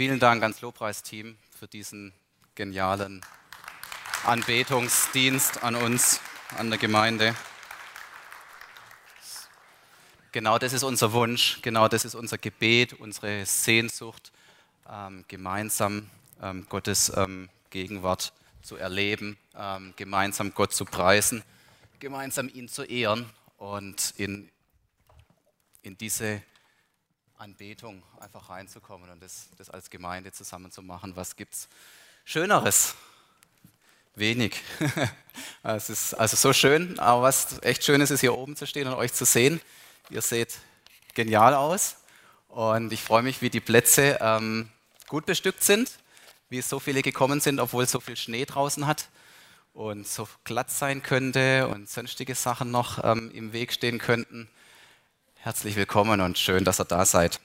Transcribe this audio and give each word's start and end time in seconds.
Vielen 0.00 0.18
Dank 0.18 0.42
ans 0.42 0.62
Lobpreisteam 0.62 1.36
für 1.58 1.68
diesen 1.68 2.14
genialen 2.54 3.20
Anbetungsdienst 4.24 5.62
an 5.62 5.74
uns, 5.74 6.22
an 6.56 6.70
der 6.70 6.78
Gemeinde. 6.78 7.36
Genau 10.32 10.56
das 10.58 10.72
ist 10.72 10.84
unser 10.84 11.12
Wunsch, 11.12 11.60
genau 11.60 11.86
das 11.86 12.06
ist 12.06 12.14
unser 12.14 12.38
Gebet, 12.38 12.94
unsere 12.94 13.44
Sehnsucht, 13.44 14.32
ähm, 14.90 15.26
gemeinsam 15.28 16.08
ähm, 16.40 16.64
Gottes 16.70 17.12
ähm, 17.14 17.50
Gegenwart 17.68 18.32
zu 18.62 18.76
erleben, 18.76 19.36
ähm, 19.54 19.92
gemeinsam 19.96 20.54
Gott 20.54 20.72
zu 20.72 20.86
preisen, 20.86 21.42
gemeinsam 21.98 22.48
ihn 22.48 22.68
zu 22.68 22.84
ehren 22.84 23.28
und 23.58 24.14
in, 24.16 24.48
in 25.82 25.98
diese 25.98 26.40
Anbetung 27.40 28.02
einfach 28.20 28.50
reinzukommen 28.50 29.08
und 29.08 29.22
das, 29.22 29.48
das 29.56 29.70
als 29.70 29.88
Gemeinde 29.88 30.30
zusammen 30.30 30.70
zu 30.70 30.82
machen. 30.82 31.16
Was 31.16 31.36
gibt 31.36 31.54
es 31.54 31.68
Schöneres? 32.24 32.94
Wenig. 34.14 34.60
es 35.62 35.88
ist 35.88 36.14
also 36.14 36.36
so 36.36 36.52
schön, 36.52 36.98
aber 36.98 37.22
was 37.22 37.62
echt 37.62 37.82
schön 37.82 38.02
ist, 38.02 38.10
ist 38.10 38.20
hier 38.20 38.36
oben 38.36 38.56
zu 38.56 38.66
stehen 38.66 38.86
und 38.88 38.94
euch 38.94 39.14
zu 39.14 39.24
sehen. 39.24 39.60
Ihr 40.10 40.20
seht 40.20 40.58
genial 41.14 41.54
aus 41.54 41.96
und 42.48 42.92
ich 42.92 43.02
freue 43.02 43.22
mich, 43.22 43.40
wie 43.40 43.48
die 43.48 43.60
Plätze 43.60 44.18
ähm, 44.20 44.68
gut 45.08 45.24
bestückt 45.24 45.64
sind, 45.64 45.98
wie 46.50 46.60
so 46.60 46.78
viele 46.78 47.00
gekommen 47.00 47.40
sind, 47.40 47.58
obwohl 47.58 47.84
es 47.84 47.90
so 47.90 48.00
viel 48.00 48.16
Schnee 48.16 48.44
draußen 48.44 48.86
hat 48.86 49.08
und 49.72 50.06
so 50.06 50.28
glatt 50.44 50.70
sein 50.70 51.02
könnte 51.02 51.68
und 51.68 51.88
sonstige 51.88 52.34
Sachen 52.34 52.70
noch 52.70 53.02
ähm, 53.02 53.30
im 53.32 53.54
Weg 53.54 53.72
stehen 53.72 53.98
könnten. 53.98 54.50
Herzlich 55.42 55.74
willkommen 55.74 56.20
und 56.20 56.38
schön, 56.38 56.66
dass 56.66 56.82
ihr 56.82 56.84
da 56.84 57.06
seid. 57.06 57.40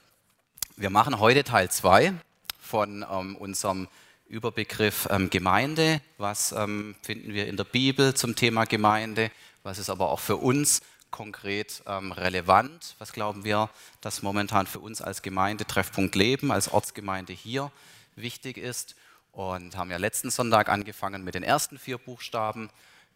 Wir 0.76 0.90
machen 0.90 1.18
heute 1.18 1.46
Teil 1.46 1.72
2 1.72 2.14
von 2.60 3.06
ähm, 3.10 3.38
unserem 3.38 3.88
Überbegriff 4.28 5.08
ähm, 5.10 5.30
Gemeinde. 5.30 6.02
Was 6.18 6.52
ähm, 6.52 6.98
finden 7.02 7.34
wir 7.34 7.48
in 7.48 7.56
der 7.56 7.64
Bibel 7.64 8.14
zum 8.14 8.36
Thema 8.36 8.66
Gemeinde? 8.66 9.32
Was 9.64 9.80
ist 9.80 9.90
aber 9.90 10.10
auch 10.10 10.20
für 10.20 10.36
uns 10.36 10.82
konkret 11.10 11.84
ähm, 11.88 12.12
relevant? 12.12 12.96
Was 13.00 13.14
glauben 13.14 13.46
wir, 13.46 13.70
dass 14.02 14.22
momentan 14.22 14.68
für 14.68 14.80
uns 14.80 15.02
als 15.02 15.22
Gemeinde 15.22 15.66
Treffpunkt 15.66 16.16
Leben, 16.16 16.52
als 16.52 16.68
Ortsgemeinde 16.68 17.32
hier 17.32 17.72
wichtig 18.18 18.58
ist? 18.58 18.98
Und 19.32 19.78
haben 19.78 19.90
ja 19.90 19.96
letzten 19.96 20.32
Sonntag 20.32 20.68
angefangen 20.68 21.24
mit 21.24 21.34
den 21.34 21.44
ersten 21.44 21.80
vier 21.80 21.98
Buchstaben, 21.98 22.70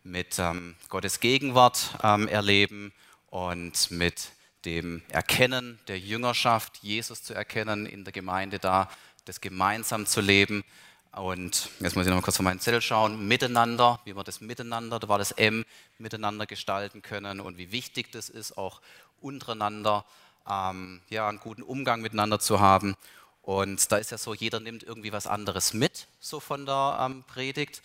mit 0.03 0.39
ähm, 0.39 0.77
Gottes 0.87 1.19
Gegenwart 1.19 1.97
ähm, 2.01 2.29
erleben 2.29 2.93
und 3.29 3.91
mit 3.91 4.31
dem 4.65 5.01
Erkennen 5.09 5.79
der 5.87 5.99
Jüngerschaft, 5.99 6.77
Jesus 6.77 7.23
zu 7.23 7.33
erkennen, 7.33 7.85
in 7.85 8.03
der 8.03 8.13
Gemeinde 8.13 8.59
da, 8.59 8.89
das 9.25 9.41
gemeinsam 9.41 10.05
zu 10.05 10.21
leben. 10.21 10.63
Und 11.11 11.69
jetzt 11.79 11.95
muss 11.95 12.05
ich 12.05 12.09
noch 12.09 12.17
mal 12.17 12.21
kurz 12.21 12.39
auf 12.39 12.43
meinen 12.43 12.59
Zettel 12.59 12.81
schauen, 12.81 13.27
miteinander, 13.27 13.99
wie 14.05 14.15
wir 14.15 14.23
das 14.23 14.41
miteinander, 14.41 14.99
da 14.99 15.07
war 15.07 15.17
das 15.17 15.31
M, 15.31 15.65
miteinander 15.97 16.45
gestalten 16.45 17.01
können 17.01 17.39
und 17.39 17.57
wie 17.57 17.71
wichtig 17.71 18.11
das 18.11 18.29
ist, 18.29 18.57
auch 18.57 18.81
untereinander 19.21 20.05
ähm, 20.47 21.01
ja, 21.09 21.27
einen 21.27 21.39
guten 21.39 21.63
Umgang 21.63 22.01
miteinander 22.01 22.39
zu 22.39 22.59
haben. 22.59 22.95
Und 23.41 23.91
da 23.91 23.97
ist 23.97 24.11
ja 24.11 24.17
so, 24.17 24.33
jeder 24.33 24.59
nimmt 24.59 24.83
irgendwie 24.83 25.11
was 25.11 25.25
anderes 25.25 25.73
mit, 25.73 26.07
so 26.19 26.39
von 26.39 26.65
der 26.65 26.99
ähm, 27.01 27.23
Predigt. 27.23 27.81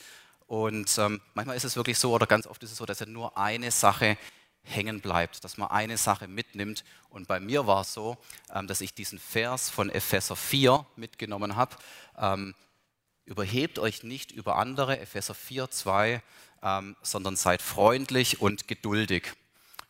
Und 0.47 0.99
ähm, 0.99 1.21
manchmal 1.33 1.57
ist 1.57 1.65
es 1.65 1.77
wirklich 1.77 1.99
so, 1.99 2.13
oder 2.13 2.27
ganz 2.27 2.47
oft 2.47 2.63
ist 2.63 2.73
es 2.73 2.77
so, 2.77 2.85
dass 2.85 3.01
ja 3.01 3.07
nur 3.07 3.39
eine 3.39 3.71
Sache 3.71 4.19
hängen 4.65 5.01
bleibt, 5.01 5.45
dass 5.45 5.57
man 5.57 5.71
eine 5.71 5.97
Sache 5.97 6.27
mitnimmt. 6.27 6.85
Und 7.11 7.29
bei 7.29 7.39
mir 7.39 7.67
war 7.67 7.83
es 7.83 7.95
so, 7.95 8.17
ähm, 8.53 8.67
dass 8.67 8.81
ich 8.81 8.95
diesen 8.95 9.19
Vers 9.19 9.71
von 9.71 9.91
Epheser 9.91 10.37
4 10.37 10.85
mitgenommen 10.97 11.57
habe. 11.57 11.77
Ähm, 12.19 12.55
überhebt 13.27 13.79
euch 13.79 14.03
nicht 14.03 14.33
über 14.33 14.57
andere, 14.57 14.99
Epheser 14.99 15.35
4, 15.35 15.71
2, 15.71 16.23
ähm, 16.63 16.97
sondern 17.03 17.37
seid 17.37 17.63
freundlich 17.63 18.41
und 18.41 18.67
geduldig 18.67 19.33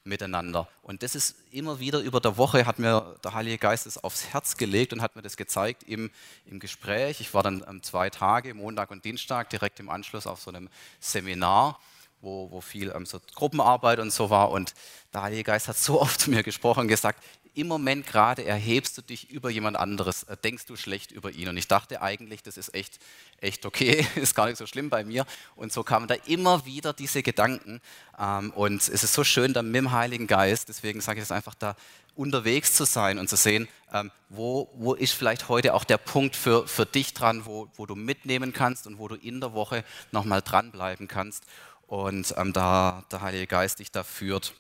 miteinander. 0.05 0.69
Und 0.83 1.03
das 1.03 1.15
ist 1.15 1.37
immer 1.51 1.81
wieder 1.81 2.01
über 2.01 2.21
der 2.21 2.37
Woche, 2.37 2.67
hat 2.67 2.79
mir 2.79 3.17
der 3.25 3.33
Heilige 3.33 3.56
Geist 3.56 3.87
es 3.87 3.97
aufs 3.97 4.27
Herz 4.27 4.56
gelegt 4.56 4.93
und 4.93 5.01
hat 5.01 5.17
mir 5.17 5.23
das 5.23 5.37
gezeigt 5.37 5.83
im, 5.85 6.11
im 6.45 6.61
Gespräch. 6.61 7.21
Ich 7.21 7.33
war 7.33 7.43
dann 7.43 7.83
zwei 7.83 8.11
Tage, 8.11 8.53
Montag 8.53 8.91
und 8.91 9.05
Dienstag, 9.05 9.49
direkt 9.49 9.81
im 9.81 9.89
Anschluss 9.89 10.27
auf 10.27 10.41
so 10.41 10.51
einem 10.51 10.69
Seminar 11.01 11.81
wo, 12.25 12.51
wo 12.51 12.61
viel 12.61 12.93
ähm, 12.95 13.07
so 13.07 13.21
Gruppenarbeit 13.35 14.01
und 14.01 14.12
so 14.12 14.31
war. 14.31 14.51
Und 14.51 14.75
der 15.12 15.23
Heilige 15.23 15.45
Geist 15.45 15.69
hat 15.69 15.77
so 15.77 16.01
oft 16.01 16.21
zu 16.21 16.31
mir 16.31 16.43
gesprochen 16.43 16.81
und 16.81 16.89
gesagt, 16.89 17.23
im 17.55 17.69
Moment 17.69 18.07
gerade 18.07 18.45
erhebst 18.45 18.99
du 18.99 19.03
dich 19.03 19.31
über 19.31 19.49
jemand 19.49 19.77
anderes, 19.77 20.25
äh, 20.25 20.37
denkst 20.37 20.67
du 20.67 20.77
schlecht 20.77 21.12
über 21.12 21.31
ihn. 21.31 21.49
Und 21.49 21.57
ich 21.57 21.69
dachte 21.69 22.03
eigentlich, 22.03 22.43
das 22.43 22.57
ist 22.57 22.75
echt, 22.75 22.99
echt 23.41 23.65
okay, 23.65 24.07
ist 24.17 24.35
gar 24.35 24.47
nicht 24.47 24.59
so 24.59 24.67
schlimm 24.67 24.91
bei 24.91 25.05
mir. 25.05 25.25
Und 25.55 25.73
so 25.73 25.85
kamen 25.85 26.09
da 26.09 26.15
immer 26.27 26.67
wieder 26.67 26.93
diese 26.93 27.23
Gedanken. 27.23 27.81
Ähm, 28.19 28.51
und 28.51 28.83
es 28.83 28.89
ist 28.89 29.15
so 29.15 29.23
schön 29.23 29.53
dann 29.53 29.67
mit 29.67 29.77
dem 29.77 29.93
Heiligen 29.93 30.27
Geist, 30.27 30.69
deswegen 30.69 31.01
sage 31.01 31.21
ich 31.21 31.25
es 31.25 31.33
einfach 31.33 31.55
da, 31.55 31.77
unterwegs 32.17 32.75
zu 32.75 32.85
sein 32.85 33.19
und 33.19 33.29
zu 33.29 33.37
sehen, 33.37 33.69
ähm, 33.93 34.11
wo, 34.29 34.71
wo 34.75 34.95
ist 34.95 35.15
vielleicht 35.15 35.49
heute 35.49 35.75
auch 35.75 35.85
der 35.85 35.99
Punkt 35.99 36.37
für, 36.37 36.67
für 36.69 36.87
dich 36.87 37.12
dran, 37.12 37.45
wo, 37.45 37.69
wo 37.75 37.87
du 37.87 37.97
mitnehmen 37.97 38.53
kannst 38.53 38.87
und 38.87 38.99
wo 38.99 39.09
du 39.09 39.17
in 39.17 39.41
der 39.41 39.53
Woche 39.53 39.85
nochmal 40.12 40.41
dranbleiben 40.41 41.09
kannst 41.09 41.45
und 41.87 42.34
ähm, 42.37 42.53
da 42.53 43.05
der 43.11 43.21
Heilige 43.21 43.47
Geist 43.47 43.78
dich 43.78 43.91
da 43.91 44.03
führt. 44.03 44.55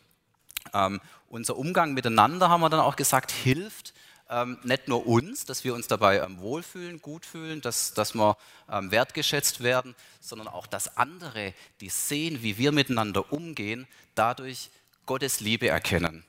Ähm, 0.72 1.00
unser 1.28 1.56
Umgang 1.56 1.94
miteinander, 1.94 2.48
haben 2.48 2.60
wir 2.60 2.70
dann 2.70 2.80
auch 2.80 2.96
gesagt, 2.96 3.30
hilft 3.32 3.92
ähm, 4.30 4.58
nicht 4.62 4.88
nur 4.88 5.06
uns, 5.06 5.44
dass 5.44 5.64
wir 5.64 5.74
uns 5.74 5.86
dabei 5.86 6.18
ähm, 6.20 6.38
wohlfühlen, 6.40 7.00
gut 7.02 7.26
fühlen, 7.26 7.60
dass, 7.60 7.92
dass 7.92 8.14
wir 8.14 8.36
ähm, 8.70 8.90
wertgeschätzt 8.90 9.62
werden, 9.62 9.94
sondern 10.20 10.48
auch, 10.48 10.66
dass 10.66 10.96
andere, 10.96 11.54
die 11.80 11.90
sehen, 11.90 12.42
wie 12.42 12.56
wir 12.56 12.72
miteinander 12.72 13.32
umgehen, 13.32 13.86
dadurch 14.14 14.70
Gottes 15.06 15.40
Liebe 15.40 15.68
erkennen. 15.68 16.24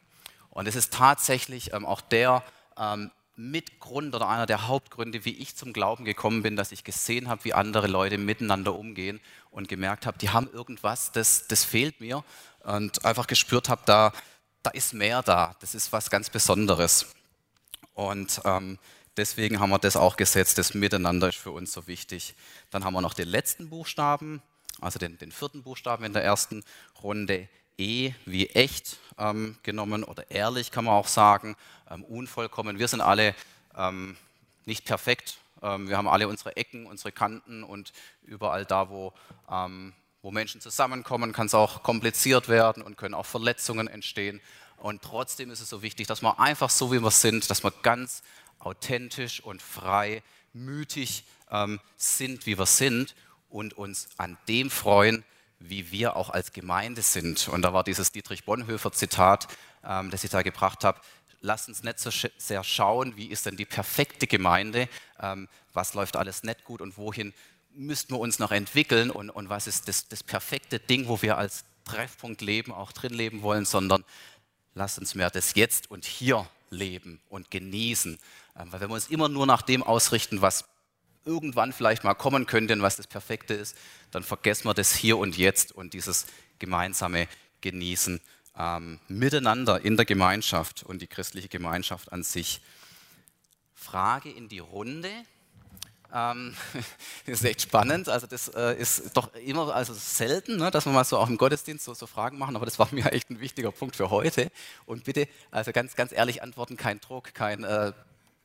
Und 0.50 0.67
es 0.67 0.75
ist 0.75 0.94
tatsächlich 0.94 1.73
ähm, 1.73 1.85
auch 1.85 2.01
der 2.01 2.44
Mitgrund 3.35 4.16
oder 4.16 4.29
einer 4.29 4.46
der 4.46 4.68
Hauptgründe, 4.68 5.25
wie 5.25 5.38
ich 5.38 5.56
zum 5.56 5.73
Glauben 5.73 6.06
gekommen 6.06 6.41
bin, 6.41 6.56
dass 6.56 6.72
ich 6.72 6.84
gesehen 6.84 7.28
habe, 7.28 7.44
wie 7.44 7.53
andere 7.53 7.88
Leute 7.88 8.18
miteinander 8.18 8.75
umgehen 8.75 9.19
und 9.51 9.68
gemerkt 9.68 10.06
habe, 10.06 10.18
die 10.18 10.29
haben 10.29 10.50
irgendwas, 10.51 11.12
das, 11.12 11.47
das 11.47 11.63
fehlt 11.63 12.00
mir 12.00 12.23
und 12.63 13.03
einfach 13.06 13.28
gespürt 13.28 13.69
habe, 13.69 13.81
da, 13.85 14.13
da 14.63 14.69
ist 14.72 14.94
mehr 14.94 15.22
da, 15.22 15.56
das 15.59 15.75
ist 15.75 15.91
was 15.91 16.09
ganz 16.09 16.29
Besonderes. 16.29 17.07
Und 17.94 18.41
ähm, 18.46 18.79
deswegen 19.18 19.59
haben 19.59 19.69
wir 19.69 19.79
das 19.79 19.97
auch 19.97 20.17
gesetzt, 20.17 20.57
das 20.57 20.73
Miteinander 20.73 21.29
ist 21.29 21.38
für 21.38 21.52
uns 21.52 21.73
so 21.73 21.88
wichtig. 21.88 22.35
Dann 22.72 22.84
haben 22.84 22.94
wir 22.94 23.02
noch 23.02 23.13
den 23.13 23.28
letzten 23.28 23.69
Buchstaben, 23.69 24.41
also 24.81 24.97
den, 25.00 25.17
den 25.17 25.31
vierten 25.31 25.63
Buchstaben 25.63 26.06
in 26.06 26.13
der 26.13 26.23
ersten 26.23 26.63
Runde, 27.03 27.47
E 27.78 28.13
wie 28.25 28.50
echt 28.50 28.97
ähm, 29.18 29.58
genommen 29.63 30.03
oder 30.03 30.30
ehrlich 30.31 30.72
kann 30.72 30.86
man 30.86 30.94
auch 30.94 31.08
sagen, 31.08 31.56
ähm, 31.90 32.03
unvollkommen. 32.03 32.80
Wir 32.80 32.88
sind 32.88 33.02
alle 33.02 33.36
ähm, 33.78 34.18
nicht 34.66 34.86
perfekt. 34.86 35.38
Ähm, 35.62 35.90
wir 35.90 35.97
haben 35.97 36.08
alle 36.08 36.28
unsere 36.28 36.56
Ecken, 36.58 36.85
unsere 36.85 37.12
Kanten 37.12 37.64
und 37.64 37.94
überall 38.24 38.66
da, 38.66 38.90
wo, 38.90 39.14
ähm, 39.50 39.94
wo 40.22 40.31
Menschen 40.31 40.62
zusammenkommen, 40.62 41.34
kann 41.34 41.47
es 41.47 41.53
auch 41.53 41.84
kompliziert 41.84 42.50
werden 42.50 42.81
und 42.84 42.97
können 42.97 43.14
auch 43.14 43.25
Verletzungen 43.25 43.88
entstehen. 43.88 44.41
Und 44.78 45.02
trotzdem 45.02 45.52
ist 45.52 45.62
es 45.62 45.69
so 45.69 45.81
wichtig, 45.81 46.08
dass 46.08 46.22
wir 46.22 46.40
einfach 46.40 46.69
so, 46.69 46.91
wie 46.91 47.02
wir 47.02 47.12
sind, 47.12 47.50
dass 47.50 47.64
wir 47.64 47.72
ganz 47.81 48.24
authentisch 48.59 49.40
und 49.41 49.62
frei, 49.62 50.24
mütig 50.53 51.24
ähm, 51.52 51.80
sind, 51.97 52.46
wie 52.46 52.58
wir 52.58 52.66
sind 52.66 53.16
und 53.50 53.74
uns 53.74 54.09
an 54.18 54.38
dem 54.47 54.69
freuen, 54.69 55.24
wie 55.59 55.91
wir 55.91 56.16
auch 56.16 56.29
als 56.29 56.53
Gemeinde 56.53 57.01
sind. 57.01 57.47
Und 57.47 57.61
da 57.61 57.73
war 57.73 57.83
dieses 57.83 58.11
Dietrich 58.11 58.45
Bonhoeffer 58.45 58.91
Zitat, 58.91 59.47
ähm, 59.83 60.11
das 60.11 60.23
ich 60.23 60.29
da 60.31 60.41
gebracht 60.41 60.83
habe. 60.83 60.99
Lasst 61.41 61.67
uns 61.67 61.83
nicht 61.83 61.99
so 61.99 62.09
sehr 62.38 62.63
schauen, 62.63 63.17
wie 63.17 63.27
ist 63.27 63.45
denn 63.45 63.55
die 63.55 63.66
perfekte 63.66 64.27
Gemeinde, 64.27 64.89
ähm, 65.19 65.47
was 65.73 65.93
läuft 65.93 66.16
alles 66.16 66.43
nicht 66.43 66.63
gut 66.63 66.81
und 66.81 66.97
wohin 66.97 67.34
müssten 67.73 68.13
wir 68.13 68.19
uns 68.19 68.40
noch 68.40 68.52
entwickeln 68.52 69.11
und, 69.11 69.29
und 69.29 69.49
was 69.49 69.67
ist 69.67 69.87
das, 69.87 70.07
das 70.07 70.23
perfekte 70.23 70.79
Ding, 70.79 71.07
wo 71.07 71.22
wir 71.22 71.37
als 71.37 71.66
Treffpunkt 71.84 72.41
leben, 72.41 72.72
auch 72.72 72.91
drin 72.91 73.13
leben 73.13 73.41
wollen, 73.41 73.66
sondern 73.66 74.03
lasst 74.73 74.97
uns 74.97 75.13
mehr 75.13 75.29
das 75.29 75.55
Jetzt 75.55 75.91
und 75.91 76.05
Hier 76.05 76.47
leben 76.69 77.22
und 77.29 77.51
genießen. 77.51 78.17
Ähm, 78.58 78.72
weil 78.72 78.81
wenn 78.81 78.90
wir 78.90 78.96
uns 78.96 79.09
immer 79.09 79.29
nur 79.29 79.46
nach 79.46 79.61
dem 79.61 79.84
ausrichten, 79.84 80.41
was 80.41 80.66
irgendwann 81.25 81.73
vielleicht 81.73 82.03
mal 82.03 82.13
kommen 82.13 82.46
könnte 82.46 82.73
und 82.73 82.81
was 82.81 82.97
das 82.97 83.08
Perfekte 83.08 83.53
ist, 83.53 83.75
dann 84.16 84.23
vergessen 84.23 84.66
wir 84.66 84.73
das 84.73 84.96
hier 84.96 85.17
und 85.17 85.38
jetzt 85.38 85.73
und 85.73 85.94
dieses 85.94 86.26
gemeinsame 86.58 87.28
Genießen 87.59 88.22
ähm, 88.58 89.00
miteinander 89.09 89.84
in 89.84 89.97
der 89.97 90.06
Gemeinschaft 90.06 90.84
und 90.84 91.02
die 91.02 91.08
christliche 91.08 91.50
Gemeinschaft 91.50 92.14
an 92.14 92.23
sich. 92.23 92.62
Frage 93.73 94.32
in 94.32 94.47
die 94.47 94.59
Runde. 94.59 95.12
Ähm, 96.14 96.56
das 97.26 97.41
ist 97.41 97.44
echt 97.44 97.64
spannend. 97.64 98.08
Also 98.08 98.26
das 98.26 98.47
äh, 98.47 98.79
ist 98.79 99.17
doch 99.17 99.34
immer, 99.35 99.76
also 99.76 99.94
selten, 99.94 100.56
ne, 100.56 100.72
dass 100.72 100.85
wir 100.85 100.94
mal 100.94 101.03
so 101.03 101.18
auch 101.18 101.28
im 101.28 101.38
Gottesdienst 101.38 101.84
so, 101.84 101.94
so, 101.94 102.08
Fragen 102.08 102.38
machen, 102.38 102.56
aber 102.56 102.64
das 102.64 102.79
war 102.79 102.88
mir 102.91 103.11
echt 103.11 103.29
ein 103.29 103.41
wichtiger 103.41 103.73
Punkt 103.73 103.97
für 103.97 104.11
heute. 104.11 104.50
Und 104.85 105.03
bitte, 105.03 105.28
also 105.52 105.73
ganz, 105.73 105.94
ganz 105.97 106.14
ehrlich 106.14 106.41
antworten, 106.41 106.78
kein 106.78 107.02
Druck, 107.02 107.34
kein 107.34 107.66
äh, 107.66 107.91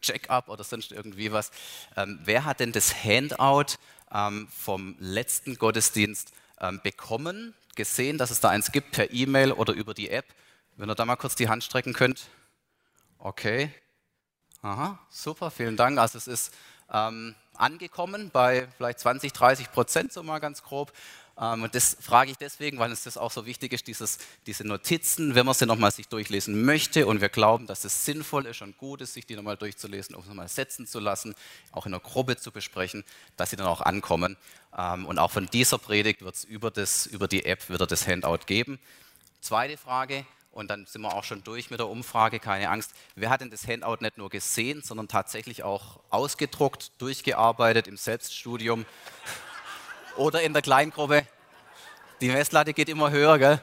Check-up 0.03 0.49
oder 0.49 0.65
sonst 0.65 0.91
irgendwie 0.91 1.31
was. 1.31 1.53
Ähm, 1.97 2.19
wer 2.25 2.45
hat 2.45 2.59
denn 2.59 2.73
das 2.73 3.05
Handout 3.05 3.77
ähm, 4.13 4.49
vom 4.49 4.97
letzten 4.99 5.57
Gottesdienst 5.57 6.33
ähm, 6.61 6.81
bekommen, 6.83 7.55
gesehen, 7.77 8.19
dass 8.19 8.31
es 8.31 8.41
da 8.41 8.51
eins 8.51 8.73
gibt 8.73 8.93
per 8.93 9.13
E-Mail 9.13 9.53
oder 9.53 9.73
über 9.73 9.95
die 9.95 10.11
App? 10.11 10.27
Wenn 10.77 10.91
ihr 10.91 10.95
da 10.95 11.05
mal 11.05 11.17
kurz 11.17 11.35
die 11.35 11.49
Hand 11.49 11.65
strecken 11.65 11.93
könnt. 11.93 12.29
Okay. 13.19 13.71
Aha, 14.63 14.99
super, 15.09 15.51
vielen 15.51 15.77
Dank. 15.77 15.99
Also 15.99 16.19
es 16.19 16.27
ist 16.27 16.55
ähm, 16.93 17.35
angekommen 17.55 18.31
bei 18.31 18.69
vielleicht 18.77 19.01
20, 19.01 19.33
30 19.33 19.73
Prozent, 19.73 20.13
so 20.13 20.23
mal 20.23 20.39
ganz 20.39 20.63
grob. 20.63 20.93
Ähm, 21.41 21.63
und 21.63 21.75
das 21.75 21.97
frage 22.01 22.31
ich 22.31 22.37
deswegen, 22.37 22.79
weil 22.79 22.91
uns 22.91 23.05
das 23.05 23.17
auch 23.17 23.31
so 23.31 23.47
wichtig 23.47 23.73
ist, 23.73 23.87
dieses, 23.87 24.19
diese 24.47 24.67
Notizen, 24.67 25.35
wenn 25.35 25.47
man 25.47 25.55
sie 25.55 25.67
nochmal 25.67 25.91
sich 25.91 26.09
durchlesen 26.09 26.65
möchte 26.65 27.07
und 27.07 27.21
wir 27.21 27.31
glauben, 27.31 27.67
dass 27.67 27.85
es 27.85 28.05
sinnvoll 28.05 28.47
ist 28.47 28.61
und 28.61 28.77
gut 28.77 29.01
ist, 29.01 29.15
sich 29.15 29.27
die 29.27 29.37
nochmal 29.37 29.57
durchzulesen, 29.57 30.15
um 30.15 30.27
nochmal 30.27 30.49
setzen 30.49 30.87
zu 30.87 31.01
lassen, 31.01 31.35
auch 31.73 31.87
in 31.87 31.93
der 31.93 32.01
Gruppe 32.01 32.37
zu 32.37 32.53
besprechen, 32.53 33.05
dass 33.37 33.51
sie 33.51 33.57
dann 33.57 33.67
auch 33.67 33.81
ankommen. 33.81 34.37
Ähm, 34.77 35.07
und 35.07 35.19
auch 35.19 35.31
von 35.31 35.47
dieser 35.47 35.79
Predigt 35.79 36.23
wird 36.23 36.35
es 36.35 36.45
über, 36.45 36.73
über 37.11 37.29
die 37.29 37.45
App 37.47 37.71
wieder 37.71 37.87
das 37.87 38.07
Handout 38.07 38.45
geben. 38.47 38.79
Zweite 39.41 39.79
Frage, 39.79 40.27
und 40.53 40.69
dann 40.69 40.85
sind 40.85 41.03
wir 41.03 41.15
auch 41.15 41.23
schon 41.23 41.45
durch 41.45 41.71
mit 41.71 41.79
der 41.79 41.89
Umfrage, 41.89 42.41
keine 42.41 42.71
Angst. 42.71 42.93
Wer 43.15 43.31
hat 43.31 43.41
denn 43.41 43.51
das 43.51 43.67
Handout 43.69 43.99
nicht 44.01 44.19
nur 44.19 44.29
gesehen, 44.29 44.83
sondern 44.83 45.07
tatsächlich 45.07 45.63
auch 45.63 46.01
ausgedruckt, 46.11 46.91
durchgearbeitet 47.01 47.87
im 47.87 47.97
Selbststudium 47.97 48.85
oder 50.17 50.43
in 50.43 50.53
der 50.53 50.63
Kleingruppe? 50.63 51.27
Die 52.21 52.29
Messlatte 52.29 52.75
geht 52.75 52.89
immer 52.89 53.11
höher, 53.11 53.39
gell? 53.39 53.61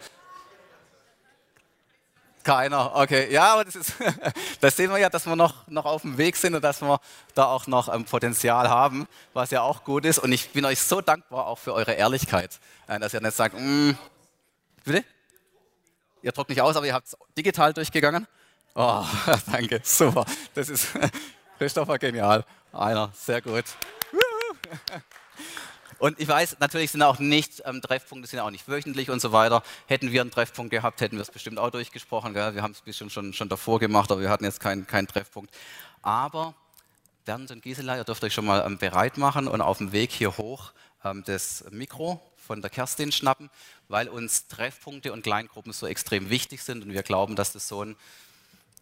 Keiner, 2.44 2.96
okay. 2.96 3.30
Ja, 3.30 3.54
aber 3.54 3.66
das 3.66 3.76
ist, 3.76 3.94
da 4.62 4.72
sehen 4.72 4.90
wir 4.90 4.98
ja, 4.98 5.10
dass 5.10 5.26
wir 5.26 5.36
noch, 5.36 5.68
noch 5.68 5.84
auf 5.84 6.04
dem 6.04 6.18
Weg 6.18 6.38
sind 6.38 6.56
und 6.56 6.64
dass 6.64 6.82
wir 6.82 7.00
da 7.36 7.46
auch 7.46 7.68
noch 7.68 7.90
ein 7.90 8.06
Potenzial 8.06 8.70
haben, 8.70 9.06
was 9.34 9.52
ja 9.52 9.62
auch 9.62 9.84
gut 9.84 10.06
ist. 10.06 10.18
Und 10.18 10.32
ich 10.32 10.52
bin 10.52 10.64
euch 10.64 10.80
so 10.80 11.02
dankbar 11.02 11.48
auch 11.48 11.60
für 11.60 11.74
eure 11.74 11.92
Ehrlichkeit, 11.92 12.60
dass 12.88 13.14
ihr 13.14 13.20
nicht 13.20 13.36
sagt, 13.36 13.54
mm, 13.60 13.92
bitte? 14.86 15.04
Ihr 16.22 16.32
druckt 16.32 16.50
nicht 16.50 16.62
aus, 16.62 16.78
aber 16.78 16.86
ihr 16.86 16.94
habt 16.94 17.08
es 17.08 17.18
digital 17.38 17.74
durchgegangen. 17.74 18.28
Oh, 18.76 19.04
danke, 19.52 19.82
super. 19.84 20.26
Das 20.54 20.70
ist 20.70 20.88
Christopher 21.58 22.00
genial. 22.00 22.46
Einer, 22.72 23.12
sehr 23.14 23.42
gut. 23.42 23.66
Und 26.00 26.20
ich 26.20 26.28
weiß, 26.28 26.58
natürlich 26.60 26.92
sind 26.92 27.02
auch 27.02 27.20
nicht 27.20 27.64
ähm, 27.66 27.82
Treffpunkte, 27.82 28.30
sind 28.30 28.40
auch 28.40 28.52
nicht 28.52 28.68
wöchentlich 28.68 29.10
und 29.10 29.20
so 29.20 29.32
weiter. 29.32 29.64
Hätten 29.88 30.12
wir 30.12 30.22
einen 30.22 30.32
Treffpunkt 30.32 30.72
gehabt, 30.72 31.02
hätten 31.02 31.16
wir 31.16 31.22
es 31.22 31.32
bestimmt 31.32 31.58
auch 31.60 31.72
durchgesprochen. 31.72 32.34
Gell? 32.34 32.56
Wir 32.56 32.62
haben 32.62 32.72
es 32.72 32.82
bestimmt 32.82 33.12
schon, 33.12 33.34
schon 33.34 33.50
davor 33.50 33.80
gemacht, 33.80 34.12
aber 34.12 34.22
wir 34.22 34.30
hatten 34.30 34.44
jetzt 34.44 34.60
keinen 34.60 34.86
kein 34.86 35.08
Treffpunkt. 35.08 35.54
Aber 36.02 36.54
Bernd 37.26 37.52
und 37.52 37.62
Gisela, 37.62 37.98
ihr 37.98 38.04
dürft 38.04 38.24
euch 38.24 38.34
schon 38.34 38.46
mal 38.46 38.64
ähm, 38.66 38.78
bereit 38.78 39.18
machen 39.18 39.48
und 39.48 39.62
auf 39.62 39.80
dem 39.80 39.92
Weg 39.92 40.12
hier 40.12 40.38
hoch 40.38 40.72
ähm, 41.04 41.24
das 41.26 41.66
Mikro 41.72 42.22
von 42.38 42.62
der 42.62 42.70
Kerstin 42.70 43.12
schnappen, 43.12 43.50
weil 43.90 44.08
uns 44.08 44.48
Treffpunkte 44.48 45.12
und 45.12 45.24
Kleingruppen 45.24 45.74
so 45.74 45.88
extrem 45.88 46.30
wichtig 46.30 46.64
sind 46.64 46.84
und 46.84 46.94
wir 46.94 47.04
glauben, 47.04 47.36
dass 47.36 47.52
das 47.52 47.68
so 47.68 47.84
ein 47.84 47.96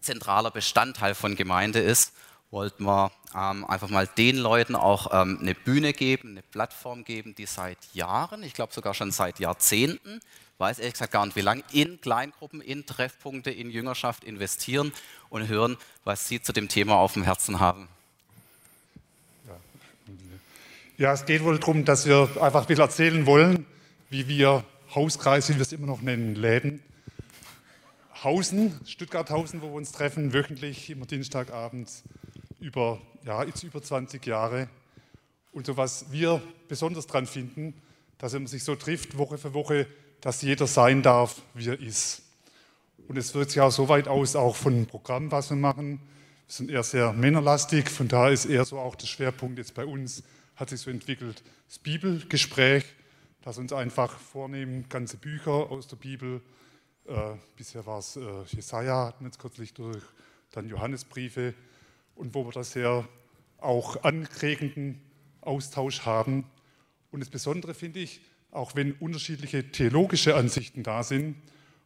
zentraler 0.01 0.51
Bestandteil 0.51 1.15
von 1.15 1.35
Gemeinde 1.35 1.79
ist. 1.79 2.13
Wollten 2.55 2.85
wir 2.85 3.11
ähm, 3.35 3.65
einfach 3.65 3.89
mal 3.89 4.07
den 4.07 4.37
Leuten 4.37 4.77
auch 4.77 5.07
ähm, 5.11 5.39
eine 5.41 5.53
Bühne 5.53 5.91
geben, 5.91 6.29
eine 6.29 6.41
Plattform 6.41 7.03
geben, 7.03 7.35
die 7.35 7.47
seit 7.47 7.77
Jahren, 7.91 8.43
ich 8.43 8.53
glaube 8.53 8.73
sogar 8.73 8.93
schon 8.93 9.11
seit 9.11 9.41
Jahrzehnten, 9.41 10.21
weiß 10.57 10.79
ehrlich 10.79 10.93
gesagt 10.93 11.11
gar 11.11 11.25
nicht 11.25 11.35
wie 11.35 11.41
lange, 11.41 11.63
in 11.73 11.99
Kleingruppen, 11.99 12.61
in 12.61 12.85
Treffpunkte, 12.85 13.51
in 13.51 13.69
Jüngerschaft 13.69 14.23
investieren 14.23 14.93
und 15.27 15.49
hören, 15.49 15.75
was 16.05 16.29
sie 16.29 16.41
zu 16.41 16.53
dem 16.53 16.69
Thema 16.69 16.95
auf 16.95 17.11
dem 17.11 17.23
Herzen 17.23 17.59
haben. 17.59 17.89
Ja, 20.97 21.11
es 21.11 21.25
geht 21.25 21.43
wohl 21.43 21.59
darum, 21.59 21.83
dass 21.83 22.05
wir 22.05 22.29
einfach 22.39 22.61
ein 22.61 22.67
bisschen 22.67 22.83
erzählen 22.85 23.25
wollen, 23.25 23.65
wie 24.09 24.29
wir 24.29 24.63
Hauskreis, 24.95 25.49
wie 25.49 25.55
wir 25.55 25.61
es 25.61 25.73
immer 25.73 25.87
noch 25.87 26.01
nennen, 26.01 26.35
Läden, 26.35 26.81
Hausen, 28.23 28.79
Stuttgarthausen, 28.85 29.61
wo 29.61 29.67
wir 29.67 29.73
uns 29.73 29.91
treffen, 29.91 30.31
wöchentlich, 30.31 30.89
immer 30.89 31.05
Dienstagabends, 31.05 32.03
über, 32.65 32.99
ja, 33.23 33.43
jetzt 33.43 33.63
über 33.63 33.81
20 33.81 34.25
Jahre. 34.25 34.67
Und 35.51 35.67
so 35.67 35.77
was 35.77 36.11
wir 36.11 36.41
besonders 36.67 37.05
daran 37.05 37.27
finden, 37.27 37.75
dass 38.17 38.33
man 38.33 38.47
sich 38.47 38.63
so 38.63 38.75
trifft, 38.75 39.17
Woche 39.17 39.37
für 39.37 39.53
Woche, 39.53 39.87
dass 40.19 40.41
jeder 40.41 40.65
sein 40.65 41.03
darf, 41.03 41.41
wie 41.53 41.69
er 41.69 41.79
ist. 41.79 42.23
Und 43.07 43.17
es 43.17 43.35
wirkt 43.35 43.51
sich 43.51 43.61
auch 43.61 43.71
so 43.71 43.87
weit 43.87 44.07
aus, 44.07 44.35
auch 44.35 44.55
von 44.55 44.73
dem 44.73 44.87
Programm, 44.87 45.31
was 45.31 45.51
wir 45.51 45.57
machen. 45.57 45.99
Wir 46.47 46.53
sind 46.53 46.71
eher 46.71 46.83
sehr 46.83 47.13
männerlastig, 47.13 47.89
von 47.89 48.07
daher 48.07 48.31
ist 48.31 48.45
eher 48.45 48.65
so 48.65 48.79
auch 48.79 48.95
der 48.95 49.05
Schwerpunkt 49.05 49.59
jetzt 49.59 49.75
bei 49.75 49.85
uns, 49.85 50.23
hat 50.55 50.71
sich 50.71 50.79
so 50.79 50.89
entwickelt, 50.89 51.43
das 51.67 51.77
Bibelgespräch, 51.77 52.83
das 53.43 53.59
uns 53.59 53.73
einfach 53.73 54.17
vornehmen, 54.17 54.85
ganze 54.89 55.17
Bücher 55.17 55.51
aus 55.51 55.87
der 55.87 55.97
Bibel. 55.97 56.41
Äh, 57.07 57.35
bisher 57.55 57.85
war 57.85 57.99
es 57.99 58.15
äh, 58.15 58.21
Jesaja, 58.47 59.05
hatten 59.05 59.23
wir 59.23 59.27
jetzt 59.27 59.39
kürzlich 59.39 59.73
durch, 59.75 60.01
dann 60.51 60.67
Johannesbriefe 60.67 61.53
und 62.15 62.33
wo 62.33 62.45
wir 62.45 62.51
da 62.51 62.63
sehr 62.63 63.07
auch 63.59 64.03
anregenden 64.03 65.01
Austausch 65.41 66.05
haben. 66.05 66.45
Und 67.11 67.19
das 67.19 67.29
Besondere 67.29 67.73
finde 67.73 67.99
ich, 67.99 68.21
auch 68.51 68.75
wenn 68.75 68.93
unterschiedliche 68.93 69.71
theologische 69.71 70.35
Ansichten 70.35 70.83
da 70.83 71.03
sind, 71.03 71.35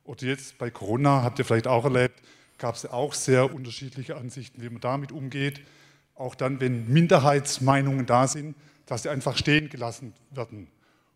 oder 0.03 0.25
jetzt 0.25 0.57
bei 0.57 0.71
Corona, 0.71 1.23
habt 1.23 1.37
ihr 1.39 1.45
vielleicht 1.45 1.67
auch 1.67 1.83
erlebt, 1.83 2.21
gab 2.57 2.75
es 2.75 2.85
auch 2.85 3.13
sehr 3.13 3.53
unterschiedliche 3.53 4.17
Ansichten, 4.17 4.61
wie 4.61 4.69
man 4.69 4.81
damit 4.81 5.11
umgeht 5.11 5.61
auch 6.19 6.35
dann, 6.35 6.59
wenn 6.59 6.91
Minderheitsmeinungen 6.91 8.05
da 8.05 8.27
sind, 8.27 8.55
dass 8.85 9.03
sie 9.03 9.09
einfach 9.09 9.37
stehen 9.37 9.69
gelassen 9.69 10.13
werden 10.31 10.67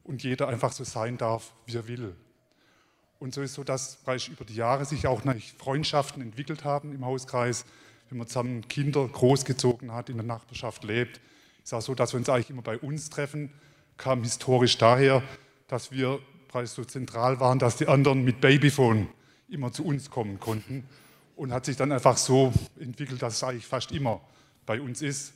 und 0.03 0.23
jeder 0.23 0.47
einfach 0.47 0.71
so 0.71 0.83
sein 0.85 1.17
darf, 1.17 1.53
wie 1.65 1.75
er 1.75 1.87
will. 1.87 2.15
Und 3.19 3.33
so 3.33 3.41
ist 3.41 3.53
so, 3.53 3.63
dass 3.63 3.99
über 4.29 4.45
die 4.45 4.55
Jahre 4.55 4.85
sich 4.85 5.05
auch 5.05 5.21
Freundschaften 5.57 6.21
entwickelt 6.21 6.63
haben 6.63 6.93
im 6.93 7.05
Hauskreis, 7.05 7.65
wenn 8.13 8.19
man 8.19 8.27
zusammen 8.27 8.67
Kinder 8.67 9.07
großgezogen 9.07 9.91
hat, 9.91 10.07
in 10.07 10.17
der 10.17 10.25
Nachbarschaft 10.25 10.83
lebt. 10.83 11.19
Es 11.63 11.71
ist 11.71 11.73
auch 11.73 11.81
so, 11.81 11.95
dass 11.95 12.13
wir 12.13 12.19
uns 12.19 12.29
eigentlich 12.29 12.51
immer 12.51 12.61
bei 12.61 12.77
uns 12.77 13.09
treffen, 13.09 13.49
kam 13.97 14.21
historisch 14.21 14.77
daher, 14.77 15.23
dass 15.67 15.91
wir 15.91 16.19
so 16.65 16.83
zentral 16.85 17.39
waren, 17.39 17.57
dass 17.57 17.77
die 17.77 17.87
anderen 17.87 18.23
mit 18.23 18.39
Babyphone 18.39 19.07
immer 19.49 19.71
zu 19.71 19.83
uns 19.83 20.11
kommen 20.11 20.39
konnten 20.39 20.87
und 21.35 21.51
hat 21.51 21.65
sich 21.65 21.75
dann 21.75 21.91
einfach 21.91 22.17
so 22.17 22.53
entwickelt, 22.79 23.23
dass 23.23 23.37
es 23.37 23.43
eigentlich 23.43 23.65
fast 23.65 23.91
immer 23.91 24.21
bei 24.67 24.79
uns 24.79 25.01
ist. 25.01 25.33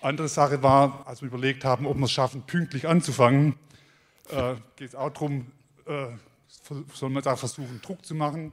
Andere 0.00 0.26
Sache 0.26 0.60
war, 0.64 1.06
als 1.06 1.22
wir 1.22 1.28
überlegt 1.28 1.64
haben, 1.64 1.86
ob 1.86 1.96
wir 1.96 2.06
es 2.06 2.10
schaffen, 2.10 2.42
pünktlich 2.42 2.88
anzufangen, 2.88 3.54
äh, 4.30 4.54
geht 4.74 4.88
es 4.88 4.94
auch 4.96 5.10
darum, 5.10 5.46
äh, 5.86 6.06
soll 6.92 7.10
man 7.10 7.22
da 7.22 7.36
versuchen, 7.36 7.80
Druck 7.80 8.04
zu 8.04 8.16
machen. 8.16 8.50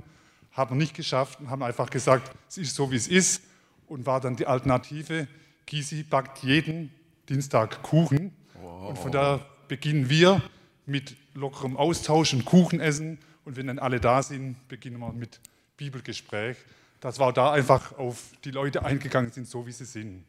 Haben 0.51 0.75
wir 0.75 0.77
nicht 0.77 0.95
geschafft 0.95 1.39
und 1.39 1.49
haben 1.49 1.63
einfach 1.63 1.89
gesagt, 1.89 2.31
es 2.47 2.59
ist 2.59 2.75
so, 2.75 2.91
wie 2.91 2.95
es 2.95 3.07
ist. 3.07 3.46
Und 3.87 4.05
war 4.05 4.19
dann 4.19 4.35
die 4.35 4.45
Alternative, 4.45 5.27
Gysi 5.65 6.03
backt 6.03 6.43
jeden 6.43 6.91
Dienstag 7.29 7.81
Kuchen. 7.83 8.33
Wow. 8.61 8.89
Und 8.89 8.97
von 8.97 9.11
da 9.11 9.45
beginnen 9.67 10.09
wir 10.09 10.41
mit 10.85 11.15
lockerem 11.33 11.77
Austausch 11.77 12.33
und 12.33 12.45
Kuchenessen. 12.45 13.17
Und 13.45 13.55
wenn 13.55 13.67
dann 13.67 13.79
alle 13.79 13.99
da 13.99 14.21
sind, 14.21 14.67
beginnen 14.67 14.99
wir 14.99 15.13
mit 15.13 15.39
Bibelgespräch 15.77 16.57
dass 16.99 17.19
wir 17.19 17.31
da 17.31 17.51
einfach 17.51 17.97
auf 17.97 18.31
die 18.43 18.51
Leute 18.51 18.83
eingegangen 18.85 19.31
sind, 19.31 19.47
so 19.47 19.67
wie 19.67 19.71
sie 19.71 19.85
sind. 19.85 20.23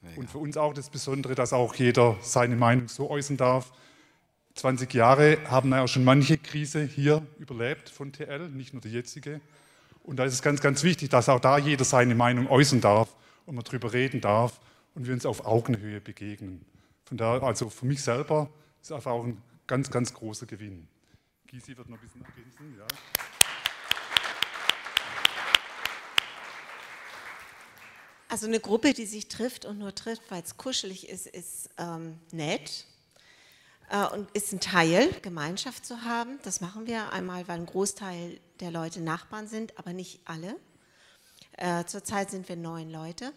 Mega. 0.00 0.20
Und 0.20 0.30
für 0.30 0.38
uns 0.38 0.56
auch 0.56 0.74
das 0.74 0.90
Besondere, 0.90 1.34
dass 1.34 1.52
auch 1.52 1.74
jeder 1.74 2.16
seine 2.20 2.56
Meinung 2.56 2.88
so 2.88 3.10
äußern 3.10 3.36
darf. 3.36 3.72
20 4.54 4.92
Jahre 4.92 5.38
haben 5.48 5.70
ja 5.70 5.86
schon 5.88 6.04
manche 6.04 6.38
Krise 6.38 6.84
hier 6.84 7.24
überlebt 7.38 7.88
von 7.88 8.12
TL, 8.12 8.48
nicht 8.50 8.72
nur 8.72 8.82
die 8.82 8.90
jetzige. 8.90 9.40
Und 10.02 10.16
da 10.16 10.24
ist 10.24 10.32
es 10.32 10.42
ganz, 10.42 10.60
ganz 10.60 10.82
wichtig, 10.82 11.10
dass 11.10 11.28
auch 11.28 11.40
da 11.40 11.58
jeder 11.58 11.84
seine 11.84 12.14
Meinung 12.14 12.48
äußern 12.48 12.80
darf 12.80 13.14
und 13.46 13.54
man 13.54 13.64
darüber 13.64 13.92
reden 13.92 14.20
darf 14.20 14.60
und 14.94 15.06
wir 15.06 15.14
uns 15.14 15.26
auf 15.26 15.46
Augenhöhe 15.46 16.00
begegnen. 16.00 16.64
Von 17.04 17.16
daher, 17.16 17.42
also 17.42 17.70
für 17.70 17.86
mich 17.86 18.02
selber 18.02 18.50
ist 18.80 18.90
einfach 18.90 19.12
auch 19.12 19.24
ein 19.24 19.40
ganz, 19.66 19.90
ganz 19.90 20.12
großer 20.12 20.46
Gewinn. 20.46 20.88
Gysi 21.46 21.76
wird 21.76 21.88
noch 21.88 21.98
ein 21.98 22.00
bisschen 22.00 22.24
ergänzen. 22.24 22.76
Ja. 22.78 22.86
Also 28.28 28.46
eine 28.46 28.60
Gruppe, 28.60 28.94
die 28.94 29.04
sich 29.04 29.28
trifft 29.28 29.66
und 29.66 29.78
nur 29.78 29.94
trifft, 29.94 30.22
weil 30.30 30.42
es 30.42 30.56
kuschelig 30.56 31.08
ist, 31.08 31.26
ist 31.26 31.68
ähm, 31.76 32.18
nett 32.32 32.86
und 34.14 34.30
ist 34.32 34.52
ein 34.52 34.60
Teil, 34.60 35.10
Gemeinschaft 35.20 35.84
zu 35.84 36.02
haben. 36.02 36.38
Das 36.44 36.60
machen 36.60 36.86
wir 36.86 37.12
einmal, 37.12 37.46
weil 37.46 37.60
ein 37.60 37.66
Großteil 37.66 38.40
der 38.60 38.70
Leute 38.70 39.00
Nachbarn 39.00 39.48
sind, 39.48 39.78
aber 39.78 39.92
nicht 39.92 40.20
alle. 40.24 40.56
Äh, 41.58 41.84
zurzeit 41.84 42.30
sind 42.30 42.48
wir 42.48 42.56
neun 42.56 42.90
Leute. 42.90 43.32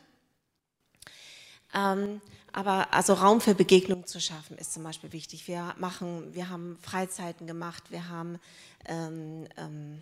Ähm, 1.73 2.21
aber 2.53 2.93
also 2.93 3.13
Raum 3.13 3.41
für 3.41 3.53
Begegnung 3.53 4.07
zu 4.07 4.21
schaffen 4.21 4.57
ist 4.57 4.73
zum 4.73 4.83
Beispiel 4.83 5.11
wichtig. 5.11 5.45
Wir 5.47 5.75
machen, 5.77 6.33
wir 6.33 6.47
haben 6.47 6.77
Freizeiten 6.81 7.47
gemacht, 7.47 7.91
wir 7.91 8.07
haben 8.07 8.39
ähm, 8.85 9.47
ähm, 9.57 10.01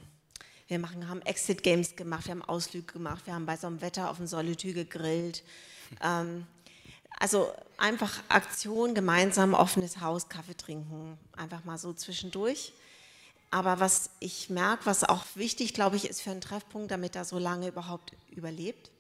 Wir 0.68 0.78
machen, 0.78 1.10
haben 1.10 1.22
Exit 1.24 1.64
Games 1.64 1.96
gemacht, 1.96 2.26
wir 2.26 2.32
haben 2.32 2.44
Ausflüge 2.44 2.94
gemacht, 2.94 3.26
wir 3.26 3.34
haben 3.34 3.48
bei 3.48 3.58
so 3.58 3.68
einem 3.68 3.82
Wetter 3.82 4.12
auf 4.12 4.18
dem 4.18 4.28
Solitü 4.28 4.74
gegrillt. 4.74 5.44
Ähm, 6.02 6.46
also 7.24 7.54
einfach 7.78 8.22
Aktion, 8.28 8.94
gemeinsam 8.94 9.54
offenes 9.54 10.02
Haus, 10.02 10.28
Kaffee 10.28 10.58
trinken, 10.58 11.18
einfach 11.38 11.64
mal 11.64 11.78
so 11.78 11.94
zwischendurch. 11.94 12.74
Aber 13.50 13.80
was 13.80 14.10
ich 14.20 14.50
merke, 14.50 14.88
was 14.88 15.06
auch 15.06 15.24
wichtig, 15.36 15.74
glaube 15.74 15.96
ich, 15.96 16.10
ist 16.10 16.22
für 16.22 16.32
einen 16.32 16.42
Treffpunkt, 16.42 16.92
damit 16.92 17.16
er 17.16 17.24
so 17.24 17.40
lange 17.40 17.70
überhaupt 17.70 18.12
überlebt, 18.30 18.92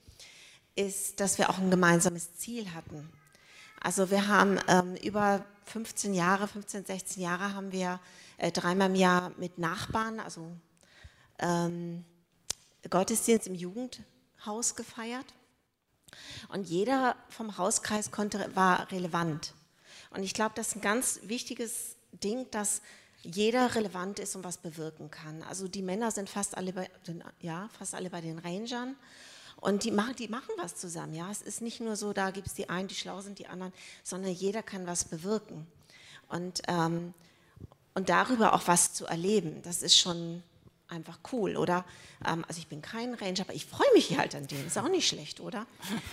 ist, 0.77 1.19
dass 1.19 1.37
wir 1.37 1.49
auch 1.49 1.57
ein 1.57 1.69
gemeinsames 1.69 2.37
Ziel 2.37 2.73
hatten. 2.73 3.11
Also 3.81 4.09
wir 4.09 4.29
haben 4.29 4.57
ähm, 4.69 4.95
über 5.03 5.43
15 5.65 6.13
Jahre, 6.13 6.47
15, 6.47 6.85
16 6.85 7.21
Jahre 7.21 7.53
haben 7.53 7.73
wir 7.73 7.99
äh, 8.37 8.53
dreimal 8.53 8.89
im 8.89 8.95
Jahr 8.95 9.33
mit 9.35 9.57
Nachbarn, 9.57 10.21
also 10.21 10.49
ähm, 11.39 12.05
Gottesdienst 12.89 13.47
im 13.47 13.55
Jugendhaus 13.55 14.77
gefeiert. 14.77 15.25
Und 16.49 16.67
jeder 16.67 17.15
vom 17.29 17.57
Hauskreis 17.57 18.11
konnte, 18.11 18.49
war 18.55 18.91
relevant. 18.91 19.53
Und 20.11 20.23
ich 20.23 20.33
glaube, 20.33 20.53
das 20.55 20.69
ist 20.69 20.75
ein 20.75 20.81
ganz 20.81 21.19
wichtiges 21.23 21.95
Ding, 22.11 22.49
dass 22.51 22.81
jeder 23.23 23.73
relevant 23.75 24.19
ist 24.19 24.35
und 24.35 24.43
was 24.43 24.57
bewirken 24.57 25.09
kann. 25.09 25.43
Also 25.43 25.67
die 25.67 25.81
Männer 25.81 26.11
sind 26.11 26.29
fast 26.29 26.57
alle 26.57 26.73
bei, 26.73 26.89
ja, 27.39 27.69
fast 27.77 27.95
alle 27.95 28.09
bei 28.09 28.21
den 28.21 28.37
Rangern 28.37 28.95
und 29.57 29.85
die 29.85 29.91
machen, 29.91 30.15
die 30.17 30.27
machen 30.27 30.51
was 30.57 30.75
zusammen. 30.75 31.13
Ja? 31.13 31.31
Es 31.31 31.41
ist 31.41 31.61
nicht 31.61 31.79
nur 31.79 31.95
so, 31.95 32.11
da 32.11 32.31
gibt 32.31 32.47
es 32.47 32.53
die 32.53 32.69
einen, 32.69 32.89
die 32.89 32.95
schlau 32.95 33.21
sind, 33.21 33.39
die 33.39 33.47
anderen, 33.47 33.73
sondern 34.03 34.31
jeder 34.31 34.61
kann 34.61 34.85
was 34.85 35.05
bewirken. 35.05 35.65
Und, 36.27 36.61
ähm, 36.67 37.13
und 37.93 38.09
darüber 38.09 38.53
auch 38.53 38.67
was 38.67 38.93
zu 38.93 39.05
erleben, 39.05 39.61
das 39.63 39.81
ist 39.81 39.97
schon 39.97 40.43
einfach 40.93 41.19
cool, 41.31 41.57
oder? 41.57 41.85
Ähm, 42.25 42.45
also 42.47 42.59
ich 42.59 42.67
bin 42.67 42.81
kein 42.81 43.13
Ranger, 43.13 43.41
aber 43.41 43.53
ich 43.53 43.65
freue 43.65 43.91
mich 43.93 44.17
halt 44.17 44.35
an 44.35 44.47
dem. 44.47 44.65
Ist 44.65 44.77
auch 44.77 44.89
nicht 44.89 45.07
schlecht, 45.07 45.39
oder? 45.39 45.65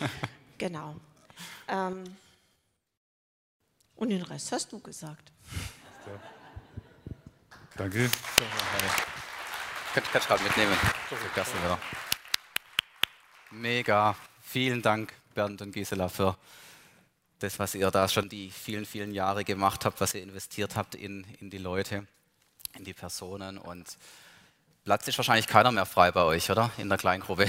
genau. 0.58 0.96
Ähm, 1.68 2.04
und 3.96 4.08
den 4.08 4.22
Rest 4.22 4.50
hast 4.52 4.72
du 4.72 4.80
gesagt. 4.80 5.30
Danke. 7.76 8.10
Könnt 9.94 10.06
ihr 10.14 10.20
gerade 10.20 10.42
mitnehmen. 10.42 10.76
Mega. 13.50 14.16
Vielen 14.42 14.82
Dank, 14.82 15.12
Bernd 15.34 15.62
und 15.62 15.72
Gisela, 15.72 16.08
für 16.08 16.36
das, 17.38 17.58
was 17.58 17.74
ihr 17.74 17.90
da 17.90 18.08
schon 18.08 18.28
die 18.28 18.50
vielen, 18.50 18.84
vielen 18.84 19.12
Jahre 19.12 19.44
gemacht 19.44 19.84
habt, 19.84 20.00
was 20.00 20.14
ihr 20.14 20.22
investiert 20.22 20.76
habt 20.76 20.94
in, 20.94 21.24
in 21.40 21.50
die 21.50 21.58
Leute, 21.58 22.06
in 22.76 22.84
die 22.84 22.94
Personen 22.94 23.58
und 23.58 23.96
Platz 24.82 25.06
ist 25.06 25.18
wahrscheinlich 25.18 25.46
keiner 25.46 25.70
mehr 25.72 25.84
frei 25.84 26.10
bei 26.10 26.22
euch, 26.22 26.50
oder? 26.50 26.70
In 26.78 26.88
der 26.88 26.96
Kleingruppe. 26.96 27.46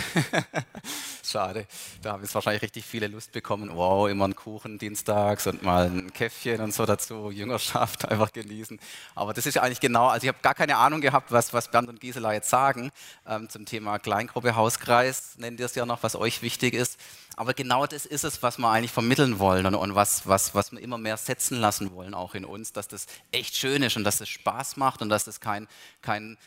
Schade. 1.23 1.65
Da 2.01 2.11
haben 2.11 2.23
jetzt 2.23 2.35
wahrscheinlich 2.35 2.61
richtig 2.61 2.85
viele 2.85 3.07
Lust 3.07 3.31
bekommen. 3.31 3.69
Wow, 3.73 4.09
immer 4.09 4.27
ein 4.27 4.35
Kuchen 4.35 4.77
dienstags 4.77 5.47
und 5.47 5.63
mal 5.63 5.85
ein 5.85 6.11
Käffchen 6.11 6.59
und 6.59 6.73
so 6.73 6.85
dazu. 6.85 7.31
Jüngerschaft 7.31 8.03
einfach 8.09 8.33
genießen. 8.33 8.81
Aber 9.15 9.33
das 9.33 9.45
ist 9.45 9.55
ja 9.55 9.61
eigentlich 9.61 9.79
genau, 9.79 10.07
also 10.07 10.25
ich 10.25 10.27
habe 10.27 10.39
gar 10.41 10.53
keine 10.55 10.75
Ahnung 10.75 10.99
gehabt, 10.99 11.31
was, 11.31 11.53
was 11.53 11.71
Bernd 11.71 11.87
und 11.87 12.01
Gisela 12.01 12.33
jetzt 12.33 12.49
sagen 12.49 12.91
ähm, 13.25 13.47
zum 13.47 13.65
Thema 13.65 13.97
Kleingruppe, 13.97 14.57
Hauskreis. 14.57 15.37
Nennt 15.37 15.57
ihr 15.61 15.67
es 15.67 15.75
ja 15.75 15.85
noch, 15.85 16.03
was 16.03 16.17
euch 16.17 16.41
wichtig 16.41 16.73
ist. 16.73 16.99
Aber 17.37 17.53
genau 17.53 17.87
das 17.87 18.05
ist 18.05 18.25
es, 18.25 18.43
was 18.43 18.57
wir 18.57 18.69
eigentlich 18.69 18.91
vermitteln 18.91 19.39
wollen 19.39 19.65
und, 19.65 19.75
und 19.75 19.95
was, 19.95 20.27
was, 20.27 20.53
was 20.53 20.73
wir 20.73 20.81
immer 20.81 20.97
mehr 20.97 21.15
setzen 21.15 21.61
lassen 21.61 21.93
wollen, 21.93 22.13
auch 22.13 22.35
in 22.35 22.43
uns, 22.43 22.73
dass 22.73 22.89
das 22.89 23.05
echt 23.31 23.55
schön 23.55 23.83
ist 23.83 23.95
und 23.95 24.03
dass 24.03 24.19
es 24.19 24.27
Spaß 24.27 24.75
macht 24.75 25.01
und 25.01 25.07
dass 25.07 25.23
das 25.23 25.39
kein, 25.39 25.69
kein 26.01 26.37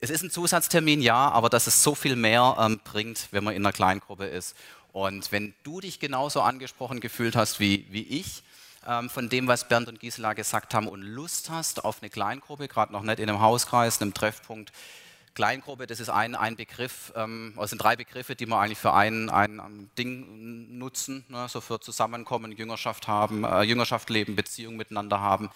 es 0.00 0.10
ist 0.10 0.22
ein 0.22 0.30
Zusatztermin, 0.30 1.00
ja, 1.00 1.30
aber 1.30 1.48
dass 1.48 1.66
es 1.66 1.82
so 1.82 1.94
viel 1.94 2.16
mehr 2.16 2.56
ähm, 2.58 2.80
bringt, 2.84 3.28
wenn 3.30 3.44
man 3.44 3.54
in 3.54 3.64
einer 3.64 3.72
Kleingruppe 3.72 4.26
ist. 4.26 4.56
Und 4.92 5.32
wenn 5.32 5.54
du 5.62 5.80
dich 5.80 5.98
genauso 5.98 6.42
angesprochen 6.42 7.00
gefühlt 7.00 7.36
hast 7.36 7.58
wie, 7.58 7.86
wie 7.90 8.02
ich, 8.02 8.42
ähm, 8.86 9.08
von 9.10 9.28
dem, 9.28 9.48
was 9.48 9.68
Bernd 9.68 9.88
und 9.88 10.00
Gisela 10.00 10.34
gesagt 10.34 10.74
haben 10.74 10.88
und 10.88 11.02
Lust 11.02 11.50
hast 11.50 11.84
auf 11.84 12.02
eine 12.02 12.10
Kleingruppe, 12.10 12.68
gerade 12.68 12.92
noch 12.92 13.02
nicht 13.02 13.18
in 13.18 13.28
einem 13.28 13.40
Hauskreis, 13.40 14.00
einem 14.00 14.14
Treffpunkt, 14.14 14.72
Kleingruppe, 15.34 15.88
das 15.88 15.98
ist 15.98 16.10
ein, 16.10 16.36
ein 16.36 16.54
Begriff, 16.54 17.12
ähm, 17.16 17.54
also 17.56 17.70
sind 17.70 17.82
drei 17.82 17.96
Begriffe, 17.96 18.36
die 18.36 18.46
wir 18.46 18.58
eigentlich 18.58 18.78
für 18.78 18.92
ein, 18.92 19.30
ein 19.30 19.90
Ding 19.98 20.78
nutzen, 20.78 21.24
ne, 21.28 21.48
so 21.48 21.60
für 21.60 21.80
Zusammenkommen, 21.80 22.52
Jüngerschaft 22.52 23.08
haben, 23.08 23.42
äh, 23.44 23.62
Jüngerschaft 23.62 24.10
leben, 24.10 24.36
Beziehung 24.36 24.76
miteinander 24.76 25.20
haben. 25.20 25.50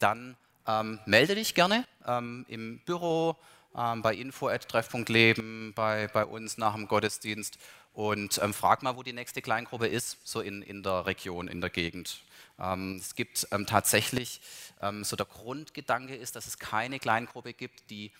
Dann 0.00 0.36
ähm, 0.66 0.98
melde 1.06 1.34
dich 1.34 1.54
gerne 1.54 1.86
ähm, 2.06 2.44
im 2.48 2.80
Büro, 2.80 3.36
ähm, 3.76 4.02
bei 4.02 4.14
info.treff.leben, 4.14 5.72
bei, 5.74 6.08
bei 6.08 6.24
uns 6.24 6.58
nach 6.58 6.74
dem 6.74 6.88
Gottesdienst 6.88 7.58
und 7.92 8.38
ähm, 8.42 8.52
frag 8.52 8.82
mal, 8.82 8.96
wo 8.96 9.02
die 9.02 9.12
nächste 9.12 9.42
Kleingruppe 9.42 9.86
ist, 9.86 10.18
so 10.24 10.40
in, 10.40 10.62
in 10.62 10.82
der 10.82 11.06
Region, 11.06 11.48
in 11.48 11.60
der 11.60 11.70
Gegend. 11.70 12.20
Ähm, 12.58 12.96
es 12.96 13.14
gibt 13.14 13.46
ähm, 13.50 13.66
tatsächlich, 13.66 14.40
ähm, 14.80 15.04
so 15.04 15.16
der 15.16 15.26
Grundgedanke 15.26 16.14
ist, 16.14 16.36
dass 16.36 16.46
es 16.46 16.58
keine 16.58 16.98
Kleingruppe 16.98 17.52
gibt, 17.52 17.90
die 17.90 18.12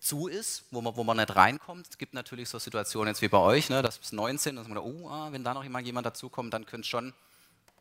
zu 0.00 0.28
ist, 0.28 0.64
wo 0.70 0.80
man, 0.80 0.96
wo 0.96 1.04
man 1.04 1.16
nicht 1.16 1.34
reinkommt. 1.34 1.88
Es 1.90 1.98
gibt 1.98 2.14
natürlich 2.14 2.48
so 2.48 2.58
Situationen 2.58 3.08
jetzt 3.08 3.22
wie 3.22 3.28
bei 3.28 3.38
euch, 3.38 3.68
ne, 3.68 3.82
dass 3.82 3.98
es 3.98 4.12
19, 4.12 4.56
dass 4.56 4.68
man 4.68 4.78
oh, 4.78 5.08
ah, 5.08 5.32
wenn 5.32 5.44
da 5.44 5.54
noch 5.54 5.64
jemand 5.64 6.06
dazukommt, 6.06 6.54
dann 6.54 6.66
könnte 6.66 6.82
es 6.82 6.88
schon 6.88 7.12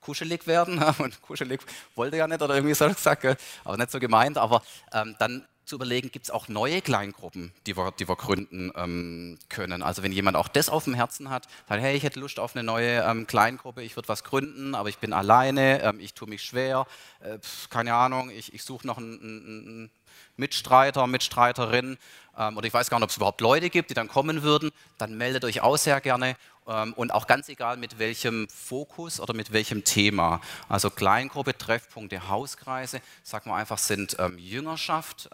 kuschelig 0.01 0.47
werden. 0.47 0.81
Und 0.97 1.21
kuschelig 1.21 1.61
wollte 1.95 2.17
ja 2.17 2.27
nicht 2.27 2.41
oder 2.41 2.55
irgendwie 2.55 2.73
so 2.73 2.87
gesagt, 2.87 3.37
aber 3.63 3.77
nicht 3.77 3.91
so 3.91 3.99
gemeint. 3.99 4.37
Aber 4.37 4.63
ähm, 4.93 5.15
dann 5.19 5.47
zu 5.67 5.75
überlegen, 5.75 6.11
gibt 6.11 6.25
es 6.25 6.31
auch 6.31 6.47
neue 6.47 6.81
Kleingruppen, 6.81 7.51
die 7.65 7.75
wir, 7.75 7.91
die 7.91 8.07
wir 8.07 8.15
gründen 8.15 8.71
ähm, 8.75 9.37
können. 9.49 9.83
Also 9.83 10.01
wenn 10.01 10.11
jemand 10.11 10.37
auch 10.37 10.47
das 10.47 10.69
auf 10.69 10.85
dem 10.85 10.93
Herzen 10.93 11.29
hat, 11.29 11.47
sagt, 11.67 11.81
hey, 11.81 11.95
ich 11.95 12.03
hätte 12.03 12.19
Lust 12.19 12.39
auf 12.39 12.55
eine 12.55 12.63
neue 12.63 13.01
ähm, 13.01 13.27
Kleingruppe, 13.27 13.83
ich 13.83 13.95
würde 13.95 14.07
was 14.07 14.23
gründen, 14.23 14.75
aber 14.75 14.89
ich 14.89 14.97
bin 14.97 15.13
alleine, 15.13 15.81
ähm, 15.83 15.99
ich 15.99 16.13
tue 16.13 16.29
mich 16.29 16.43
schwer, 16.43 16.87
äh, 17.19 17.37
keine 17.69 17.93
Ahnung, 17.93 18.29
ich, 18.29 18.53
ich 18.53 18.63
suche 18.63 18.87
noch 18.87 18.97
einen, 18.97 19.19
einen, 19.21 19.91
Mitstreiter, 20.37 21.07
Mitstreiterin 21.07 21.97
ähm, 22.37 22.57
oder 22.57 22.67
ich 22.67 22.73
weiß 22.73 22.89
gar 22.89 22.99
nicht, 22.99 23.05
ob 23.05 23.09
es 23.09 23.17
überhaupt 23.17 23.41
Leute 23.41 23.69
gibt, 23.69 23.89
die 23.89 23.95
dann 23.95 24.07
kommen 24.07 24.43
würden, 24.43 24.71
dann 24.97 25.17
meldet 25.17 25.43
euch 25.43 25.61
auch 25.61 25.77
sehr 25.77 25.99
gerne 25.99 26.35
ähm, 26.67 26.93
und 26.93 27.11
auch 27.11 27.27
ganz 27.27 27.49
egal 27.49 27.77
mit 27.77 27.97
welchem 27.99 28.47
Fokus 28.49 29.19
oder 29.19 29.33
mit 29.33 29.51
welchem 29.51 29.83
Thema. 29.83 30.41
Also 30.69 30.89
Kleingruppe, 30.89 31.57
Treffpunkte, 31.57 32.27
Hauskreise, 32.27 33.01
sagen 33.23 33.49
wir 33.49 33.55
einfach, 33.55 33.77
sind 33.77 34.17
ähm, 34.19 34.37
Jüngerschaft 34.37 35.29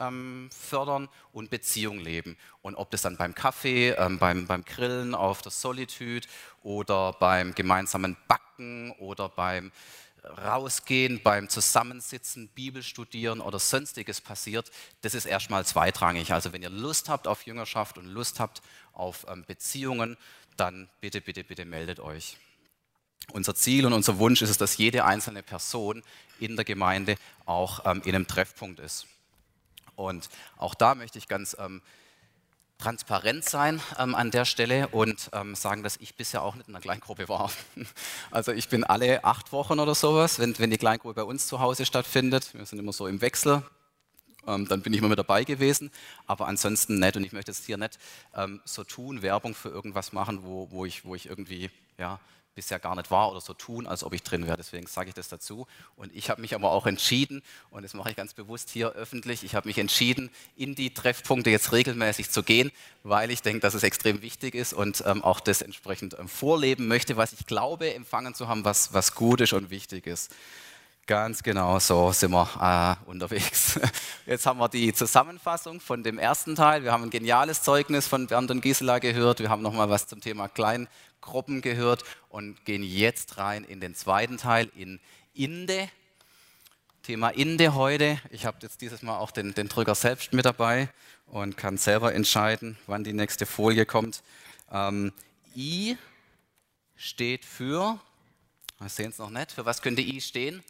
fördern 0.51 1.09
und 1.31 1.49
Beziehung 1.49 1.99
leben. 1.99 2.37
Und 2.61 2.75
ob 2.75 2.91
das 2.91 3.01
dann 3.01 3.17
beim 3.17 3.35
Kaffee, 3.35 3.91
ähm, 3.91 4.19
beim, 4.19 4.47
beim 4.47 4.63
Grillen 4.65 5.15
auf 5.15 5.41
der 5.41 5.51
Solitude 5.51 6.27
oder 6.61 7.13
beim 7.13 7.55
gemeinsamen 7.55 8.17
Backen 8.27 8.91
oder 8.99 9.29
beim 9.29 9.71
Rausgehen, 10.23 11.21
beim 11.21 11.49
Zusammensitzen, 11.49 12.47
Bibel 12.49 12.81
studieren 12.81 13.41
oder 13.41 13.59
sonstiges 13.59 14.21
passiert, 14.21 14.71
das 15.01 15.13
ist 15.13 15.25
erstmal 15.25 15.65
zweitrangig. 15.65 16.31
Also 16.31 16.53
wenn 16.53 16.61
ihr 16.61 16.69
Lust 16.69 17.09
habt 17.09 17.27
auf 17.27 17.45
Jüngerschaft 17.45 17.97
und 17.97 18.05
Lust 18.05 18.39
habt 18.39 18.61
auf 18.93 19.25
ähm, 19.29 19.43
Beziehungen, 19.45 20.17
dann 20.55 20.89
bitte, 21.01 21.19
bitte, 21.19 21.43
bitte 21.43 21.65
meldet 21.65 21.99
euch. 21.99 22.37
Unser 23.31 23.55
Ziel 23.55 23.85
und 23.85 23.93
unser 23.93 24.17
Wunsch 24.17 24.41
ist 24.41 24.49
es, 24.49 24.57
dass 24.57 24.77
jede 24.77 25.05
einzelne 25.05 25.43
Person 25.43 26.03
in 26.39 26.55
der 26.55 26.65
Gemeinde 26.65 27.15
auch 27.45 27.85
ähm, 27.85 28.01
in 28.05 28.15
einem 28.15 28.27
Treffpunkt 28.27 28.79
ist. 28.79 29.07
Und 29.95 30.29
auch 30.57 30.75
da 30.75 30.95
möchte 30.95 31.17
ich 31.17 31.27
ganz 31.27 31.55
ähm, 31.59 31.81
transparent 32.77 33.45
sein 33.45 33.81
ähm, 33.97 34.13
an 34.13 34.31
der 34.31 34.45
Stelle 34.45 34.89
und 34.89 35.29
ähm, 35.33 35.55
sagen, 35.55 35.83
dass 35.83 35.97
ich 35.97 36.15
bisher 36.15 36.43
auch 36.43 36.55
nicht 36.55 36.67
in 36.67 36.75
einer 36.75 36.81
Kleingruppe 36.81 37.29
war. 37.29 37.51
Also 38.31 38.51
ich 38.51 38.67
bin 38.67 38.83
alle 38.83 39.23
acht 39.23 39.51
Wochen 39.51 39.79
oder 39.79 39.95
sowas, 39.95 40.39
wenn, 40.39 40.57
wenn 40.59 40.69
die 40.69 40.77
Kleingruppe 40.77 41.13
bei 41.13 41.23
uns 41.23 41.47
zu 41.47 41.59
Hause 41.59 41.85
stattfindet. 41.85 42.53
Wir 42.53 42.65
sind 42.65 42.79
immer 42.79 42.93
so 42.93 43.07
im 43.07 43.21
Wechsel, 43.21 43.63
ähm, 44.47 44.67
dann 44.67 44.81
bin 44.81 44.93
ich 44.93 44.99
immer 44.99 45.09
mit 45.09 45.19
dabei 45.19 45.43
gewesen, 45.43 45.91
aber 46.27 46.47
ansonsten 46.47 46.99
nicht. 46.99 47.15
Und 47.15 47.23
ich 47.23 47.31
möchte 47.31 47.51
jetzt 47.51 47.65
hier 47.65 47.77
nicht 47.77 47.99
ähm, 48.35 48.61
so 48.65 48.83
tun, 48.83 49.21
Werbung 49.21 49.55
für 49.55 49.69
irgendwas 49.69 50.11
machen, 50.11 50.43
wo, 50.43 50.69
wo, 50.71 50.85
ich, 50.85 51.05
wo 51.05 51.15
ich 51.15 51.27
irgendwie 51.27 51.69
ja, 51.97 52.19
bisher 52.55 52.79
gar 52.79 52.95
nicht 52.95 53.11
war 53.11 53.31
oder 53.31 53.41
so 53.41 53.53
tun, 53.53 53.87
als 53.87 54.03
ob 54.03 54.13
ich 54.13 54.23
drin 54.23 54.45
wäre. 54.45 54.57
Deswegen 54.57 54.87
sage 54.87 55.09
ich 55.09 55.15
das 55.15 55.29
dazu. 55.29 55.67
Und 55.95 56.15
ich 56.15 56.29
habe 56.29 56.41
mich 56.41 56.55
aber 56.55 56.71
auch 56.71 56.85
entschieden, 56.85 57.41
und 57.69 57.83
das 57.83 57.93
mache 57.93 58.09
ich 58.09 58.15
ganz 58.15 58.33
bewusst 58.33 58.69
hier 58.69 58.91
öffentlich, 58.91 59.43
ich 59.43 59.55
habe 59.55 59.67
mich 59.67 59.77
entschieden, 59.77 60.29
in 60.55 60.75
die 60.75 60.93
Treffpunkte 60.93 61.49
jetzt 61.49 61.71
regelmäßig 61.71 62.29
zu 62.29 62.43
gehen, 62.43 62.71
weil 63.03 63.31
ich 63.31 63.41
denke, 63.41 63.59
dass 63.59 63.73
es 63.73 63.83
extrem 63.83 64.21
wichtig 64.21 64.55
ist 64.55 64.73
und 64.73 65.03
ähm, 65.05 65.23
auch 65.23 65.39
das 65.39 65.61
entsprechend 65.61 66.17
ähm, 66.19 66.27
vorleben 66.27 66.87
möchte, 66.87 67.17
was 67.17 67.33
ich 67.33 67.45
glaube, 67.45 67.93
empfangen 67.93 68.33
zu 68.35 68.47
haben, 68.47 68.65
was, 68.65 68.93
was 68.93 69.15
gut 69.15 69.41
ist 69.41 69.53
und 69.53 69.69
wichtig 69.69 70.07
ist. 70.07 70.33
Ganz 71.05 71.43
genau, 71.43 71.79
so 71.79 72.13
sind 72.13 72.31
wir 72.31 72.97
äh, 73.05 73.09
unterwegs. 73.09 73.77
Jetzt 74.25 74.45
haben 74.45 74.57
wir 74.59 74.69
die 74.69 74.93
Zusammenfassung 74.93 75.81
von 75.81 76.01
dem 76.01 76.17
ersten 76.17 76.55
Teil. 76.55 76.85
Wir 76.85 76.93
haben 76.93 77.03
ein 77.03 77.09
geniales 77.09 77.61
Zeugnis 77.61 78.07
von 78.07 78.27
Bernd 78.27 78.49
und 78.51 78.61
Gisela 78.61 78.99
gehört. 78.99 79.41
Wir 79.41 79.49
haben 79.49 79.61
nochmal 79.61 79.89
was 79.89 80.07
zum 80.07 80.21
Thema 80.21 80.47
Kleingruppen 80.47 81.61
gehört 81.61 82.05
und 82.29 82.63
gehen 82.63 82.83
jetzt 82.83 83.37
rein 83.37 83.65
in 83.65 83.81
den 83.81 83.95
zweiten 83.95 84.37
Teil, 84.37 84.71
in 84.77 85.01
Inde. 85.33 85.89
Thema 87.01 87.31
Inde 87.31 87.73
heute. 87.73 88.17
Ich 88.29 88.45
habe 88.45 88.59
jetzt 88.61 88.79
dieses 88.79 89.01
Mal 89.01 89.17
auch 89.17 89.31
den, 89.31 89.53
den, 89.53 89.67
Drücker 89.67 89.95
selbst 89.95 90.31
mit 90.31 90.45
dabei 90.45 90.87
und 91.25 91.57
kann 91.57 91.77
selber 91.77 92.13
entscheiden, 92.13 92.77
wann 92.87 93.03
die 93.03 93.11
nächste 93.11 93.45
Folie 93.45 93.85
kommt. 93.85 94.23
Ähm, 94.71 95.11
I 95.53 95.97
steht 96.95 97.43
für, 97.43 97.99
wir 98.79 98.87
sehen 98.87 99.09
es 99.09 99.17
noch 99.17 99.31
nicht, 99.31 99.51
für 99.51 99.65
was 99.65 99.81
könnte 99.81 100.01
I 100.01 100.21
stehen? 100.21 100.63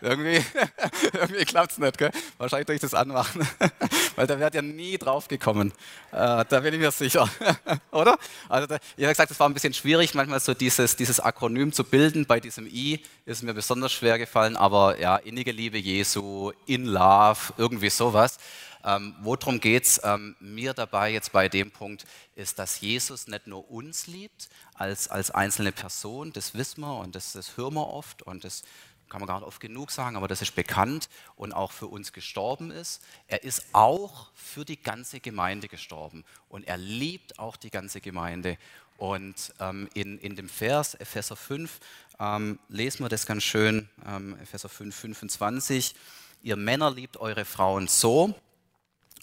Irgendwie, 0.00 0.44
irgendwie 1.12 1.44
klappt 1.44 1.72
es 1.72 1.78
nicht, 1.78 1.98
gell? 1.98 2.10
wahrscheinlich 2.38 2.66
durch 2.66 2.80
das 2.80 2.94
Anmachen, 2.94 3.46
weil 4.16 4.26
da 4.26 4.38
wäre 4.38 4.50
ja 4.52 4.62
nie 4.62 4.98
drauf 4.98 5.28
gekommen. 5.28 5.72
Äh, 6.12 6.44
da 6.48 6.60
bin 6.60 6.74
ich 6.74 6.80
mir 6.80 6.90
sicher, 6.90 7.28
oder? 7.90 8.18
Also, 8.48 8.66
da, 8.66 8.76
ich 8.96 9.04
habe 9.04 9.12
gesagt, 9.12 9.30
es 9.30 9.40
war 9.40 9.48
ein 9.48 9.54
bisschen 9.54 9.74
schwierig, 9.74 10.14
manchmal 10.14 10.40
so 10.40 10.54
dieses, 10.54 10.96
dieses 10.96 11.20
Akronym 11.20 11.72
zu 11.72 11.84
bilden. 11.84 12.26
Bei 12.26 12.40
diesem 12.40 12.66
I 12.66 13.02
ist 13.24 13.42
mir 13.42 13.54
besonders 13.54 13.92
schwer 13.92 14.18
gefallen, 14.18 14.56
aber 14.56 14.98
ja, 15.00 15.16
innige 15.16 15.52
Liebe 15.52 15.78
Jesu, 15.78 16.52
in 16.66 16.84
Love, 16.84 17.54
irgendwie 17.56 17.90
sowas. 17.90 18.38
Ähm, 18.86 19.16
worum 19.20 19.58
geht 19.58 19.84
es 19.84 20.00
ähm, 20.04 20.36
mir 20.38 20.72
dabei 20.72 21.10
jetzt 21.10 21.32
bei 21.32 21.48
dem 21.48 21.72
Punkt, 21.72 22.06
ist, 22.36 22.60
dass 22.60 22.80
Jesus 22.80 23.26
nicht 23.26 23.48
nur 23.48 23.68
uns 23.68 24.06
liebt 24.06 24.48
als, 24.74 25.08
als 25.08 25.32
einzelne 25.32 25.72
Person, 25.72 26.32
das 26.32 26.54
wissen 26.54 26.82
wir 26.82 27.00
und 27.00 27.16
das, 27.16 27.32
das 27.32 27.56
hören 27.56 27.74
wir 27.74 27.88
oft 27.88 28.22
und 28.22 28.44
das 28.44 28.62
kann 29.08 29.20
man 29.20 29.26
gar 29.26 29.38
nicht 29.38 29.46
oft 29.46 29.60
genug 29.60 29.90
sagen, 29.90 30.16
aber 30.16 30.28
das 30.28 30.42
ist 30.42 30.54
bekannt 30.54 31.08
und 31.36 31.52
auch 31.52 31.72
für 31.72 31.86
uns 31.86 32.12
gestorben 32.12 32.70
ist. 32.70 33.02
Er 33.28 33.44
ist 33.44 33.66
auch 33.72 34.30
für 34.34 34.64
die 34.64 34.80
ganze 34.80 35.20
Gemeinde 35.20 35.68
gestorben 35.68 36.24
und 36.48 36.66
er 36.66 36.76
liebt 36.76 37.38
auch 37.38 37.56
die 37.56 37.70
ganze 37.70 38.00
Gemeinde. 38.00 38.58
Und 38.98 39.52
ähm, 39.60 39.88
in, 39.94 40.18
in 40.18 40.36
dem 40.36 40.48
Vers 40.48 40.94
Epheser 40.94 41.36
5 41.36 41.80
ähm, 42.18 42.58
lesen 42.68 43.04
wir 43.04 43.08
das 43.08 43.26
ganz 43.26 43.42
schön, 43.42 43.88
ähm, 44.06 44.38
Epheser 44.40 44.68
5, 44.68 44.94
25. 44.94 45.94
Ihr 46.42 46.56
Männer 46.56 46.90
liebt 46.90 47.18
eure 47.18 47.44
Frauen 47.44 47.88
so, 47.88 48.34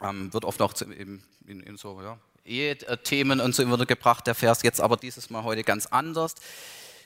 ähm, 0.01 0.31
wird 0.33 0.45
oft 0.45 0.61
auch 0.61 0.73
in, 0.81 1.23
in, 1.47 1.59
in 1.61 1.77
so 1.77 2.01
ja, 2.01 2.17
Ehethemen 2.45 3.39
und 3.39 3.55
so 3.55 3.63
immer 3.63 3.83
gebracht, 3.85 4.27
der 4.27 4.35
Vers, 4.35 4.61
jetzt 4.63 4.79
aber 4.79 4.97
dieses 4.97 5.29
Mal 5.29 5.43
heute 5.43 5.63
ganz 5.63 5.87
anders 5.87 6.35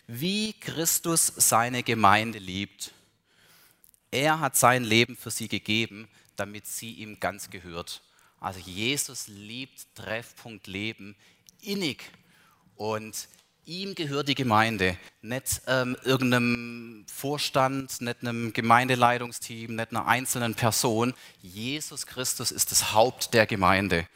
wie 0.07 0.53
Christus 0.53 1.31
seine 1.35 1.83
Gemeinde 1.83 2.39
liebt. 2.39 2.91
Er 4.09 4.39
hat 4.39 4.55
sein 4.55 4.83
Leben 4.83 5.17
für 5.17 5.31
sie 5.31 5.49
gegeben, 5.49 6.07
damit 6.37 6.65
sie 6.65 6.93
ihm 6.93 7.19
ganz 7.19 7.49
gehört. 7.49 8.01
Also 8.39 8.59
Jesus 8.59 9.27
liebt 9.27 9.87
Treffpunkt 9.95 10.67
Leben 10.67 11.15
innig 11.61 12.03
und 12.75 13.27
ihm 13.65 13.95
gehört 13.95 14.29
die 14.29 14.35
Gemeinde, 14.35 14.97
nicht 15.21 15.61
ähm, 15.67 15.97
irgendeinem 16.03 17.05
Vorstand, 17.13 17.99
nicht 17.99 18.21
einem 18.21 18.53
Gemeindeleitungsteam, 18.53 19.75
nicht 19.75 19.91
einer 19.91 20.07
einzelnen 20.07 20.55
Person. 20.55 21.13
Jesus 21.41 22.05
Christus 22.05 22.51
ist 22.51 22.71
das 22.71 22.93
Haupt 22.93 23.33
der 23.33 23.45
Gemeinde. 23.45 24.07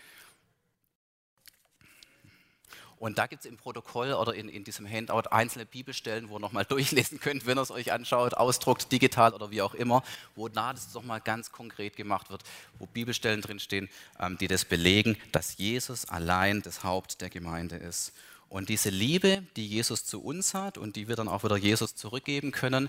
Und 3.02 3.18
da 3.18 3.26
gibt 3.26 3.44
es 3.44 3.50
im 3.50 3.58
Protokoll 3.58 4.14
oder 4.14 4.36
in, 4.36 4.48
in 4.48 4.64
diesem 4.64 4.88
Handout 4.88 5.32
einzelne 5.32 5.66
Bibelstellen, 5.66 6.30
wo 6.30 6.36
ihr 6.36 6.40
nochmal 6.40 6.66
durchlesen 6.70 7.20
könnt, 7.20 7.48
wenn 7.48 7.58
ihr 7.58 7.64
es 7.64 7.72
euch 7.72 7.92
anschaut, 7.92 8.36
ausdruckt, 8.36 8.92
digital 8.92 9.34
oder 9.34 9.50
wie 9.50 9.64
auch 9.64 9.74
immer, 9.74 10.04
wo 10.36 10.50
da 10.50 10.72
das 10.72 10.94
nochmal 10.94 11.20
ganz 11.20 11.52
konkret 11.52 11.96
gemacht 11.96 12.30
wird, 12.30 12.44
wo 12.78 12.86
Bibelstellen 12.86 13.42
drinstehen, 13.42 13.90
ähm, 14.20 14.38
die 14.38 14.48
das 14.48 14.66
belegen, 14.66 15.18
dass 15.32 15.58
Jesus 15.58 16.08
allein 16.10 16.62
das 16.62 16.84
Haupt 16.84 17.22
der 17.22 17.32
Gemeinde 17.32 17.78
ist. 17.78 18.14
Und 18.50 18.70
diese 18.70 18.92
Liebe, 18.92 19.42
die 19.56 19.68
Jesus 19.68 20.06
zu 20.06 20.22
uns 20.22 20.54
hat 20.54 20.78
und 20.78 20.96
die 20.96 21.08
wir 21.08 21.16
dann 21.16 21.28
auch 21.28 21.44
wieder 21.44 21.58
Jesus 21.58 21.96
zurückgeben 21.96 22.52
können, 22.52 22.88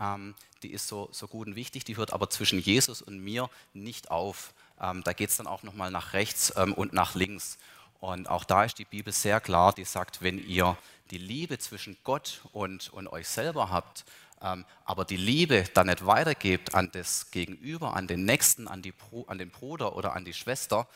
ähm, 0.00 0.34
die 0.64 0.72
ist 0.72 0.88
so, 0.88 1.08
so 1.12 1.28
gut 1.28 1.46
und 1.46 1.54
wichtig, 1.54 1.84
die 1.84 1.96
hört 1.96 2.12
aber 2.12 2.30
zwischen 2.30 2.58
Jesus 2.58 3.00
und 3.00 3.20
mir 3.20 3.48
nicht 3.74 4.10
auf. 4.10 4.54
Ähm, 4.80 5.04
da 5.04 5.12
geht 5.12 5.30
es 5.30 5.36
dann 5.36 5.46
auch 5.46 5.62
nochmal 5.62 5.92
nach 5.92 6.14
rechts 6.14 6.52
ähm, 6.56 6.74
und 6.74 6.92
nach 6.92 7.14
links. 7.14 7.58
Und 8.02 8.28
auch 8.28 8.42
da 8.42 8.64
ist 8.64 8.80
die 8.80 8.84
Bibel 8.84 9.12
sehr 9.12 9.40
klar, 9.40 9.72
die 9.72 9.84
sagt, 9.84 10.22
wenn 10.22 10.44
ihr 10.44 10.76
die 11.12 11.18
Liebe 11.18 11.56
zwischen 11.60 11.96
Gott 12.02 12.40
und, 12.52 12.92
und 12.92 13.06
euch 13.06 13.28
selber 13.28 13.70
habt, 13.70 14.04
ähm, 14.42 14.64
aber 14.84 15.04
die 15.04 15.16
Liebe 15.16 15.66
dann 15.72 15.86
nicht 15.86 16.04
weitergebt 16.04 16.74
an 16.74 16.90
das 16.90 17.30
Gegenüber, 17.30 17.94
an 17.94 18.08
den 18.08 18.24
Nächsten, 18.24 18.66
an, 18.66 18.82
die, 18.82 18.92
an 19.28 19.38
den 19.38 19.50
Bruder 19.50 19.94
oder 19.94 20.16
an 20.16 20.24
die 20.24 20.34
Schwester, 20.34 20.88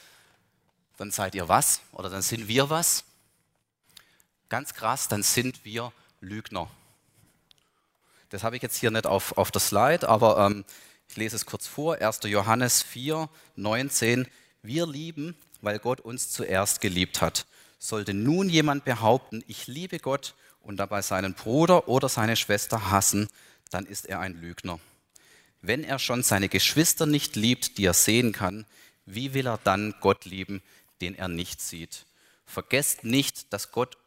dann 0.97 1.13
seid 1.13 1.37
ihr 1.37 1.49
was 1.49 1.81
oder 1.93 2.11
dann 2.11 2.23
sind 2.23 2.49
wir 2.49 2.71
was. 2.71 3.05
Ganz 4.49 4.75
krass, 4.75 5.07
dann 5.07 5.23
sind 5.23 5.65
wir 5.65 5.93
Lügner. 6.21 6.69
Das 8.31 8.43
habe 8.43 8.57
ich 8.57 8.63
jetzt 8.63 8.79
hier 8.79 8.91
nicht 8.91 9.07
auf, 9.07 9.39
auf 9.39 9.53
der 9.53 9.61
Slide, 9.61 10.09
aber 10.09 10.45
ähm, 10.45 10.65
ich 11.09 11.17
lese 11.17 11.37
es 11.37 11.47
kurz 11.47 11.69
vor. 11.69 11.99
1. 11.99 12.19
Johannes 12.25 12.83
4, 12.83 13.29
19. 13.55 14.27
Wir 14.63 14.89
lieben, 14.89 15.37
weil 15.67 15.81
Gott 15.81 16.01
uns 16.01 16.31
zuerst 16.31 16.81
geliebt 16.81 17.21
hat. 17.21 17.45
Sollte 17.81 18.15
nun 18.15 18.49
jemand 18.49 18.85
behaupten, 18.85 19.43
ich 19.49 19.67
liebe 19.67 19.99
Gott 19.99 20.37
und 20.61 20.77
dabei 20.77 21.03
seinen 21.03 21.35
Bruder 21.35 21.89
oder 21.89 22.09
seine 22.09 22.37
Schwester 22.37 22.93
hassen, 22.93 23.29
dann 23.71 23.85
ist 23.85 24.07
er 24.07 24.21
ein 24.21 24.41
Lügner. 24.41 24.79
Wenn 25.63 25.83
er 25.83 25.99
schon 25.99 26.23
seine 26.23 26.49
Geschwister 26.49 27.05
nicht 27.05 27.35
liebt, 27.35 27.79
die 27.79 27.85
er 27.85 27.95
sehen 27.95 28.31
kann, 28.31 28.65
wie 29.07 29.35
will 29.35 29.49
er 29.49 29.59
dann 29.59 29.97
Gott 30.01 30.25
lieben, 30.25 30.63
den 31.01 31.17
er 31.17 31.27
nicht 31.27 31.61
sieht? 31.61 32.07
Vergesst 32.45 33.03
nicht, 33.03 33.53
dass 33.53 33.73
Gott 33.73 33.99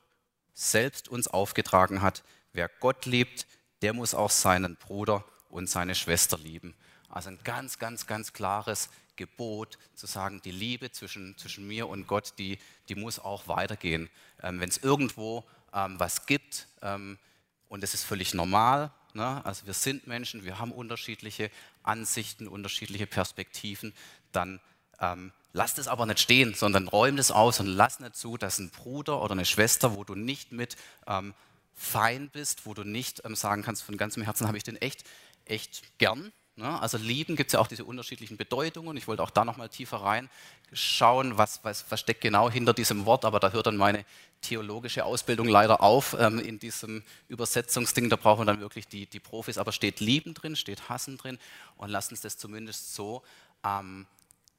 selbst 0.54 1.10
uns 1.10 1.28
aufgetragen 1.28 2.02
hat, 2.02 2.24
wer 2.54 2.70
Gott 2.80 3.06
liebt, 3.06 3.46
der 3.82 3.92
muss 3.92 4.14
auch 4.14 4.32
seinen 4.32 4.78
Bruder 4.78 5.26
und 5.50 5.70
seine 5.70 5.96
Schwester 5.96 6.38
lieben. 6.38 6.74
Also 7.10 7.32
ein 7.32 7.40
ganz, 7.44 7.80
ganz, 7.80 8.08
ganz 8.08 8.32
klares 8.32 8.88
Gebot 9.20 9.78
zu 9.96 10.08
sagen, 10.08 10.42
die 10.44 10.52
Liebe 10.52 10.92
zwischen, 10.92 11.38
zwischen 11.38 11.68
mir 11.68 11.88
und 11.88 12.08
Gott, 12.08 12.34
die, 12.40 12.58
die 12.88 12.96
muss 12.96 13.20
auch 13.20 13.48
weitergehen. 13.48 14.10
Ähm, 14.42 14.60
Wenn 14.62 14.70
es 14.70 14.78
irgendwo 14.78 15.46
ähm, 15.74 16.00
was 16.00 16.26
gibt, 16.26 16.68
ähm, 16.82 17.20
und 17.68 17.84
es 17.84 17.94
ist 17.94 18.04
völlig 18.04 18.34
normal, 18.34 18.92
ne? 19.14 19.46
also 19.46 19.68
wir 19.68 19.74
sind 19.74 20.08
Menschen, 20.08 20.46
wir 20.46 20.58
haben 20.58 20.72
unterschiedliche 20.72 21.52
Ansichten, 21.84 22.48
unterschiedliche 22.48 23.06
Perspektiven, 23.06 23.94
dann 24.32 24.60
ähm, 25.00 25.32
lasst 25.54 25.78
es 25.80 25.88
aber 25.88 26.06
nicht 26.06 26.20
stehen, 26.20 26.54
sondern 26.54 26.88
räum 26.88 27.18
es 27.18 27.30
aus 27.30 27.60
und 27.60 27.68
lass 27.68 28.00
nicht 28.00 28.16
zu, 28.16 28.38
dass 28.38 28.58
ein 28.58 28.70
Bruder 28.70 29.22
oder 29.22 29.34
eine 29.34 29.46
Schwester, 29.46 29.96
wo 29.96 30.04
du 30.04 30.16
nicht 30.16 30.52
mit 30.52 30.78
ähm, 31.08 31.34
fein 31.76 32.30
bist, 32.30 32.66
wo 32.66 32.74
du 32.74 32.84
nicht 32.84 33.24
ähm, 33.26 33.36
sagen 33.36 33.64
kannst, 33.64 33.84
von 33.84 33.98
ganzem 33.98 34.24
Herzen 34.24 34.48
habe 34.48 34.58
ich 34.58 34.64
den 34.64 34.78
echt, 34.78 35.04
echt 35.46 35.84
gern, 35.98 36.32
Ne? 36.60 36.80
Also 36.82 36.98
lieben 36.98 37.38
gibt 37.38 37.50
es 37.50 37.54
ja 37.54 37.60
auch 37.60 37.68
diese 37.68 37.86
unterschiedlichen 37.86 38.36
Bedeutungen. 38.36 38.98
Ich 38.98 39.08
wollte 39.08 39.24
auch 39.24 39.30
da 39.30 39.46
nochmal 39.46 39.70
tiefer 39.70 39.98
reinschauen, 39.98 41.38
was, 41.38 41.64
was, 41.64 41.86
was 41.90 42.02
steckt 42.02 42.20
genau 42.20 42.50
hinter 42.50 42.74
diesem 42.74 43.06
Wort, 43.06 43.24
aber 43.24 43.40
da 43.40 43.52
hört 43.52 43.68
dann 43.68 43.78
meine 43.78 44.04
theologische 44.42 45.06
Ausbildung 45.06 45.48
leider 45.48 45.82
auf 45.82 46.18
ähm, 46.20 46.38
in 46.40 46.60
diesem 46.60 47.04
Übersetzungsding. 47.30 48.10
Da 48.10 48.18
brauchen 48.18 48.42
wir 48.42 48.46
dann 48.46 48.60
wirklich 48.60 48.88
die, 48.88 49.06
die 49.06 49.22
Profis. 49.22 49.58
Aber 49.58 49.72
steht 49.72 50.02
lieben 50.02 50.34
drin, 50.34 50.58
steht 50.58 50.90
hassen 50.90 51.18
drin 51.18 51.40
und 51.78 51.90
lass 51.90 52.12
uns 52.12 52.20
das 52.20 52.38
zumindest 52.38 52.94
so 52.94 53.24
ähm, 53.64 54.06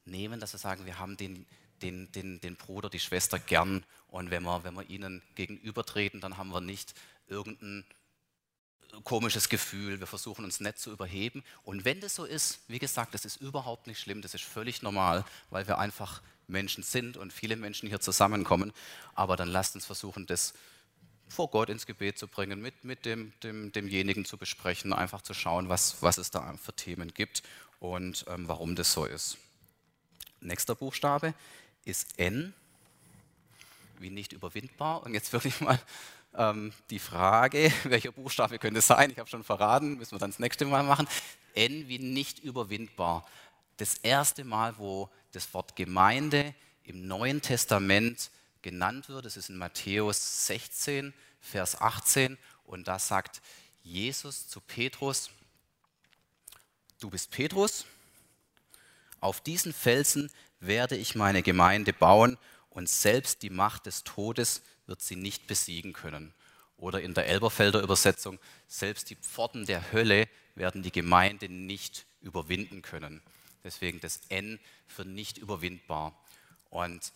nehmen, 0.07 0.41
dass 0.41 0.55
wir 0.55 0.59
sagen, 0.59 0.87
wir 0.87 0.99
haben 0.99 1.19
den, 1.19 1.45
den, 1.83 2.11
den, 2.13 2.41
den 2.41 2.57
Bruder, 2.57 2.89
die 2.89 2.99
Schwester 2.99 3.39
gern 3.39 3.85
und 4.09 4.31
wenn 4.31 4.43
wir, 4.43 4.65
wenn 4.65 4.75
wir 4.75 4.89
ihnen 4.89 5.23
gegenübertreten, 5.35 6.21
dann 6.23 6.39
haben 6.39 6.51
wir 6.51 6.63
nicht 6.63 6.95
irgendeinen 7.29 7.85
komisches 9.05 9.49
Gefühl, 9.49 10.01
wir 10.01 10.07
versuchen 10.07 10.45
uns 10.45 10.61
nicht 10.61 10.79
zu 10.79 10.91
überheben. 10.91 11.45
Und 11.65 11.85
wenn 11.85 12.01
das 12.01 12.15
so 12.15 12.25
ist, 12.25 12.61
wie 12.69 12.79
gesagt, 12.79 13.15
das 13.15 13.25
ist 13.25 13.41
überhaupt 13.41 13.87
nicht 13.87 14.01
schlimm, 14.01 14.23
das 14.23 14.35
ist 14.35 14.45
völlig 14.45 14.83
normal, 14.83 15.25
weil 15.51 15.67
wir 15.67 15.79
einfach 15.79 16.23
Menschen 16.49 16.83
sind 16.83 17.17
und 17.17 17.33
viele 17.33 17.57
Menschen 17.57 17.89
hier 17.89 18.01
zusammenkommen. 18.01 18.73
Aber 19.15 19.37
dann 19.37 19.49
lasst 19.49 19.75
uns 19.75 19.87
versuchen, 19.87 20.27
das 20.27 20.55
vor 21.29 21.49
Gott 21.49 21.71
ins 21.71 21.87
Gebet 21.87 22.19
zu 22.19 22.27
bringen, 22.27 22.61
mit, 22.61 22.85
mit 22.85 23.07
dem, 23.07 23.33
dem, 23.43 23.73
demjenigen 23.73 24.25
zu 24.25 24.37
besprechen, 24.37 24.93
einfach 24.93 25.23
zu 25.23 25.33
schauen, 25.33 25.69
was, 25.69 26.03
was 26.03 26.19
es 26.19 26.31
da 26.31 26.55
für 26.61 26.75
Themen 26.75 27.15
gibt 27.15 27.43
und 27.79 28.25
ähm, 28.29 28.49
warum 28.49 28.75
das 28.75 28.93
so 28.93 29.05
ist. 29.05 29.39
Nächster 30.41 30.75
Buchstabe 30.75 31.35
ist 31.85 32.19
N, 32.19 32.53
wie 34.01 34.11
nicht 34.11 34.33
überwindbar. 34.33 35.03
Und 35.05 35.15
jetzt 35.15 35.33
wirklich 35.33 35.61
mal 35.61 35.79
ähm, 36.35 36.73
die 36.91 36.99
Frage, 36.99 37.73
welcher 37.85 38.13
Buchstabe 38.13 38.59
könnte 38.59 38.79
es 38.79 38.87
sein? 38.87 39.11
Ich 39.11 39.19
habe 39.19 39.29
schon 39.29 39.45
verraten, 39.45 39.97
müssen 39.97 40.13
wir 40.13 40.19
dann 40.19 40.31
das 40.31 40.39
nächste 40.39 40.65
Mal 40.65 40.83
machen. 40.83 41.09
N 41.55 41.89
wie 41.89 41.99
nicht 41.99 42.39
überwindbar. 42.39 43.27
Das 43.77 43.95
erste 43.95 44.45
Mal, 44.45 44.79
wo 44.79 45.09
das 45.33 45.53
Wort 45.55 45.77
Gemeinde 45.77 46.55
im 46.85 47.07
Neuen 47.07 47.43
Testament 47.43 48.31
genannt 48.63 49.09
wird, 49.09 49.25
das 49.25 49.37
ist 49.37 49.49
in 49.49 49.57
Matthäus 49.57 50.47
16, 50.47 51.15
Vers 51.41 51.81
18. 51.81 52.39
Und 52.65 52.89
da 52.89 52.99
sagt 52.99 53.41
Jesus 53.83 54.49
zu 54.49 54.61
Petrus, 54.61 55.31
du 57.01 57.11
bist 57.11 57.31
Petrus, 57.31 57.87
auf 59.21 59.41
diesen 59.41 59.73
Felsen 59.73 60.31
werde 60.61 60.97
ich 60.97 61.15
meine 61.15 61.43
Gemeinde 61.43 61.93
bauen 61.93 62.39
und 62.71 62.89
selbst 62.89 63.43
die 63.43 63.51
Macht 63.51 63.87
des 63.87 64.05
Todes 64.05 64.63
wird 64.91 65.01
sie 65.01 65.17
nicht 65.17 65.47
besiegen 65.47 65.95
können. 65.95 66.35
Oder 66.77 67.01
in 67.01 67.15
der 67.15 67.27
Elberfelder 67.27 67.81
Übersetzung, 67.81 68.39
selbst 68.69 69.09
die 69.09 69.17
Pforten 69.17 69.65
der 69.65 69.93
Hölle 69.93 70.29
werden 70.55 70.83
die 70.83 70.93
Gemeinde 70.93 71.49
nicht 71.49 72.05
überwinden 72.21 72.83
können. 72.83 73.23
Deswegen 73.65 74.01
das 74.01 74.21
N 74.29 74.59
für 74.87 75.05
nicht 75.05 75.39
überwindbar. 75.39 76.15
Und 76.71 77.13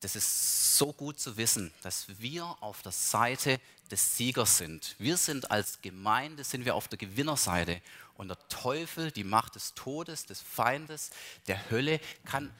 das 0.00 0.16
ist 0.16 0.76
so 0.76 0.92
gut 0.92 1.18
zu 1.18 1.36
wissen, 1.36 1.72
dass 1.82 2.06
wir 2.18 2.44
auf 2.60 2.82
der 2.82 2.92
Seite 2.92 3.60
des 3.90 4.16
Siegers 4.16 4.58
sind. 4.58 4.96
Wir 4.98 5.16
sind 5.16 5.50
als 5.50 5.80
Gemeinde, 5.80 6.44
sind 6.44 6.64
wir 6.64 6.74
auf 6.74 6.88
der 6.88 6.98
Gewinnerseite. 6.98 7.80
Und 8.14 8.28
der 8.28 8.48
Teufel, 8.48 9.10
die 9.10 9.24
Macht 9.24 9.54
des 9.54 9.74
Todes, 9.74 10.26
des 10.26 10.40
Feindes, 10.40 11.10
der 11.46 11.70
Hölle, 11.70 12.00
kann 12.24 12.52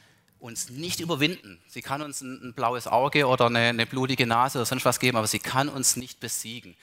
uns 0.45 0.69
nicht 0.69 1.01
überwinden. 1.01 1.59
Sie 1.67 1.81
kann 1.81 2.03
uns 2.03 2.21
ein, 2.21 2.49
ein 2.49 2.53
blaues 2.53 2.87
Auge 2.87 3.27
oder 3.27 3.47
eine, 3.47 3.71
eine, 3.71 3.87
blutige 3.87 4.27
Nase 4.27 4.59
oder 4.59 4.67
sonst 4.67 4.85
was 4.85 5.01
geben, 5.01 5.17
aber 5.17 5.27
sie 5.27 5.39
kann 5.39 5.71
uns 5.71 5.97
nicht 5.97 6.21
besiegen. 6.21 6.77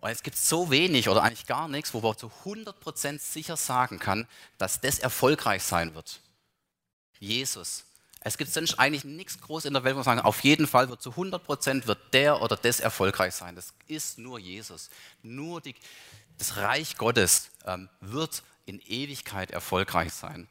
Und 0.00 0.08
es 0.08 0.22
gibt 0.22 0.38
so 0.38 0.70
wenig 0.70 1.10
oder 1.10 1.22
eigentlich 1.22 1.46
gar 1.46 1.68
nichts, 1.68 1.92
wo 1.92 2.00
man 2.00 2.16
zu 2.16 2.32
100% 2.46 3.18
sicher 3.18 3.58
sagen 3.58 3.98
kann, 3.98 4.26
dass 4.56 4.80
das 4.80 4.98
erfolgreich 4.98 5.62
sein 5.62 5.94
wird. 5.94 6.20
Jesus. 7.18 7.84
Es 8.20 8.38
gibt 8.38 8.50
sonst 8.50 8.78
eigentlich 8.78 9.04
nichts 9.04 9.38
groß 9.40 9.66
in 9.66 9.74
der 9.74 9.84
Welt, 9.84 9.94
wo 9.94 9.98
man 9.98 10.04
sagen, 10.04 10.20
auf 10.20 10.40
jeden 10.42 10.66
Fall 10.66 10.88
wird 10.88 11.02
zu 11.02 11.10
100% 11.10 11.86
wird 11.86 11.98
der 12.14 12.40
oder 12.40 12.56
das 12.56 12.80
erfolgreich 12.80 13.34
sein. 13.34 13.56
Das 13.56 13.74
ist 13.88 14.18
nur 14.18 14.38
Jesus. 14.38 14.88
Nur 15.22 15.60
die, 15.60 15.74
das 16.38 16.56
Reich 16.56 16.96
Gottes 16.96 17.50
ähm, 17.66 17.90
wird 18.00 18.42
in 18.64 18.80
Ewigkeit 18.80 19.50
erfolgreich 19.50 20.14
sein. 20.14 20.48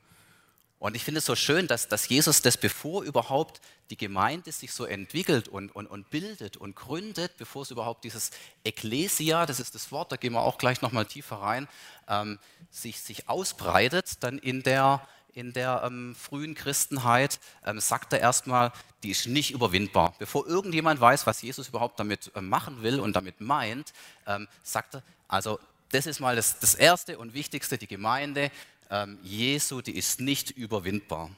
Und 0.80 0.96
ich 0.96 1.04
finde 1.04 1.20
es 1.20 1.26
so 1.26 1.36
schön, 1.36 1.68
dass, 1.68 1.90
dass 1.90 2.08
Jesus 2.08 2.42
das, 2.42 2.56
bevor 2.56 3.04
überhaupt 3.04 3.60
die 3.90 3.98
Gemeinde 3.98 4.52
sich 4.54 4.72
so 4.72 4.86
entwickelt 4.86 5.50
und, 5.50 5.76
und, 5.76 5.88
und 5.88 6.10
bildet 6.10 6.56
und 6.56 6.76
gründet, 6.76 7.36
bevor 7.38 7.64
es 7.64 7.72
überhaupt 7.72 8.06
dieses 8.06 8.32
Ekklesia, 8.64 9.46
das 9.46 9.60
ist 9.60 9.76
das 9.76 9.92
Wort, 9.92 10.12
da 10.14 10.16
gehen 10.16 10.34
wir 10.34 10.42
auch 10.42 10.58
gleich 10.58 10.82
nochmal 10.82 11.06
tiefer 11.06 11.38
rein, 11.38 11.68
ähm, 12.08 12.40
sich, 12.72 13.02
sich 13.02 13.28
ausbreitet, 13.28 14.24
dann 14.24 14.38
in 14.38 14.64
der, 14.64 15.06
in 15.34 15.52
der 15.52 15.84
ähm, 15.86 16.16
frühen 16.16 16.56
Christenheit, 16.56 17.42
ähm, 17.66 17.82
sagt 17.82 18.14
er 18.14 18.22
erstmal, 18.22 18.72
die 19.04 19.12
ist 19.12 19.28
nicht 19.28 19.52
überwindbar. 19.52 20.16
Bevor 20.18 20.48
irgendjemand 20.48 21.02
weiß, 21.02 21.28
was 21.28 21.42
Jesus 21.42 21.68
überhaupt 21.68 22.00
damit 22.00 22.32
äh, 22.36 22.42
machen 22.42 22.84
will 22.84 23.02
und 23.02 23.18
damit 23.18 23.42
meint, 23.42 23.92
ähm, 24.28 24.48
sagt 24.64 24.96
er, 24.96 25.04
also 25.28 25.60
das 25.92 26.06
ist 26.06 26.20
mal 26.20 26.36
das, 26.36 26.60
das 26.60 26.76
Erste 26.76 27.18
und 27.18 27.34
Wichtigste, 27.34 27.78
die 27.78 27.88
Gemeinde 27.88 28.52
ähm, 28.90 29.20
Jesu, 29.24 29.82
die 29.82 29.96
ist 29.96 30.20
nicht 30.20 30.52
überwindbar. 30.52 31.30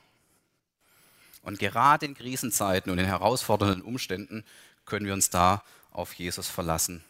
Und 1.44 1.60
gerade 1.60 2.06
in 2.06 2.16
Krisenzeiten 2.16 2.92
und 2.92 3.00
in 3.00 3.06
herausfordernden 3.06 3.82
Umständen 3.82 4.46
können 4.86 5.06
wir 5.06 5.14
uns 5.14 5.30
da 5.30 5.64
auf 5.92 6.14
Jesus 6.14 6.48
verlassen. 6.48 7.04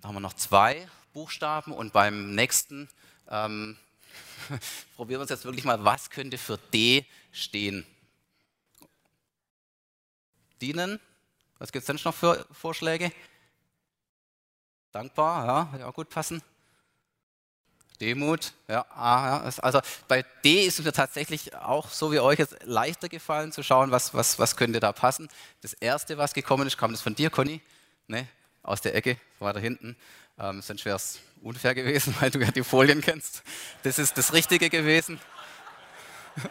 Da 0.00 0.08
haben 0.08 0.16
wir 0.16 0.20
noch 0.20 0.34
zwei 0.34 0.86
Buchstaben 1.12 1.72
und 1.72 1.92
beim 1.92 2.34
nächsten 2.34 2.88
ähm, 3.28 3.76
probieren 4.96 5.18
wir 5.18 5.22
uns 5.22 5.30
jetzt 5.30 5.44
wirklich 5.44 5.64
mal, 5.64 5.84
was 5.84 6.10
könnte 6.10 6.38
für 6.38 6.58
D 6.72 7.06
stehen? 7.32 7.86
Dienen? 10.60 11.00
Was 11.58 11.72
gibt 11.72 11.82
es 11.82 11.86
denn 11.86 11.98
noch 12.04 12.14
für 12.14 12.46
Vorschläge? 12.52 13.12
Dankbar, 14.92 15.46
ja, 15.46 15.78
ja, 15.78 15.90
gut 15.90 16.10
passen. 16.10 16.42
Demut, 18.00 18.52
ja, 18.66 18.84
ah, 18.90 19.44
ja, 19.44 19.52
also 19.62 19.80
bei 20.08 20.24
D 20.44 20.64
ist 20.66 20.80
es 20.80 20.84
mir 20.84 20.92
tatsächlich 20.92 21.54
auch 21.54 21.90
so 21.90 22.10
wie 22.10 22.18
euch 22.18 22.38
jetzt 22.38 22.56
leichter 22.64 23.08
gefallen 23.08 23.52
zu 23.52 23.62
schauen, 23.62 23.92
was, 23.92 24.14
was, 24.14 24.38
was 24.38 24.56
könnte 24.56 24.80
da 24.80 24.92
passen. 24.92 25.28
Das 25.62 25.74
erste, 25.74 26.18
was 26.18 26.34
gekommen 26.34 26.66
ist, 26.66 26.76
kam 26.76 26.90
das 26.90 27.02
von 27.02 27.14
dir, 27.14 27.30
Conny, 27.30 27.60
ne? 28.08 28.26
aus 28.62 28.80
der 28.80 28.94
Ecke, 28.96 29.16
weiter 29.38 29.60
hinten. 29.60 29.96
Ähm, 30.38 30.60
sonst 30.60 30.84
wäre 30.84 30.96
es 30.96 31.20
unfair 31.42 31.74
gewesen, 31.74 32.14
weil 32.20 32.30
du 32.30 32.40
ja 32.40 32.50
die 32.50 32.64
Folien 32.64 33.00
kennst. 33.00 33.42
Das 33.84 33.98
ist 33.98 34.18
das 34.18 34.32
Richtige 34.32 34.70
gewesen. 34.70 35.20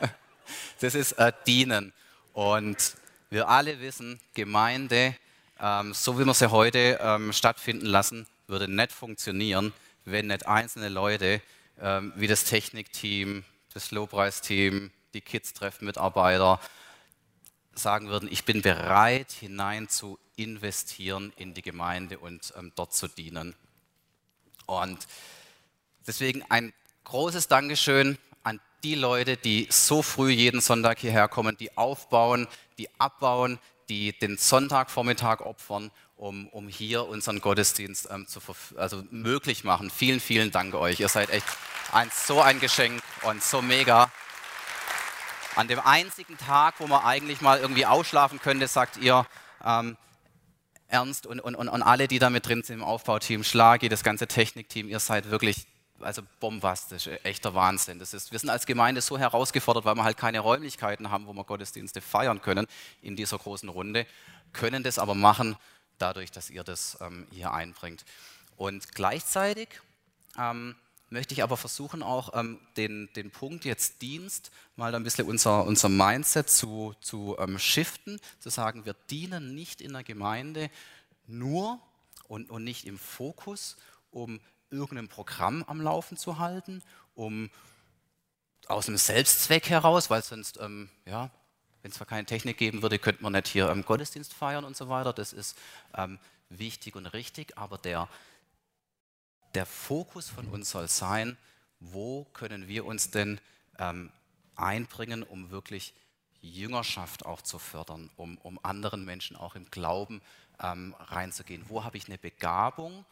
das 0.79 0.95
ist 0.95 1.13
äh, 1.13 1.33
Dienen. 1.45 1.91
Und 2.31 2.95
wir 3.29 3.49
alle 3.49 3.79
wissen, 3.81 4.19
Gemeinde, 4.33 5.15
ähm, 5.59 5.93
so 5.93 6.17
wie 6.19 6.25
wir 6.25 6.33
sie 6.33 6.51
heute 6.51 6.99
ähm, 7.01 7.33
stattfinden 7.33 7.85
lassen, 7.85 8.27
würde 8.47 8.67
nicht 8.67 8.91
funktionieren, 8.91 9.73
wenn 10.05 10.27
nicht 10.27 10.47
einzelne 10.47 10.89
Leute 10.89 11.41
ähm, 11.79 12.13
wie 12.15 12.27
das 12.27 12.43
Technikteam, 12.45 13.43
das 13.73 13.91
Lobpreisteam, 13.91 14.91
die 15.13 15.21
Kids-Treff-Mitarbeiter 15.21 16.59
sagen 17.75 18.09
würden, 18.09 18.29
ich 18.31 18.45
bin 18.45 18.61
bereit, 18.61 19.31
hinein 19.31 19.89
zu 19.89 20.19
investieren 20.35 21.33
in 21.35 21.53
die 21.53 21.61
Gemeinde 21.61 22.19
und 22.19 22.53
ähm, 22.57 22.71
dort 22.75 22.93
zu 22.93 23.07
dienen. 23.07 23.55
Und 24.65 25.07
deswegen 26.05 26.43
ein 26.49 26.73
großes 27.03 27.47
Dankeschön 27.47 28.17
an 28.43 28.59
die 28.83 28.95
Leute, 28.95 29.37
die 29.37 29.67
so 29.69 30.01
früh 30.01 30.31
jeden 30.31 30.61
Sonntag 30.61 30.99
hierher 30.99 31.27
kommen, 31.27 31.57
die 31.57 31.75
aufbauen, 31.77 32.47
die 32.77 32.89
abbauen, 32.99 33.59
die 33.89 34.17
den 34.17 34.37
Sonntagvormittag 34.37 35.41
opfern 35.41 35.91
um, 36.23 36.47
um 36.49 36.69
hier 36.69 37.05
unseren 37.05 37.41
Gottesdienst 37.41 38.07
ähm, 38.09 38.25
zu, 38.27 38.39
also 38.77 39.03
möglich 39.11 39.65
machen. 39.65 39.89
Vielen, 39.89 40.21
vielen 40.21 40.51
Dank 40.51 40.73
euch. 40.73 41.01
Ihr 41.01 41.09
seid 41.09 41.29
echt 41.29 41.45
ein, 41.91 42.09
so 42.13 42.41
ein 42.41 42.61
Geschenk 42.61 43.03
und 43.23 43.43
so 43.43 43.61
mega. 43.61 44.09
An 45.57 45.67
dem 45.67 45.81
einzigen 45.81 46.37
Tag, 46.37 46.75
wo 46.79 46.87
man 46.87 47.03
eigentlich 47.03 47.41
mal 47.41 47.59
irgendwie 47.59 47.85
ausschlafen 47.85 48.39
könnte, 48.39 48.69
sagt 48.69 48.97
ihr, 48.97 49.25
ähm, 49.65 49.97
Ernst 50.87 51.27
und, 51.27 51.41
und, 51.41 51.55
und 51.55 51.81
alle, 51.81 52.07
die 52.07 52.19
da 52.19 52.29
mit 52.29 52.47
drin 52.47 52.63
sind 52.63 52.77
im 52.77 52.83
Aufbauteam, 52.83 53.43
Schlagi, 53.43 53.89
das 53.89 54.03
ganze 54.03 54.25
Technikteam, 54.27 54.87
ihr 54.87 54.99
seid 54.99 55.29
wirklich 55.29 55.67
also 55.99 56.21
bombastisch, 56.39 57.09
echter 57.23 57.53
Wahnsinn. 57.53 57.99
Das 57.99 58.13
ist, 58.13 58.31
wir 58.31 58.39
sind 58.39 58.49
als 58.49 58.65
Gemeinde 58.65 59.01
so 59.01 59.17
herausgefordert, 59.17 59.83
weil 59.85 59.95
wir 59.95 60.03
halt 60.03 60.17
keine 60.17 60.39
Räumlichkeiten 60.39 61.11
haben, 61.11 61.27
wo 61.27 61.33
wir 61.33 61.43
Gottesdienste 61.43 61.99
feiern 61.99 62.41
können 62.41 62.65
in 63.01 63.15
dieser 63.15 63.37
großen 63.37 63.67
Runde, 63.67 64.05
können 64.53 64.83
das 64.83 64.99
aber 64.99 65.15
machen 65.15 65.57
dadurch, 65.97 66.31
dass 66.31 66.49
ihr 66.49 66.63
das 66.63 66.97
ähm, 67.01 67.27
hier 67.31 67.51
einbringt. 67.51 68.05
Und 68.55 68.93
gleichzeitig 68.93 69.69
ähm, 70.37 70.75
möchte 71.09 71.33
ich 71.33 71.43
aber 71.43 71.57
versuchen, 71.57 72.03
auch 72.03 72.33
ähm, 72.33 72.59
den, 72.75 73.09
den 73.15 73.31
Punkt 73.31 73.65
jetzt 73.65 74.01
Dienst 74.01 74.51
mal 74.75 74.93
ein 74.93 75.03
bisschen 75.03 75.27
unser, 75.27 75.65
unser 75.65 75.89
Mindset 75.89 76.49
zu, 76.49 76.95
zu 77.01 77.37
ähm, 77.39 77.59
shiften, 77.59 78.19
zu 78.39 78.49
sagen, 78.49 78.85
wir 78.85 78.95
dienen 79.09 79.53
nicht 79.55 79.81
in 79.81 79.93
der 79.93 80.03
Gemeinde 80.03 80.69
nur 81.27 81.79
und, 82.27 82.49
und 82.49 82.63
nicht 82.63 82.85
im 82.85 82.97
Fokus, 82.97 83.77
um 84.11 84.39
irgendein 84.69 85.07
Programm 85.07 85.63
am 85.63 85.81
Laufen 85.81 86.17
zu 86.17 86.39
halten, 86.39 86.81
um 87.13 87.49
aus 88.67 88.87
einem 88.87 88.97
Selbstzweck 88.97 89.69
heraus, 89.69 90.09
weil 90.09 90.23
sonst 90.23 90.59
ähm, 90.59 90.89
ja, 91.05 91.29
wenn 91.83 91.91
es 91.91 91.97
zwar 91.97 92.07
keine 92.07 92.25
Technik 92.25 92.57
geben 92.57 92.81
würde, 92.81 92.97
könnte 92.97 93.21
man 93.21 93.33
nicht 93.33 93.49
hier 93.49 93.69
ähm, 93.69 93.83
Gottesdienst 93.85 94.33
feiern 94.33 94.63
und 94.63 94.75
so 94.75 94.87
weiter. 94.89 95.11
Das 95.11 95.33
ist 95.33 95.57
ähm, 95.95 96.17
wichtig 96.49 96.95
und 96.95 97.05
richtig, 97.07 97.57
aber 97.57 97.77
der, 97.77 98.07
der 99.53 99.65
Fokus 99.65 100.29
von 100.29 100.47
uns 100.47 100.71
soll 100.71 100.87
sein, 100.87 101.37
wo 101.81 102.23
können 102.33 102.69
wir 102.69 102.85
uns 102.85 103.11
denn 103.11 103.39
ähm, 103.77 104.11
einbringen, 104.55 105.23
um 105.23 105.51
wirklich 105.51 105.93
Jüngerschaft 106.41 107.25
auch 107.25 107.41
zu 107.41 107.59
fördern, 107.59 108.09
um, 108.15 108.37
um 108.37 108.59
anderen 108.63 109.03
Menschen 109.03 109.35
auch 109.35 109.55
im 109.55 109.69
Glauben 109.69 110.21
ähm, 110.61 110.95
reinzugehen. 110.99 111.65
Wo 111.67 111.83
habe 111.83 111.97
ich 111.97 112.07
eine 112.07 112.17
Begabung 112.17 113.05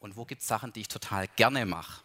und 0.00 0.16
wo 0.16 0.24
gibt 0.24 0.42
es 0.42 0.48
Sachen, 0.48 0.72
die 0.72 0.80
ich 0.80 0.88
total 0.88 1.28
gerne 1.36 1.64
mache? 1.64 2.02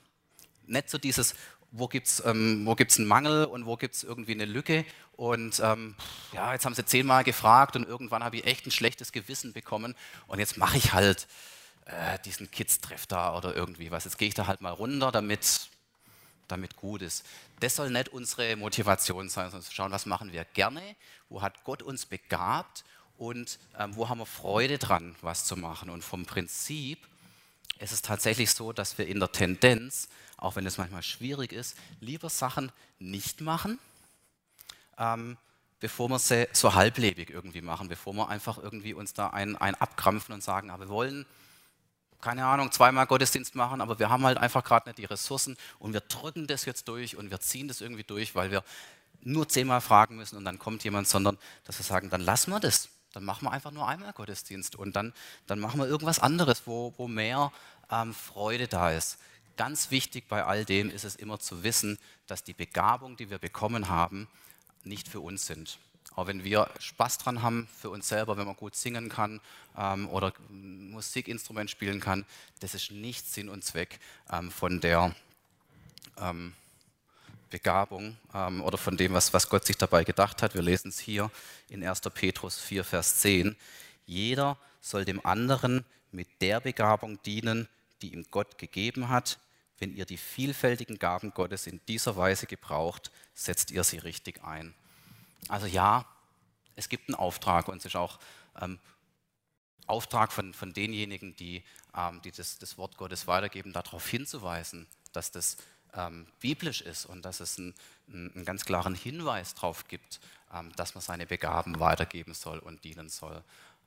Nicht 0.67 0.91
so 0.91 0.99
dieses, 0.99 1.35
wo 1.71 1.87
gibt 1.87 2.07
es 2.07 2.23
ähm, 2.25 2.67
einen 2.67 3.07
Mangel 3.07 3.45
und 3.45 3.65
wo 3.65 3.77
gibt 3.77 3.95
es 3.95 4.03
irgendwie 4.03 4.33
eine 4.33 4.45
Lücke. 4.45 4.85
Und 5.13 5.59
ähm, 5.63 5.95
ja, 6.33 6.53
jetzt 6.53 6.65
haben 6.65 6.75
sie 6.75 6.85
zehnmal 6.85 7.23
gefragt 7.23 7.75
und 7.75 7.87
irgendwann 7.87 8.23
habe 8.23 8.37
ich 8.37 8.45
echt 8.45 8.65
ein 8.65 8.71
schlechtes 8.71 9.11
Gewissen 9.11 9.53
bekommen 9.53 9.95
und 10.27 10.39
jetzt 10.39 10.57
mache 10.57 10.77
ich 10.77 10.93
halt 10.93 11.27
äh, 11.85 12.19
diesen 12.25 12.51
Kids-Treff 12.51 13.07
da 13.07 13.35
oder 13.35 13.55
irgendwie 13.55 13.91
was. 13.91 14.05
Jetzt 14.05 14.17
gehe 14.17 14.27
ich 14.27 14.33
da 14.33 14.47
halt 14.47 14.61
mal 14.61 14.71
runter, 14.71 15.11
damit, 15.11 15.69
damit 16.47 16.75
gut 16.75 17.01
ist. 17.01 17.25
Das 17.59 17.75
soll 17.75 17.89
nicht 17.89 18.09
unsere 18.09 18.55
Motivation 18.55 19.29
sein, 19.29 19.51
sondern 19.51 19.67
zu 19.67 19.73
schauen, 19.73 19.91
was 19.91 20.05
machen 20.05 20.33
wir 20.33 20.43
gerne, 20.45 20.81
wo 21.29 21.41
hat 21.41 21.63
Gott 21.63 21.83
uns 21.83 22.05
begabt 22.05 22.83
und 23.17 23.59
ähm, 23.77 23.95
wo 23.95 24.09
haben 24.09 24.17
wir 24.17 24.25
Freude 24.25 24.77
dran, 24.77 25.15
was 25.21 25.45
zu 25.45 25.55
machen. 25.55 25.89
Und 25.89 26.03
vom 26.03 26.25
Prinzip 26.25 27.07
ist 27.79 27.91
es 27.91 28.01
tatsächlich 28.01 28.51
so, 28.51 28.73
dass 28.73 28.97
wir 28.97 29.07
in 29.07 29.19
der 29.19 29.31
Tendenz 29.31 30.07
auch 30.41 30.55
wenn 30.55 30.65
es 30.65 30.77
manchmal 30.77 31.03
schwierig 31.03 31.53
ist, 31.53 31.77
lieber 32.01 32.29
Sachen 32.29 32.71
nicht 32.99 33.39
machen, 33.39 33.79
ähm, 34.97 35.37
bevor 35.79 36.09
wir 36.09 36.19
sie 36.19 36.49
so 36.51 36.73
halblebig 36.73 37.29
irgendwie 37.29 37.61
machen, 37.61 37.87
bevor 37.87 38.13
wir 38.13 38.27
einfach 38.27 38.57
irgendwie 38.57 38.93
uns 38.93 39.13
da 39.13 39.27
ein, 39.27 39.55
ein 39.55 39.75
abkrampfen 39.75 40.33
und 40.33 40.43
sagen, 40.43 40.71
aber 40.71 40.85
wir 40.85 40.89
wollen, 40.89 41.25
keine 42.21 42.45
Ahnung, 42.45 42.71
zweimal 42.71 43.05
Gottesdienst 43.05 43.55
machen, 43.55 43.81
aber 43.81 43.99
wir 43.99 44.09
haben 44.09 44.25
halt 44.25 44.39
einfach 44.39 44.63
gerade 44.63 44.89
nicht 44.89 44.97
die 44.97 45.05
Ressourcen 45.05 45.57
und 45.79 45.93
wir 45.93 46.01
drücken 46.01 46.47
das 46.47 46.65
jetzt 46.65 46.87
durch 46.87 47.15
und 47.15 47.29
wir 47.29 47.39
ziehen 47.39 47.67
das 47.67 47.79
irgendwie 47.79 48.03
durch, 48.03 48.33
weil 48.33 48.51
wir 48.51 48.63
nur 49.21 49.47
zehnmal 49.47 49.81
fragen 49.81 50.15
müssen 50.15 50.37
und 50.37 50.45
dann 50.45 50.57
kommt 50.57 50.83
jemand, 50.83 51.07
sondern 51.07 51.37
dass 51.65 51.77
wir 51.77 51.85
sagen, 51.85 52.09
dann 52.09 52.21
lassen 52.21 52.51
wir 52.51 52.59
das. 52.59 52.89
dann 53.13 53.23
machen 53.25 53.45
wir 53.45 53.51
einfach 53.51 53.71
nur 53.71 53.87
einmal 53.87 54.13
Gottesdienst 54.13 54.75
und 54.75 54.95
dann, 54.95 55.13
dann 55.45 55.59
machen 55.59 55.79
wir 55.79 55.87
irgendwas 55.87 56.17
anderes, 56.19 56.63
wo, 56.65 56.93
wo 56.97 57.07
mehr 57.07 57.51
ähm, 57.91 58.13
Freude 58.13 58.67
da 58.67 58.91
ist. 58.91 59.19
Ganz 59.61 59.91
wichtig 59.91 60.27
bei 60.27 60.43
all 60.43 60.65
dem 60.65 60.89
ist 60.89 61.03
es 61.03 61.15
immer 61.15 61.37
zu 61.39 61.61
wissen, 61.61 61.99
dass 62.25 62.43
die 62.43 62.55
Begabung, 62.55 63.15
die 63.15 63.29
wir 63.29 63.37
bekommen 63.37 63.89
haben, 63.89 64.27
nicht 64.83 65.07
für 65.07 65.19
uns 65.19 65.45
sind. 65.45 65.77
Auch 66.15 66.25
wenn 66.25 66.43
wir 66.43 66.67
Spaß 66.79 67.19
dran 67.19 67.43
haben 67.43 67.69
für 67.79 67.91
uns 67.91 68.07
selber, 68.07 68.37
wenn 68.37 68.47
man 68.47 68.55
gut 68.55 68.75
singen 68.75 69.07
kann 69.07 69.39
ähm, 69.77 70.09
oder 70.09 70.33
Musikinstrument 70.49 71.69
spielen 71.69 71.99
kann, 71.99 72.25
das 72.59 72.73
ist 72.73 72.89
nicht 72.89 73.31
Sinn 73.31 73.49
und 73.49 73.63
Zweck 73.63 73.99
ähm, 74.31 74.49
von 74.49 74.81
der 74.81 75.15
ähm, 76.17 76.53
Begabung 77.51 78.17
ähm, 78.33 78.63
oder 78.63 78.79
von 78.79 78.97
dem, 78.97 79.13
was, 79.13 79.31
was 79.31 79.47
Gott 79.47 79.63
sich 79.63 79.77
dabei 79.77 80.03
gedacht 80.03 80.41
hat. 80.41 80.55
Wir 80.55 80.63
lesen 80.63 80.89
es 80.89 80.97
hier 80.97 81.29
in 81.69 81.87
1. 81.87 82.01
Petrus 82.15 82.57
4, 82.57 82.83
Vers 82.83 83.19
10. 83.19 83.55
Jeder 84.07 84.57
soll 84.81 85.05
dem 85.05 85.23
anderen 85.23 85.85
mit 86.11 86.27
der 86.41 86.61
Begabung 86.61 87.21
dienen, 87.21 87.67
die 88.01 88.15
ihm 88.15 88.25
Gott 88.31 88.57
gegeben 88.57 89.09
hat. 89.09 89.37
Wenn 89.81 89.95
ihr 89.95 90.05
die 90.05 90.17
vielfältigen 90.17 90.99
Gaben 90.99 91.33
Gottes 91.33 91.65
in 91.65 91.81
dieser 91.87 92.15
Weise 92.15 92.45
gebraucht, 92.45 93.09
setzt 93.33 93.71
ihr 93.71 93.83
sie 93.83 93.97
richtig 93.97 94.43
ein. 94.43 94.75
Also 95.47 95.65
ja, 95.65 96.05
es 96.75 96.87
gibt 96.87 97.09
einen 97.09 97.15
Auftrag 97.15 97.67
und 97.67 97.77
es 97.77 97.85
ist 97.85 97.95
auch 97.95 98.19
ähm, 98.61 98.77
Auftrag 99.87 100.31
von, 100.31 100.53
von 100.53 100.71
denjenigen, 100.71 101.35
die, 101.35 101.63
ähm, 101.97 102.21
die 102.21 102.31
das, 102.31 102.59
das, 102.59 102.77
Wort 102.77 102.95
Gottes 102.95 103.25
weitergeben, 103.25 103.73
darauf 103.73 104.07
hinzuweisen, 104.07 104.85
dass 105.13 105.31
das 105.31 105.57
ähm, 105.95 106.27
biblisch 106.39 106.81
ist 106.81 107.07
und 107.07 107.25
dass 107.25 107.39
es 107.39 107.57
einen, 107.57 107.73
einen 108.07 108.45
ganz 108.45 108.65
klaren 108.65 108.93
Hinweis 108.93 109.55
darauf 109.55 109.87
gibt, 109.87 110.19
ähm, 110.53 110.71
dass 110.75 110.93
man 110.93 111.01
seine 111.01 111.25
Begaben 111.25 111.79
weitergeben 111.79 112.35
soll 112.35 112.59
und 112.59 112.83
dienen 112.83 113.09
soll. 113.09 113.43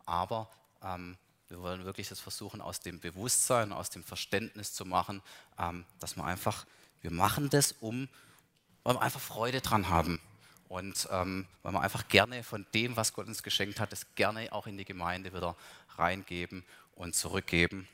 Aber 0.06 0.50
ähm, 0.82 1.16
wir 1.48 1.60
wollen 1.60 1.84
wirklich 1.84 2.08
das 2.08 2.20
versuchen, 2.20 2.60
aus 2.60 2.80
dem 2.80 3.00
Bewusstsein, 3.00 3.72
aus 3.72 3.90
dem 3.90 4.02
Verständnis 4.02 4.72
zu 4.72 4.84
machen, 4.84 5.22
ähm, 5.58 5.84
dass 6.00 6.16
wir 6.16 6.24
einfach, 6.24 6.66
wir 7.00 7.10
machen 7.10 7.50
das, 7.50 7.72
um, 7.80 8.08
weil 8.82 8.94
wir 8.94 9.02
einfach 9.02 9.20
Freude 9.20 9.60
dran 9.60 9.88
haben. 9.88 10.20
Und 10.68 11.08
ähm, 11.10 11.46
weil 11.62 11.72
wir 11.72 11.80
einfach 11.82 12.08
gerne 12.08 12.42
von 12.42 12.66
dem, 12.74 12.96
was 12.96 13.12
Gott 13.12 13.26
uns 13.26 13.42
geschenkt 13.42 13.78
hat, 13.78 13.92
das 13.92 14.06
gerne 14.14 14.52
auch 14.52 14.66
in 14.66 14.78
die 14.78 14.84
Gemeinde 14.84 15.32
wieder 15.32 15.56
reingeben 15.96 16.64
und 16.94 17.14
zurückgeben. 17.14 17.86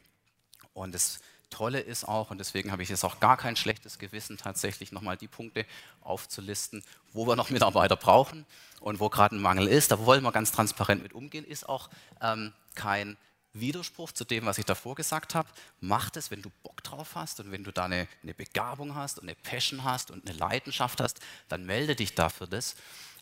Und 0.72 0.94
das 0.94 1.20
Tolle 1.50 1.80
ist 1.80 2.06
auch, 2.06 2.30
und 2.30 2.38
deswegen 2.38 2.70
habe 2.70 2.82
ich 2.82 2.88
jetzt 2.88 3.04
auch 3.04 3.18
gar 3.20 3.36
kein 3.36 3.56
schlechtes 3.56 3.98
Gewissen, 3.98 4.38
tatsächlich 4.38 4.92
nochmal 4.92 5.16
die 5.16 5.28
Punkte 5.28 5.66
aufzulisten, 6.00 6.82
wo 7.12 7.26
wir 7.26 7.36
noch 7.36 7.50
Mitarbeiter 7.50 7.96
brauchen 7.96 8.46
und 8.78 9.00
wo 9.00 9.10
gerade 9.10 9.36
ein 9.36 9.42
Mangel 9.42 9.66
ist. 9.66 9.90
Da 9.90 9.98
wollen 10.06 10.22
wir 10.22 10.32
ganz 10.32 10.52
transparent 10.52 11.02
mit 11.02 11.12
umgehen, 11.12 11.44
ist 11.44 11.68
auch 11.68 11.90
ähm, 12.22 12.52
kein 12.74 13.16
Widerspruch 13.52 14.12
zu 14.12 14.24
dem, 14.24 14.46
was 14.46 14.58
ich 14.58 14.64
davor 14.64 14.94
gesagt 14.94 15.34
habe. 15.34 15.48
Mach 15.80 16.10
es, 16.14 16.30
wenn 16.30 16.42
du 16.42 16.50
Bock 16.62 16.82
drauf 16.82 17.14
hast 17.14 17.40
und 17.40 17.50
wenn 17.50 17.64
du 17.64 17.72
da 17.72 17.86
eine, 17.86 18.06
eine, 18.22 18.34
Begabung 18.34 18.94
hast 18.94 19.18
und 19.18 19.28
eine 19.28 19.34
Passion 19.34 19.84
hast 19.84 20.10
und 20.10 20.26
eine 20.28 20.38
Leidenschaft 20.38 21.00
hast, 21.00 21.20
dann 21.48 21.66
melde 21.66 21.96
dich 21.96 22.14
dafür 22.14 22.46
das 22.46 22.76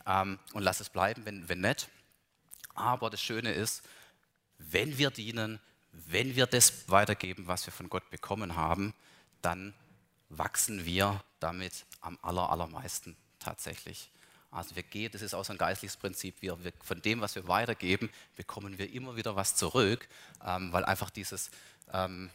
ähm, 0.06 0.38
und 0.52 0.62
lass 0.62 0.80
es 0.80 0.90
bleiben, 0.90 1.24
wenn, 1.24 1.48
wenn 1.48 1.60
nicht. 1.60 1.88
Aber 2.74 3.10
das 3.10 3.22
Schöne 3.22 3.52
ist, 3.52 3.82
wenn 4.58 4.98
wir 4.98 5.10
dienen, 5.10 5.60
wenn 5.92 6.36
wir 6.36 6.46
das 6.46 6.88
weitergeben, 6.88 7.46
was 7.46 7.66
wir 7.66 7.72
von 7.72 7.88
Gott 7.88 8.08
bekommen 8.10 8.56
haben, 8.56 8.94
dann 9.42 9.74
wachsen 10.28 10.84
wir 10.84 11.22
damit 11.40 11.86
am 12.00 12.18
aller, 12.22 12.50
allermeisten 12.50 13.16
tatsächlich. 13.38 14.10
Also 14.50 14.74
wir 14.76 14.82
gehen, 14.82 15.12
das 15.12 15.22
ist 15.22 15.34
auch 15.34 15.44
so 15.44 15.52
ein 15.52 15.58
geistliches 15.58 15.96
Prinzip, 15.96 16.37
wir, 16.40 16.62
wir, 16.64 16.72
von 16.82 17.02
dem, 17.02 17.20
was 17.20 17.34
wir 17.34 17.46
weitergeben, 17.48 18.08
bekommen 18.34 18.78
wir 18.78 18.90
immer 18.92 19.14
wieder 19.16 19.37
was 19.37 19.54
zurück, 19.56 20.08
ähm, 20.44 20.72
weil 20.72 20.84
einfach 20.84 21.11
dieses 21.11 21.50
ähm, 21.92 22.30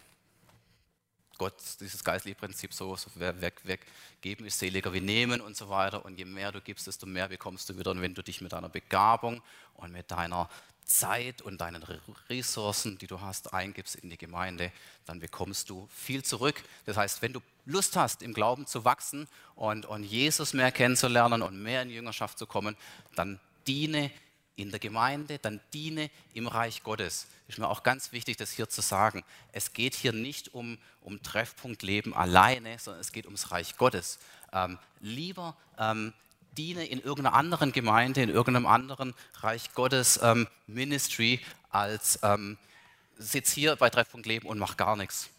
Gott, 1.37 1.55
dieses 1.79 2.03
geistliche 2.03 2.37
Prinzip 2.37 2.73
so, 2.73 2.95
so 2.95 3.09
wer, 3.15 3.39
wer, 3.41 3.51
wer 3.63 3.77
geben 4.21 4.45
ist 4.45 4.59
seliger 4.59 4.93
wie 4.93 5.01
nehmen 5.01 5.41
und 5.41 5.57
so 5.57 5.67
weiter. 5.67 6.05
Und 6.05 6.17
je 6.17 6.25
mehr 6.25 6.51
du 6.51 6.61
gibst, 6.61 6.85
desto 6.85 7.05
mehr 7.05 7.27
bekommst 7.27 7.67
du 7.69 7.77
wieder. 7.77 7.91
Und 7.91 8.01
wenn 8.01 8.13
du 8.13 8.21
dich 8.21 8.41
mit 8.41 8.53
deiner 8.53 8.69
Begabung 8.69 9.41
und 9.73 9.91
mit 9.91 10.11
deiner 10.11 10.47
Zeit 10.85 11.41
und 11.41 11.59
deinen 11.61 11.83
Ressourcen, 12.29 12.97
die 12.97 13.07
du 13.07 13.21
hast, 13.21 13.53
eingibst 13.53 13.95
in 13.95 14.09
die 14.09 14.17
Gemeinde, 14.17 14.71
dann 15.05 15.19
bekommst 15.19 15.69
du 15.69 15.87
viel 15.91 16.23
zurück. 16.23 16.63
Das 16.85 16.97
heißt, 16.97 17.21
wenn 17.21 17.33
du 17.33 17.41
Lust 17.65 17.95
hast, 17.95 18.21
im 18.21 18.33
Glauben 18.33 18.67
zu 18.67 18.85
wachsen 18.85 19.27
und, 19.55 19.85
und 19.85 20.03
Jesus 20.03 20.53
mehr 20.53 20.71
kennenzulernen 20.71 21.41
und 21.41 21.61
mehr 21.61 21.81
in 21.81 21.89
Jüngerschaft 21.89 22.37
zu 22.37 22.45
kommen, 22.45 22.75
dann 23.15 23.39
diene 23.67 24.11
in 24.55 24.69
der 24.69 24.79
Gemeinde, 24.79 25.39
dann 25.39 25.59
diene 25.73 26.09
im 26.33 26.47
Reich 26.47 26.83
Gottes. 26.83 27.27
Ist 27.47 27.57
mir 27.57 27.67
auch 27.67 27.83
ganz 27.83 28.11
wichtig, 28.11 28.37
das 28.37 28.51
hier 28.51 28.69
zu 28.69 28.81
sagen. 28.81 29.23
Es 29.51 29.73
geht 29.73 29.95
hier 29.95 30.13
nicht 30.13 30.53
um, 30.53 30.77
um 31.01 31.21
Treffpunkt 31.23 31.83
alleine, 32.13 32.77
sondern 32.79 33.01
es 33.01 33.11
geht 33.11 33.25
ums 33.25 33.51
Reich 33.51 33.77
Gottes. 33.77 34.19
Ähm, 34.51 34.77
lieber 34.99 35.57
ähm, 35.77 36.13
diene 36.57 36.85
in 36.85 36.99
irgendeiner 36.99 37.35
anderen 37.35 37.71
Gemeinde, 37.71 38.21
in 38.21 38.29
irgendeinem 38.29 38.65
anderen 38.65 39.13
Reich 39.35 39.73
Gottes 39.73 40.19
ähm, 40.21 40.47
Ministry, 40.67 41.39
als 41.69 42.19
ähm, 42.23 42.57
sitz 43.17 43.51
hier 43.51 43.75
bei 43.75 43.89
Treffpunkt 43.89 44.25
Leben 44.25 44.47
und 44.47 44.59
mach 44.59 44.77
gar 44.77 44.95
nichts. 44.95 45.29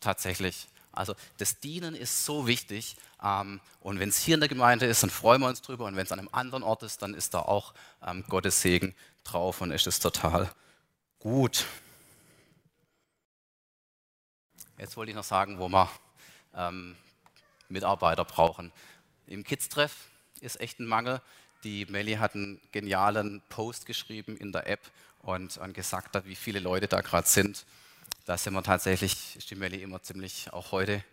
Tatsächlich. 0.00 0.68
Also 0.92 1.14
das 1.36 1.60
Dienen 1.60 1.94
ist 1.94 2.24
so 2.24 2.46
wichtig. 2.46 2.96
Ähm, 3.22 3.60
und 3.80 4.00
wenn 4.00 4.08
es 4.08 4.18
hier 4.18 4.34
in 4.34 4.40
der 4.40 4.48
Gemeinde 4.48 4.86
ist, 4.86 5.02
dann 5.02 5.10
freuen 5.10 5.40
wir 5.40 5.48
uns 5.48 5.62
drüber. 5.62 5.86
Und 5.86 5.96
wenn 5.96 6.04
es 6.04 6.12
an 6.12 6.18
einem 6.18 6.30
anderen 6.32 6.62
Ort 6.62 6.82
ist, 6.82 7.02
dann 7.02 7.14
ist 7.14 7.34
da 7.34 7.40
auch 7.40 7.74
ähm, 8.04 8.24
Gottes 8.28 8.60
Segen 8.60 8.94
drauf 9.24 9.60
und 9.60 9.70
ist 9.70 9.86
es 9.86 10.00
total 10.00 10.50
gut. 11.18 11.66
Jetzt 14.78 14.96
wollte 14.96 15.10
ich 15.10 15.16
noch 15.16 15.24
sagen, 15.24 15.58
wo 15.58 15.68
wir 15.68 15.90
ähm, 16.54 16.96
Mitarbeiter 17.68 18.24
brauchen. 18.24 18.72
Im 19.26 19.44
Kids-Treff 19.44 20.09
ist 20.40 20.60
echt 20.60 20.80
ein 20.80 20.86
Mangel. 20.86 21.20
Die 21.64 21.86
Melli 21.86 22.14
hat 22.14 22.34
einen 22.34 22.60
genialen 22.72 23.42
Post 23.48 23.86
geschrieben 23.86 24.36
in 24.36 24.52
der 24.52 24.66
App 24.66 24.80
und, 25.22 25.58
und 25.58 25.74
gesagt 25.74 26.16
hat, 26.16 26.26
wie 26.26 26.34
viele 26.34 26.60
Leute 26.60 26.88
da 26.88 27.00
gerade 27.00 27.28
sind. 27.28 27.66
Da 28.26 28.38
sind 28.38 28.54
wir 28.54 28.62
tatsächlich, 28.62 29.36
ist 29.36 29.50
die 29.50 29.54
Melli 29.54 29.82
immer 29.82 30.02
ziemlich, 30.02 30.52
auch 30.52 30.72
heute, 30.72 31.04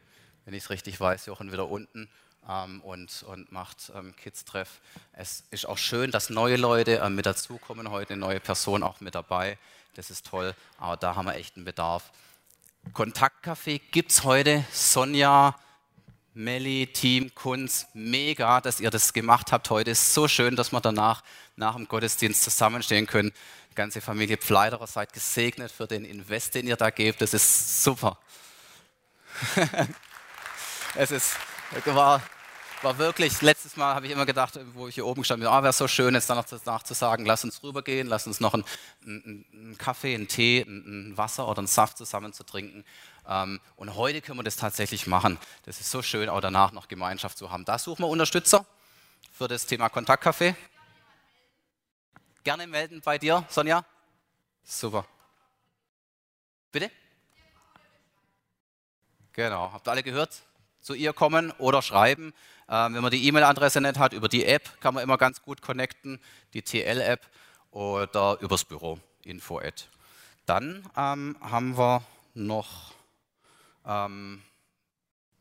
wenn 0.45 0.53
ich 0.53 0.63
es 0.63 0.69
richtig 0.69 0.99
weiß, 0.99 1.25
Jochen 1.25 1.51
wieder 1.51 1.67
unten 1.67 2.09
ähm, 2.47 2.81
und, 2.81 3.23
und 3.23 3.51
macht 3.51 3.91
ähm, 3.95 4.15
Kids-Treff. 4.15 4.79
Es 5.13 5.43
ist 5.51 5.65
auch 5.65 5.77
schön, 5.77 6.11
dass 6.11 6.29
neue 6.29 6.57
Leute 6.57 7.01
ähm, 7.03 7.15
mit 7.15 7.25
dazukommen, 7.25 7.89
heute 7.89 8.13
eine 8.13 8.21
neue 8.21 8.39
Person 8.39 8.83
auch 8.83 9.01
mit 9.01 9.15
dabei. 9.15 9.57
Das 9.95 10.09
ist 10.09 10.27
toll, 10.27 10.53
aber 10.77 10.97
da 10.97 11.15
haben 11.15 11.25
wir 11.25 11.35
echt 11.35 11.55
einen 11.55 11.65
Bedarf. 11.65 12.11
Kontaktcafé 12.93 13.81
gibt 13.91 14.11
es 14.11 14.23
heute. 14.23 14.63
Sonja, 14.71 15.55
Melli, 16.37 16.85
Team, 16.85 17.33
Kunz, 17.33 17.87
mega, 17.95 18.61
dass 18.61 18.79
ihr 18.79 18.91
das 18.91 19.11
gemacht 19.11 19.51
habt 19.51 19.71
heute. 19.71 19.89
Ist 19.89 20.13
so 20.13 20.27
schön, 20.27 20.55
dass 20.55 20.71
wir 20.71 20.79
danach 20.79 21.23
nach 21.55 21.75
dem 21.75 21.87
Gottesdienst 21.87 22.43
zusammenstehen 22.43 23.07
können. 23.07 23.33
Die 23.71 23.75
ganze 23.75 24.01
Familie 24.01 24.37
Pfleiderer 24.37 24.85
seid 24.85 25.13
gesegnet 25.13 25.71
für 25.71 25.87
den 25.87 26.05
Invest, 26.05 26.53
den 26.53 26.67
ihr 26.67 26.75
da 26.75 26.91
gebt. 26.91 27.21
Das 27.21 27.33
ist 27.33 27.83
super. 27.83 28.19
es 30.95 31.09
ist, 31.09 31.37
war, 31.85 32.21
war 32.83 32.97
wirklich, 32.99 33.41
letztes 33.41 33.75
Mal 33.75 33.95
habe 33.95 34.05
ich 34.05 34.11
immer 34.11 34.27
gedacht, 34.27 34.59
wo 34.73 34.87
ich 34.87 34.93
hier 34.93 35.07
oben 35.07 35.23
stand, 35.23 35.43
ah, 35.43 35.63
wäre 35.63 35.73
so 35.73 35.87
schön, 35.87 36.13
jetzt 36.13 36.29
danach, 36.29 36.45
danach 36.63 36.83
zu 36.83 36.93
sagen, 36.93 37.25
lass 37.25 37.43
uns 37.45 37.63
rübergehen, 37.63 38.07
lass 38.07 38.27
uns 38.27 38.39
noch 38.39 38.53
einen, 38.53 38.63
einen, 39.03 39.75
Kaffee, 39.79 40.13
einen 40.13 40.27
Tee, 40.27 40.61
ein 40.61 41.17
Wasser 41.17 41.47
oder 41.47 41.59
einen 41.59 41.67
Saft 41.67 41.97
zusammen 41.97 42.31
zu 42.31 42.43
trinken. 42.43 42.85
Ähm, 43.27 43.59
und 43.75 43.95
heute 43.95 44.21
können 44.21 44.39
wir 44.39 44.43
das 44.43 44.55
tatsächlich 44.55 45.05
machen. 45.05 45.37
Das 45.63 45.79
ist 45.79 45.91
so 45.91 46.01
schön, 46.01 46.29
auch 46.29 46.39
danach 46.39 46.71
noch 46.71 46.87
Gemeinschaft 46.87 47.37
zu 47.37 47.51
haben. 47.51 47.65
Da 47.65 47.77
suchen 47.77 48.03
wir 48.03 48.07
Unterstützer 48.07 48.65
für 49.31 49.47
das 49.47 49.65
Thema 49.65 49.87
Kontaktcafé. 49.87 50.55
Gerne 52.43 52.65
melden 52.65 53.01
bei 53.01 53.17
dir, 53.17 53.45
Sonja. 53.49 53.83
Super. 54.63 55.05
Bitte? 56.71 56.89
Genau, 59.33 59.71
habt 59.71 59.87
ihr 59.87 59.91
alle 59.91 60.03
gehört? 60.03 60.41
Zu 60.79 60.93
ihr 60.93 61.11
kommen 61.11 61.51
oder 61.57 61.81
schreiben. 61.81 62.33
Ähm, 62.69 62.95
wenn 62.95 63.01
man 63.01 63.11
die 63.11 63.27
E-Mail-Adresse 63.27 63.81
nicht 63.81 63.99
hat, 63.99 64.13
über 64.13 64.29
die 64.29 64.45
App 64.45 64.79
kann 64.79 64.93
man 64.93 65.03
immer 65.03 65.17
ganz 65.17 65.41
gut 65.41 65.61
connecten, 65.61 66.21
die 66.53 66.61
TL-App 66.61 67.27
oder 67.71 68.37
übers 68.39 68.63
Büro, 68.63 68.99
info 69.23 69.59
-Ad. 69.59 69.83
Dann 70.45 70.89
ähm, 70.95 71.37
haben 71.41 71.77
wir 71.77 72.03
noch 72.33 72.96
ähm, 73.87 74.43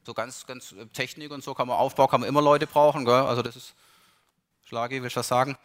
so 0.04 0.14
ganz, 0.14 0.46
ganz 0.46 0.72
äh, 0.72 0.86
Technik 0.86 1.32
und 1.32 1.42
so 1.42 1.52
kann 1.52 1.66
man 1.66 1.76
Aufbau, 1.76 2.06
kann 2.06 2.20
man 2.20 2.28
immer 2.28 2.40
Leute 2.40 2.66
brauchen. 2.66 3.04
Gell? 3.04 3.14
Also 3.14 3.42
das 3.42 3.56
ist, 3.56 3.74
Schlagi, 4.64 5.02
willst 5.02 5.16
du 5.16 5.20
was 5.20 5.28
sagen? 5.28 5.58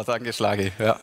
Danke 0.00 0.32
Schlagi. 0.32 0.72
Ja. 0.78 0.98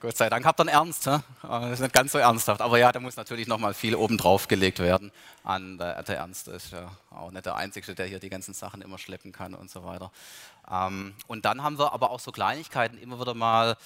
Gott 0.00 0.16
sei 0.16 0.28
Dank 0.28 0.44
habt 0.44 0.58
ihr 0.58 0.62
einen 0.62 0.70
Ernst. 0.70 1.06
Das 1.06 1.22
ist 1.70 1.78
nicht 1.78 1.92
ganz 1.92 2.10
so 2.10 2.18
ernsthaft. 2.18 2.60
Aber 2.60 2.76
ja, 2.76 2.90
da 2.90 2.98
muss 2.98 3.14
natürlich 3.14 3.46
noch 3.46 3.58
mal 3.58 3.72
viel 3.72 3.94
oben 3.94 4.18
drauf 4.18 4.48
gelegt 4.48 4.80
werden. 4.80 5.12
An 5.44 5.78
der, 5.78 6.02
der 6.02 6.16
Ernst 6.16 6.48
ist 6.48 6.72
ja 6.72 6.90
auch 7.10 7.30
nicht 7.30 7.46
der 7.46 7.54
Einzige, 7.54 7.94
der 7.94 8.06
hier 8.06 8.18
die 8.18 8.28
ganzen 8.28 8.54
Sachen 8.54 8.82
immer 8.82 8.98
schleppen 8.98 9.30
kann 9.30 9.54
und 9.54 9.70
so 9.70 9.84
weiter. 9.84 10.10
Ähm, 10.68 11.14
und 11.28 11.44
dann 11.44 11.62
haben 11.62 11.78
wir 11.78 11.92
aber 11.92 12.10
auch 12.10 12.18
so 12.18 12.32
Kleinigkeiten 12.32 12.98
immer 12.98 13.20
wieder 13.20 13.34
mal. 13.34 13.76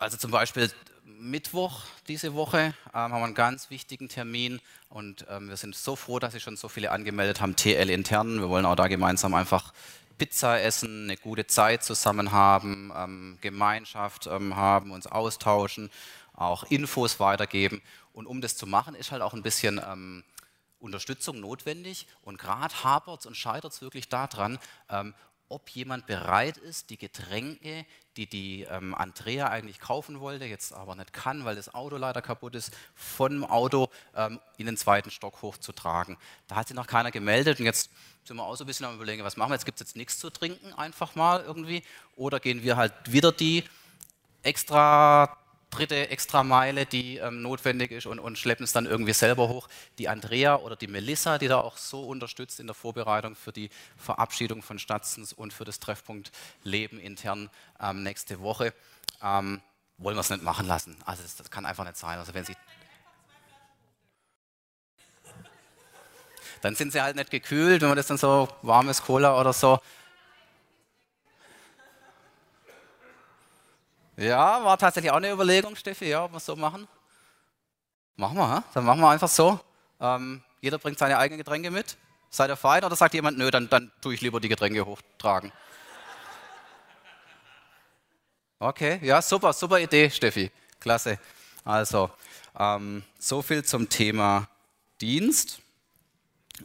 Also 0.00 0.16
zum 0.16 0.32
Beispiel 0.32 0.72
Mittwoch 1.04 1.82
diese 2.08 2.34
Woche 2.34 2.58
ähm, 2.58 2.92
haben 2.92 3.12
wir 3.12 3.24
einen 3.24 3.34
ganz 3.34 3.70
wichtigen 3.70 4.08
Termin 4.08 4.60
und 4.88 5.26
ähm, 5.30 5.48
wir 5.48 5.56
sind 5.56 5.76
so 5.76 5.94
froh, 5.94 6.18
dass 6.18 6.32
sich 6.32 6.42
schon 6.42 6.56
so 6.56 6.68
viele 6.68 6.90
angemeldet 6.90 7.40
haben, 7.40 7.54
TL 7.54 7.88
intern. 7.88 8.40
Wir 8.40 8.48
wollen 8.48 8.66
auch 8.66 8.74
da 8.74 8.88
gemeinsam 8.88 9.34
einfach 9.34 9.72
Pizza 10.18 10.60
essen, 10.60 11.04
eine 11.04 11.16
gute 11.16 11.46
Zeit 11.46 11.84
zusammen 11.84 12.32
haben, 12.32 12.92
ähm, 12.94 13.38
Gemeinschaft 13.40 14.26
ähm, 14.26 14.56
haben, 14.56 14.90
uns 14.90 15.06
austauschen, 15.06 15.90
auch 16.34 16.64
Infos 16.64 17.20
weitergeben. 17.20 17.80
Und 18.12 18.26
um 18.26 18.40
das 18.40 18.56
zu 18.56 18.66
machen, 18.66 18.94
ist 18.94 19.12
halt 19.12 19.22
auch 19.22 19.32
ein 19.32 19.42
bisschen 19.42 19.80
ähm, 19.84 20.24
Unterstützung 20.80 21.40
notwendig. 21.40 22.06
Und 22.22 22.38
gerade 22.38 22.74
hapert 22.84 23.20
es 23.20 23.26
und 23.26 23.36
scheitert 23.36 23.72
es 23.72 23.80
wirklich 23.80 24.08
daran, 24.08 24.58
ähm, 24.90 25.14
ob 25.48 25.70
jemand 25.70 26.06
bereit 26.06 26.58
ist, 26.58 26.90
die 26.90 26.98
Getränke, 26.98 27.86
die 28.16 28.26
die 28.26 28.64
ähm, 28.64 28.94
Andrea 28.94 29.48
eigentlich 29.48 29.80
kaufen 29.80 30.20
wollte, 30.20 30.44
jetzt 30.44 30.72
aber 30.72 30.94
nicht 30.94 31.12
kann, 31.12 31.44
weil 31.44 31.56
das 31.56 31.74
Auto 31.74 31.96
leider 31.96 32.20
kaputt 32.20 32.54
ist, 32.54 32.76
vom 32.94 33.44
Auto 33.44 33.88
ähm, 34.14 34.40
in 34.58 34.66
den 34.66 34.76
zweiten 34.76 35.10
Stock 35.10 35.40
hochzutragen. 35.40 36.18
Da 36.48 36.56
hat 36.56 36.68
sich 36.68 36.76
noch 36.76 36.86
keiner 36.86 37.10
gemeldet 37.10 37.60
und 37.60 37.64
jetzt 37.64 37.90
sind 38.28 38.36
wir 38.36 38.44
auch 38.44 38.56
so 38.56 38.64
ein 38.64 38.66
bisschen 38.66 38.86
am 38.86 38.94
überlegen, 38.94 39.24
was 39.24 39.36
machen 39.36 39.50
wir? 39.50 39.54
Jetzt 39.54 39.64
gibt 39.64 39.80
es 39.80 39.88
jetzt 39.88 39.96
nichts 39.96 40.18
zu 40.18 40.30
trinken, 40.30 40.72
einfach 40.74 41.14
mal 41.14 41.42
irgendwie. 41.42 41.82
Oder 42.14 42.38
gehen 42.38 42.62
wir 42.62 42.76
halt 42.76 42.92
wieder 43.06 43.32
die 43.32 43.64
extra 44.42 45.36
dritte 45.70 46.08
extra 46.08 46.42
Meile, 46.42 46.86
die 46.86 47.18
ähm, 47.18 47.42
notwendig 47.42 47.90
ist 47.90 48.06
und, 48.06 48.18
und, 48.18 48.38
schleppen 48.38 48.64
es 48.64 48.72
dann 48.72 48.86
irgendwie 48.86 49.12
selber 49.12 49.48
hoch. 49.48 49.68
Die 49.98 50.08
Andrea 50.08 50.56
oder 50.56 50.76
die 50.76 50.86
Melissa, 50.86 51.36
die 51.36 51.48
da 51.48 51.60
auch 51.60 51.76
so 51.76 52.04
unterstützt 52.04 52.58
in 52.58 52.66
der 52.66 52.74
Vorbereitung 52.74 53.36
für 53.36 53.52
die 53.52 53.68
Verabschiedung 53.96 54.62
von 54.62 54.78
Statzens 54.78 55.34
und 55.34 55.52
für 55.52 55.64
das 55.64 55.78
Treffpunkt 55.78 56.32
Leben 56.62 56.98
intern 56.98 57.50
ähm, 57.80 58.02
nächste 58.02 58.40
Woche, 58.40 58.72
ähm, 59.22 59.60
wollen 59.98 60.16
wir 60.16 60.20
es 60.20 60.30
nicht 60.30 60.42
machen 60.42 60.66
lassen. 60.66 60.96
Also 61.04 61.22
das, 61.22 61.36
das 61.36 61.50
kann 61.50 61.66
einfach 61.66 61.84
nicht 61.84 61.98
sein. 61.98 62.18
Also 62.18 62.32
wenn 62.32 62.44
sie 62.44 62.56
dann 66.60 66.74
sind 66.74 66.92
sie 66.92 67.00
halt 67.00 67.16
nicht 67.16 67.30
gekühlt, 67.30 67.82
wenn 67.82 67.88
man 67.88 67.96
das 67.96 68.06
dann 68.06 68.18
so 68.18 68.48
warmes 68.62 69.02
Cola 69.02 69.40
oder 69.40 69.52
so. 69.52 69.78
Ja, 74.16 74.64
war 74.64 74.76
tatsächlich 74.76 75.12
auch 75.12 75.16
eine 75.16 75.30
Überlegung, 75.30 75.76
Steffi, 75.76 76.06
ja, 76.08 76.24
ob 76.24 76.32
wir 76.32 76.38
es 76.38 76.46
so 76.46 76.56
machen. 76.56 76.88
Machen 78.16 78.36
wir, 78.36 78.64
dann 78.74 78.84
machen 78.84 79.00
wir 79.00 79.10
einfach 79.10 79.28
so. 79.28 79.60
Ähm, 80.00 80.42
jeder 80.60 80.78
bringt 80.78 80.98
seine 80.98 81.18
eigenen 81.18 81.38
Getränke 81.38 81.70
mit. 81.70 81.96
Seid 82.30 82.50
ihr 82.50 82.56
fein 82.56 82.82
oder 82.84 82.96
sagt 82.96 83.14
jemand, 83.14 83.38
nö, 83.38 83.50
dann, 83.50 83.68
dann 83.68 83.92
tue 84.00 84.14
ich 84.14 84.20
lieber 84.20 84.40
die 84.40 84.48
Getränke 84.48 84.84
hochtragen? 84.84 85.52
Okay, 88.58 88.98
ja, 89.02 89.22
super, 89.22 89.52
super 89.52 89.78
Idee, 89.78 90.10
Steffi. 90.10 90.50
Klasse. 90.80 91.18
Also, 91.64 92.10
ähm, 92.58 93.04
so 93.18 93.40
viel 93.40 93.64
zum 93.64 93.88
Thema 93.88 94.48
Dienst. 95.00 95.60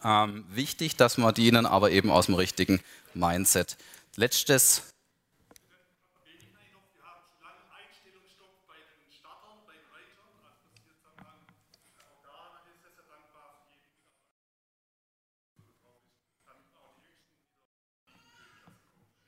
Ähm, 0.03 0.45
wichtig, 0.49 0.95
dass 0.95 1.17
wir 1.17 1.31
dienen, 1.31 1.65
aber 1.65 1.91
eben 1.91 2.09
aus 2.09 2.27
dem 2.27 2.35
richtigen 2.35 2.81
Mindset. 3.13 3.77
Letztes. 4.15 4.83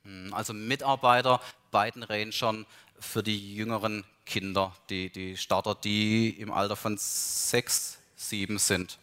Hm, 0.04 0.34
also 0.34 0.54
Mitarbeiter, 0.54 1.42
beiden 1.72 2.04
Rangern 2.04 2.66
für 3.00 3.24
die 3.24 3.56
jüngeren 3.56 4.06
Kinder, 4.26 4.76
die, 4.90 5.10
die 5.10 5.38
Starter, 5.38 5.76
die 5.76 6.30
im 6.30 6.52
Alter 6.52 6.76
von 6.76 6.98
sechs, 6.98 7.98
sieben 8.16 8.58
sind. 8.58 8.98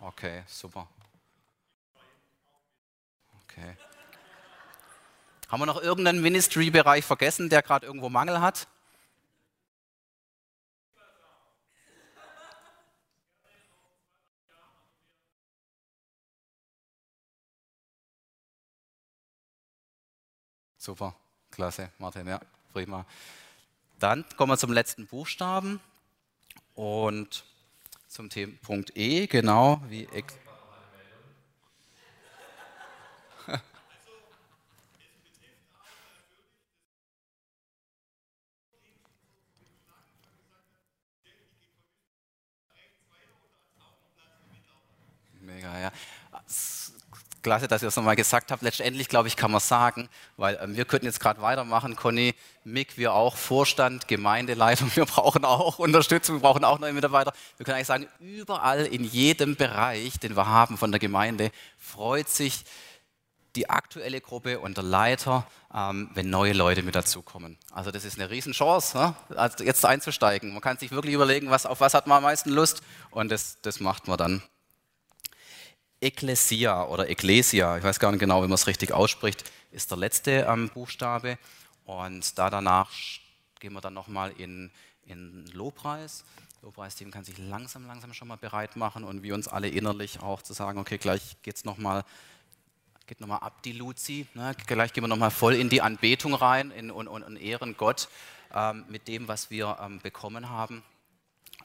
Okay, 0.00 0.42
super. 0.46 0.88
Okay. 3.56 3.74
Haben 5.48 5.60
wir 5.60 5.66
noch 5.66 5.80
irgendeinen 5.80 6.20
Ministry-Bereich 6.20 7.04
vergessen, 7.04 7.48
der 7.48 7.62
gerade 7.62 7.86
irgendwo 7.86 8.08
Mangel 8.10 8.40
hat? 8.40 8.68
Super, 20.76 21.16
klasse, 21.50 21.90
Martin, 21.98 22.28
ja, 22.28 22.40
prima. 22.72 23.06
Dann 23.98 24.24
kommen 24.36 24.52
wir 24.52 24.58
zum 24.58 24.72
letzten 24.72 25.06
Buchstaben 25.06 25.80
und 26.74 27.44
zum 28.06 28.30
Thema 28.30 28.52
Punkt 28.62 28.96
E, 28.96 29.26
genau 29.26 29.80
wie. 29.88 30.06
Mega, 45.40 45.78
ja. 45.78 45.92
Klasse, 47.46 47.68
dass 47.68 47.80
ihr 47.80 47.86
es 47.88 47.94
nochmal 47.94 48.16
gesagt 48.16 48.50
habt. 48.50 48.62
Letztendlich, 48.62 49.08
glaube 49.08 49.28
ich, 49.28 49.36
kann 49.36 49.52
man 49.52 49.60
sagen, 49.60 50.08
weil 50.36 50.58
ähm, 50.60 50.74
wir 50.74 50.84
könnten 50.84 51.06
jetzt 51.06 51.20
gerade 51.20 51.40
weitermachen, 51.40 51.94
Conny, 51.94 52.34
Mick, 52.64 52.98
wir 52.98 53.14
auch, 53.14 53.36
Vorstand, 53.36 54.08
Gemeindeleitung, 54.08 54.90
wir 54.96 55.06
brauchen 55.06 55.44
auch 55.44 55.78
Unterstützung, 55.78 56.36
wir 56.36 56.40
brauchen 56.40 56.64
auch 56.64 56.80
neue 56.80 56.92
Mitarbeiter. 56.92 57.32
Wir 57.56 57.64
können 57.64 57.76
eigentlich 57.76 57.86
sagen, 57.86 58.08
überall 58.18 58.84
in 58.86 59.04
jedem 59.04 59.54
Bereich, 59.54 60.18
den 60.18 60.36
wir 60.36 60.48
haben 60.48 60.76
von 60.76 60.90
der 60.90 60.98
Gemeinde, 60.98 61.52
freut 61.78 62.28
sich 62.28 62.64
die 63.54 63.70
aktuelle 63.70 64.20
Gruppe 64.20 64.58
und 64.58 64.76
der 64.76 64.84
Leiter, 64.84 65.46
ähm, 65.72 66.10
wenn 66.14 66.28
neue 66.28 66.52
Leute 66.52 66.82
mit 66.82 66.96
dazukommen. 66.96 67.58
Also 67.70 67.92
das 67.92 68.04
ist 68.04 68.18
eine 68.18 68.28
Riesenchance, 68.28 68.98
ne? 68.98 69.14
jetzt 69.60 69.84
einzusteigen. 69.84 70.52
Man 70.52 70.62
kann 70.62 70.78
sich 70.78 70.90
wirklich 70.90 71.14
überlegen, 71.14 71.48
was, 71.48 71.64
auf 71.64 71.78
was 71.78 71.94
hat 71.94 72.08
man 72.08 72.16
am 72.16 72.24
meisten 72.24 72.50
Lust 72.50 72.82
und 73.12 73.30
das, 73.30 73.58
das 73.62 73.78
macht 73.78 74.08
man 74.08 74.18
dann. 74.18 74.42
Ekklesia 76.00 76.84
oder 76.84 77.08
Ecclesia, 77.08 77.78
ich 77.78 77.84
weiß 77.84 77.98
gar 77.98 78.10
nicht 78.10 78.20
genau, 78.20 78.42
wie 78.42 78.48
man 78.48 78.54
es 78.54 78.66
richtig 78.66 78.92
ausspricht, 78.92 79.44
ist 79.70 79.90
der 79.90 79.98
letzte 79.98 80.46
ähm, 80.48 80.68
Buchstabe. 80.68 81.38
Und 81.84 82.38
da 82.38 82.50
danach 82.50 82.90
gehen 83.60 83.72
wir 83.72 83.80
dann 83.80 83.94
nochmal 83.94 84.32
in, 84.38 84.70
in 85.04 85.46
Lobpreis. 85.52 86.24
Lobpreisteam 86.62 87.10
kann 87.10 87.24
sich 87.24 87.38
langsam, 87.38 87.86
langsam 87.86 88.12
schon 88.12 88.28
mal 88.28 88.36
bereit 88.36 88.76
machen 88.76 89.04
und 89.04 89.22
wir 89.22 89.34
uns 89.34 89.46
alle 89.46 89.68
innerlich 89.68 90.20
auch 90.20 90.42
zu 90.42 90.52
sagen, 90.52 90.78
okay, 90.78 90.98
gleich 90.98 91.36
geht 91.42 91.56
es 91.56 91.64
nochmal 91.64 92.04
geht 93.06 93.20
nochmal 93.20 93.38
ab 93.38 93.62
die 93.62 93.70
Luzi, 93.70 94.26
ne? 94.34 94.52
gleich 94.66 94.92
gehen 94.92 95.04
wir 95.04 95.08
nochmal 95.08 95.30
voll 95.30 95.54
in 95.54 95.68
die 95.68 95.80
Anbetung 95.80 96.34
rein 96.34 96.72
in, 96.72 96.90
und, 96.90 97.06
und, 97.06 97.22
und 97.22 97.36
ehren 97.36 97.76
Gott 97.76 98.08
ähm, 98.52 98.84
mit 98.88 99.06
dem, 99.06 99.28
was 99.28 99.48
wir 99.48 99.78
ähm, 99.80 100.00
bekommen 100.00 100.50
haben 100.50 100.82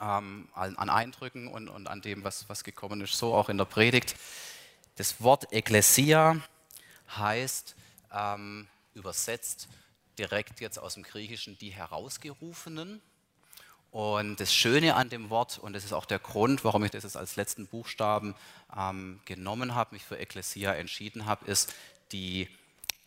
ähm, 0.02 0.48
an, 0.54 0.76
an, 0.76 0.90
Eindrücken 0.90 1.48
und, 1.48 1.70
und 1.70 1.88
an 1.88 2.02
dem, 2.02 2.24
was, 2.24 2.50
was 2.50 2.64
gekommen 2.64 3.02
ist, 3.02 3.18
so 3.18 3.34
auch 3.34 3.50
in 3.50 3.58
der 3.58 3.66
Predigt. 3.66 4.16
Das 4.96 5.22
Wort 5.22 5.54
Ekklesia 5.54 6.42
heißt 7.16 7.76
ähm, 8.14 8.68
übersetzt 8.94 9.68
direkt 10.18 10.60
jetzt 10.60 10.78
aus 10.78 10.96
dem 10.96 11.04
Griechischen 11.04 11.58
die 11.58 11.72
Herausgerufenen. 11.72 13.02
Und 13.92 14.40
das 14.40 14.54
Schöne 14.54 14.96
an 14.96 15.10
dem 15.10 15.30
Wort, 15.30 15.60
und 15.60 15.74
das 15.74 15.84
ist 15.84 15.92
auch 15.92 16.06
der 16.06 16.20
Grund, 16.20 16.64
warum 16.64 16.84
ich 16.86 16.92
das 16.92 17.04
jetzt 17.04 17.18
als 17.18 17.36
letzten 17.36 17.68
Buchstaben 17.68 18.36
ähm, 18.76 19.20
genommen 19.26 19.76
habe, 19.76 19.96
mich 19.96 20.04
für 20.04 20.18
Ekklesia 20.18 20.74
entschieden 20.74 21.26
habe, 21.26 21.46
ist 21.46 21.74
die, 22.14 22.48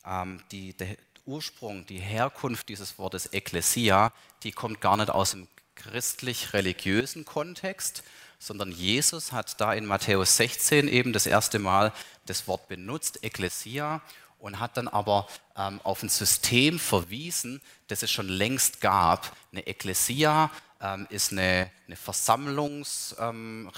ähm, 0.05 0.42
die, 0.51 0.74
der 0.74 0.97
Ursprung, 1.24 1.86
die 1.86 2.01
Herkunft 2.01 2.68
dieses 2.68 2.99
Wortes 2.99 3.32
Ekklesia, 3.32 4.12
die 4.42 4.53
kommt 4.53 4.82
gar 4.82 4.99
nicht 4.99 5.09
aus 5.09 5.30
dem 5.30 5.49
christlich-religiösen 5.77 7.25
Kontext, 7.25 8.03
sondern 8.39 8.70
Jesus 8.70 9.33
hat 9.33 9.61
da 9.61 9.72
in 9.72 9.87
Matthäus 9.87 10.37
16 10.37 10.89
eben 10.89 11.12
das 11.12 11.27
erste 11.27 11.59
Mal 11.59 11.93
das 12.27 12.47
Wort 12.47 12.68
benutzt, 12.68 13.22
Ekklesia, 13.22 14.03
und 14.39 14.61
hat 14.61 14.77
dann 14.77 14.89
aber 14.89 15.27
ähm, 15.57 15.81
auf 15.85 16.03
ein 16.03 16.11
System 16.11 16.79
verwiesen, 16.79 17.62
das 17.87 18.03
es 18.03 18.11
schon 18.11 18.29
längst 18.29 18.83
gab. 18.83 19.35
Eine 19.53 19.66
Ekklesia 19.66 20.51
ähm, 20.83 21.07
ist 21.09 21.33
eine, 21.33 21.70
eine 21.87 21.97
Versammlungs-, 21.97 23.16
ähm, 23.18 23.70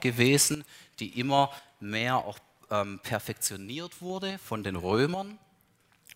gewesen, 0.00 0.64
die 0.98 1.20
immer 1.20 1.52
mehr 1.78 2.16
auch 2.16 2.38
ähm, 2.70 2.98
perfektioniert 3.02 4.00
wurde 4.00 4.38
von 4.38 4.64
den 4.64 4.74
Römern. 4.74 5.38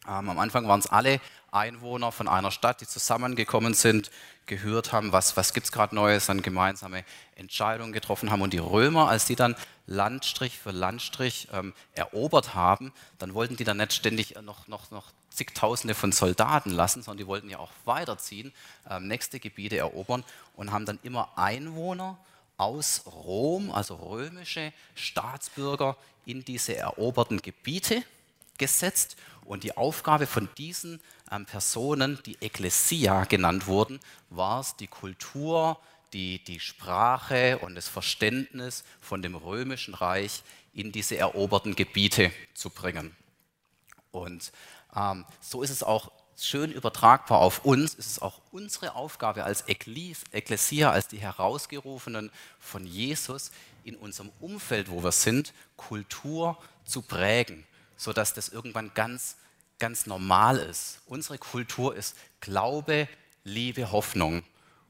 Ähm, 0.06 0.28
am 0.28 0.38
Anfang 0.38 0.66
waren 0.66 0.80
es 0.80 0.88
alle 0.88 1.20
Einwohner 1.52 2.10
von 2.12 2.28
einer 2.28 2.50
Stadt, 2.50 2.80
die 2.80 2.86
zusammengekommen 2.86 3.74
sind, 3.74 4.10
gehört 4.46 4.92
haben, 4.92 5.12
was, 5.12 5.36
was 5.36 5.52
gibt 5.52 5.66
es 5.66 5.72
gerade 5.72 5.94
Neues, 5.94 6.26
dann 6.26 6.42
gemeinsame 6.42 7.04
Entscheidungen 7.36 7.92
getroffen 7.92 8.30
haben. 8.30 8.42
Und 8.42 8.52
die 8.52 8.58
Römer, 8.58 9.08
als 9.08 9.26
die 9.26 9.36
dann 9.36 9.54
Landstrich 9.86 10.58
für 10.58 10.72
Landstrich 10.72 11.48
ähm, 11.52 11.74
erobert 11.94 12.54
haben, 12.54 12.92
dann 13.18 13.34
wollten 13.34 13.56
die 13.56 13.64
dann 13.64 13.76
nicht 13.76 13.92
ständig 13.92 14.34
noch, 14.42 14.66
noch, 14.66 14.90
noch 14.90 15.10
zigtausende 15.30 15.94
von 15.94 16.12
Soldaten 16.12 16.70
lassen, 16.70 17.02
sondern 17.02 17.18
die 17.18 17.26
wollten 17.26 17.50
ja 17.50 17.58
auch 17.58 17.70
weiterziehen, 17.84 18.52
ähm, 18.90 19.06
nächste 19.06 19.38
Gebiete 19.38 19.76
erobern 19.76 20.24
und 20.56 20.72
haben 20.72 20.86
dann 20.86 20.98
immer 21.02 21.36
Einwohner 21.36 22.18
aus 22.56 23.02
Rom, 23.06 23.70
also 23.70 23.96
römische 23.96 24.72
Staatsbürger, 24.94 25.96
in 26.24 26.44
diese 26.44 26.76
eroberten 26.76 27.42
Gebiete 27.42 28.02
gesetzt. 28.58 29.16
Und 29.44 29.64
die 29.64 29.76
Aufgabe 29.76 30.26
von 30.26 30.48
diesen 30.56 31.00
Personen, 31.46 32.18
die 32.26 32.36
Ekklesia 32.40 33.24
genannt 33.24 33.66
wurden, 33.66 34.00
war 34.30 34.60
es, 34.60 34.76
die 34.76 34.86
Kultur, 34.86 35.78
die, 36.12 36.44
die 36.44 36.60
Sprache 36.60 37.58
und 37.58 37.74
das 37.74 37.88
Verständnis 37.88 38.84
von 39.00 39.22
dem 39.22 39.34
römischen 39.34 39.94
Reich 39.94 40.42
in 40.74 40.92
diese 40.92 41.16
eroberten 41.16 41.74
Gebiete 41.74 42.30
zu 42.54 42.70
bringen. 42.70 43.16
Und 44.10 44.52
ähm, 44.94 45.24
so 45.40 45.62
ist 45.62 45.70
es 45.70 45.82
auch 45.82 46.12
schön 46.36 46.72
übertragbar 46.72 47.38
auf 47.38 47.64
uns, 47.64 47.94
ist 47.94 48.06
es 48.06 48.18
auch 48.18 48.40
unsere 48.50 48.94
Aufgabe 48.94 49.44
als 49.44 49.64
Ekklesia, 49.68 50.90
als 50.90 51.08
die 51.08 51.18
Herausgerufenen 51.18 52.30
von 52.58 52.86
Jesus 52.86 53.52
in 53.84 53.96
unserem 53.96 54.30
Umfeld, 54.40 54.90
wo 54.90 55.02
wir 55.02 55.12
sind, 55.12 55.52
Kultur 55.76 56.58
zu 56.84 57.02
prägen, 57.02 57.64
sodass 57.96 58.34
das 58.34 58.48
irgendwann 58.48 58.92
ganz, 58.94 59.36
ganz 59.78 60.06
normal 60.06 60.58
ist. 60.58 61.00
Unsere 61.06 61.38
Kultur 61.38 61.94
ist 61.96 62.16
Glaube, 62.40 63.08
Liebe, 63.44 63.92
Hoffnung. 63.92 64.42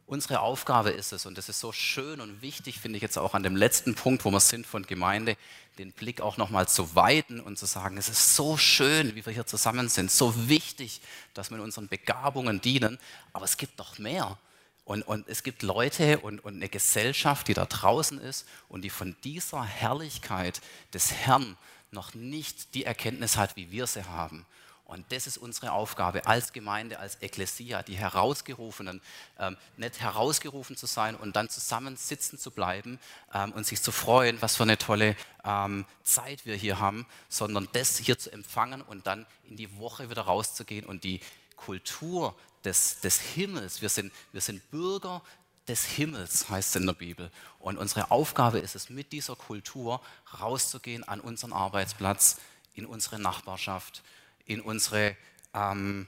Unsere 0.07 0.41
Aufgabe 0.41 0.91
ist 0.91 1.13
es, 1.13 1.25
und 1.25 1.39
das 1.39 1.49
ist 1.49 1.61
so 1.61 1.73
schön 1.73 2.21
und 2.21 2.43
wichtig, 2.43 2.81
finde 2.81 2.97
ich 2.97 3.03
jetzt 3.03 3.17
auch 3.17 3.35
an 3.35 3.43
dem 3.43 3.57
letzten 3.57 3.95
Punkt, 3.95 4.25
wo 4.27 4.31
wir 4.31 4.41
sind 4.41 4.67
von 4.67 4.83
Gemeinde, 4.83 5.37
den 5.79 5.93
Blick 5.93 6.21
auch 6.21 6.37
nochmal 6.37 6.69
zu 6.69 6.95
weiten 6.95 7.41
und 7.41 7.57
zu 7.57 7.65
sagen, 7.65 7.97
es 7.97 8.11
ist 8.11 8.37
so 8.37 8.59
schön, 8.59 9.15
wie 9.15 9.25
wir 9.25 9.33
hier 9.33 9.47
zusammen 9.47 9.89
sind, 9.89 10.11
so 10.11 10.49
wichtig, 10.49 11.01
dass 11.33 11.51
wir 11.51 11.63
unseren 11.63 11.89
Begabungen 11.89 12.61
dienen, 12.61 12.99
aber 13.33 13.47
es 13.47 13.57
gibt 13.57 13.79
noch 13.79 13.99
mehr. 13.99 14.37
Und, 14.85 15.03
und 15.03 15.29
es 15.29 15.45
gibt 15.45 15.63
Leute 15.63 16.19
und, 16.19 16.41
und 16.41 16.57
eine 16.57 16.69
Gesellschaft, 16.69 17.49
die 17.49 17.55
da 17.55 17.65
draußen 17.65 18.21
ist 18.21 18.47
und 18.69 18.83
die 18.83 18.91
von 18.91 19.17
dieser 19.25 19.65
Herrlichkeit 19.65 20.61
des 20.93 21.13
Herrn 21.13 21.57
noch 21.91 22.15
nicht 22.15 22.75
die 22.75 22.85
Erkenntnis 22.85 23.37
hat, 23.37 23.57
wie 23.57 23.71
wir 23.71 23.87
sie 23.87 24.05
haben. 24.05 24.45
Und 24.93 25.11
das 25.11 25.27
ist 25.27 25.39
unsere 25.39 25.73
Aufgabe 25.73 26.27
als 26.27 26.53
Gemeinde, 26.53 26.99
als 26.99 27.17
Ekklesia, 27.23 27.83
die 27.83 27.97
Herausgerufenen, 27.97 29.01
ähm, 29.39 29.57
nicht 29.79 30.03
herausgerufen 30.03 30.77
zu 30.77 30.85
sein 30.85 31.17
und 31.17 31.35
dann 31.35 31.49
zusammen 31.49 31.97
sitzen 31.97 32.39
zu 32.39 32.51
bleiben 32.51 33.01
ähm, 33.33 33.53
und 33.53 33.67
sich 33.67 33.81
zu 33.81 33.91
freuen, 33.91 34.43
was 34.43 34.57
für 34.57 34.65
eine 34.65 34.77
tolle 34.77 35.17
ähm, 35.45 35.87
Zeit 36.03 36.45
wir 36.45 36.57
hier 36.57 36.79
haben, 36.79 37.07
sondern 37.31 37.69
das 37.73 37.97
hier 37.97 38.19
zu 38.19 38.31
empfangen 38.31 38.83
und 38.83 39.07
dann 39.07 39.25
in 39.49 39.57
die 39.57 39.79
Woche 39.79 40.11
wieder 40.11 40.23
rauszugehen 40.23 40.85
und 40.85 41.05
die 41.05 41.21
Kultur 41.57 42.37
des, 42.63 43.01
des 43.01 43.19
Himmels, 43.19 43.81
wir 43.81 43.89
sind, 43.89 44.13
wir 44.33 44.43
sind 44.43 44.71
Bürger 44.71 45.23
des 45.69 45.87
Himmels, 45.87 46.51
heißt 46.51 46.69
es 46.69 46.77
in 46.77 46.87
der 46.87 46.93
Bibel. 46.93 47.31
Und 47.61 47.79
unsere 47.79 48.11
Aufgabe 48.11 48.59
ist 48.59 48.75
es, 48.75 48.91
mit 48.91 49.13
dieser 49.13 49.37
Kultur 49.37 50.03
rauszugehen 50.39 51.03
an 51.09 51.21
unseren 51.21 51.55
Arbeitsplatz, 51.55 52.37
in 52.75 52.85
unsere 52.85 53.19
Nachbarschaft 53.19 54.03
in 54.47 54.61
unsere 54.61 55.17
ähm, 55.55 56.07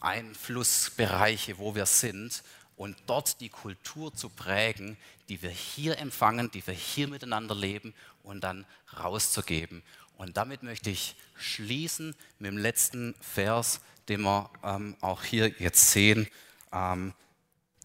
Einflussbereiche, 0.00 1.58
wo 1.58 1.74
wir 1.74 1.86
sind, 1.86 2.42
und 2.76 2.96
dort 3.06 3.40
die 3.40 3.50
Kultur 3.50 4.12
zu 4.14 4.28
prägen, 4.28 4.96
die 5.28 5.42
wir 5.42 5.50
hier 5.50 5.98
empfangen, 5.98 6.50
die 6.50 6.66
wir 6.66 6.74
hier 6.74 7.08
miteinander 7.08 7.54
leben 7.54 7.94
und 8.22 8.42
dann 8.42 8.66
rauszugeben. 8.98 9.82
Und 10.16 10.36
damit 10.36 10.62
möchte 10.62 10.90
ich 10.90 11.16
schließen 11.36 12.14
mit 12.38 12.50
dem 12.50 12.58
letzten 12.58 13.14
Vers, 13.20 13.80
den 14.08 14.22
wir 14.22 14.50
ähm, 14.62 14.96
auch 15.00 15.22
hier 15.22 15.48
jetzt 15.58 15.90
sehen. 15.90 16.28
Ähm, 16.72 17.14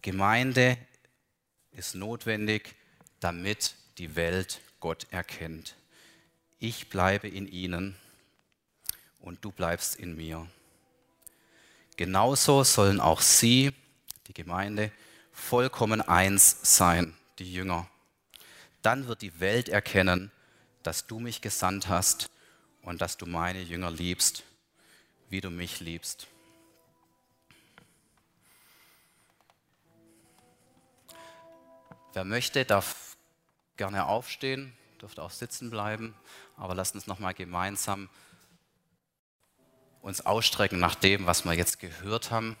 Gemeinde 0.02 0.76
ist 1.72 1.94
notwendig, 1.94 2.74
damit 3.20 3.74
die 3.98 4.16
Welt 4.16 4.60
Gott 4.80 5.06
erkennt. 5.10 5.76
Ich 6.58 6.88
bleibe 6.88 7.28
in 7.28 7.46
ihnen 7.46 7.96
und 9.20 9.44
du 9.44 9.52
bleibst 9.52 9.96
in 9.96 10.16
mir. 10.16 10.46
Genauso 11.96 12.64
sollen 12.64 13.00
auch 13.00 13.20
sie, 13.20 13.72
die 14.26 14.34
Gemeinde, 14.34 14.90
vollkommen 15.32 16.00
eins 16.00 16.58
sein, 16.62 17.14
die 17.38 17.52
Jünger. 17.52 17.88
Dann 18.82 19.06
wird 19.06 19.22
die 19.22 19.40
Welt 19.40 19.68
erkennen, 19.68 20.30
dass 20.82 21.06
du 21.06 21.20
mich 21.20 21.42
gesandt 21.42 21.88
hast 21.88 22.30
und 22.82 23.00
dass 23.02 23.16
du 23.16 23.26
meine 23.26 23.60
Jünger 23.60 23.90
liebst, 23.90 24.44
wie 25.28 25.40
du 25.40 25.50
mich 25.50 25.80
liebst. 25.80 26.26
Wer 32.12 32.24
möchte, 32.24 32.64
darf 32.64 33.16
gerne 33.76 34.06
aufstehen, 34.06 34.72
dürfte 35.00 35.22
auch 35.22 35.30
sitzen 35.30 35.70
bleiben, 35.70 36.14
aber 36.56 36.74
lasst 36.74 36.94
uns 36.94 37.06
nochmal 37.06 37.34
gemeinsam 37.34 38.08
uns 40.02 40.24
ausstrecken 40.24 40.78
nach 40.78 40.94
dem, 40.94 41.26
was 41.26 41.44
wir 41.44 41.52
jetzt 41.52 41.78
gehört 41.78 42.30
haben 42.30 42.56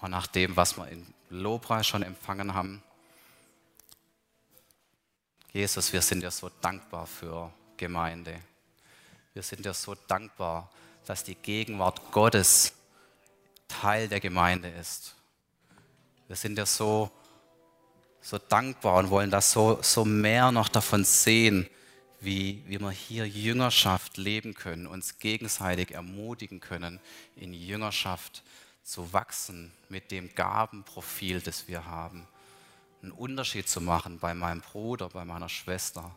und 0.00 0.10
nach 0.10 0.26
dem, 0.26 0.56
was 0.56 0.76
wir 0.76 0.88
in 0.88 1.06
Lobpreis 1.30 1.86
schon 1.86 2.02
empfangen 2.02 2.54
haben. 2.54 2.82
Jesus, 5.52 5.92
wir 5.92 6.02
sind 6.02 6.22
dir 6.22 6.30
so 6.30 6.50
dankbar 6.60 7.06
für 7.06 7.50
Gemeinde. 7.76 8.38
Wir 9.32 9.42
sind 9.42 9.64
dir 9.64 9.74
so 9.74 9.94
dankbar, 9.94 10.70
dass 11.06 11.24
die 11.24 11.34
Gegenwart 11.34 12.12
Gottes 12.12 12.74
Teil 13.68 14.08
der 14.08 14.20
Gemeinde 14.20 14.68
ist. 14.68 15.14
Wir 16.26 16.36
sind 16.36 16.56
dir 16.56 16.66
so, 16.66 17.10
so 18.20 18.38
dankbar 18.38 18.96
und 18.96 19.10
wollen 19.10 19.30
das 19.30 19.52
so, 19.52 19.78
so 19.82 20.04
mehr 20.04 20.50
noch 20.52 20.68
davon 20.68 21.04
sehen, 21.04 21.68
wie, 22.20 22.62
wie 22.66 22.80
wir 22.80 22.90
hier 22.90 23.26
Jüngerschaft 23.26 24.16
leben 24.16 24.54
können, 24.54 24.86
uns 24.86 25.18
gegenseitig 25.18 25.92
ermutigen 25.92 26.60
können, 26.60 27.00
in 27.36 27.52
Jüngerschaft 27.52 28.42
zu 28.82 29.12
wachsen 29.12 29.72
mit 29.88 30.10
dem 30.10 30.34
Gabenprofil, 30.34 31.40
das 31.40 31.68
wir 31.68 31.84
haben. 31.86 32.26
Einen 33.02 33.12
Unterschied 33.12 33.68
zu 33.68 33.80
machen 33.80 34.18
bei 34.18 34.32
meinem 34.34 34.60
Bruder, 34.60 35.08
bei 35.08 35.24
meiner 35.24 35.48
Schwester. 35.48 36.14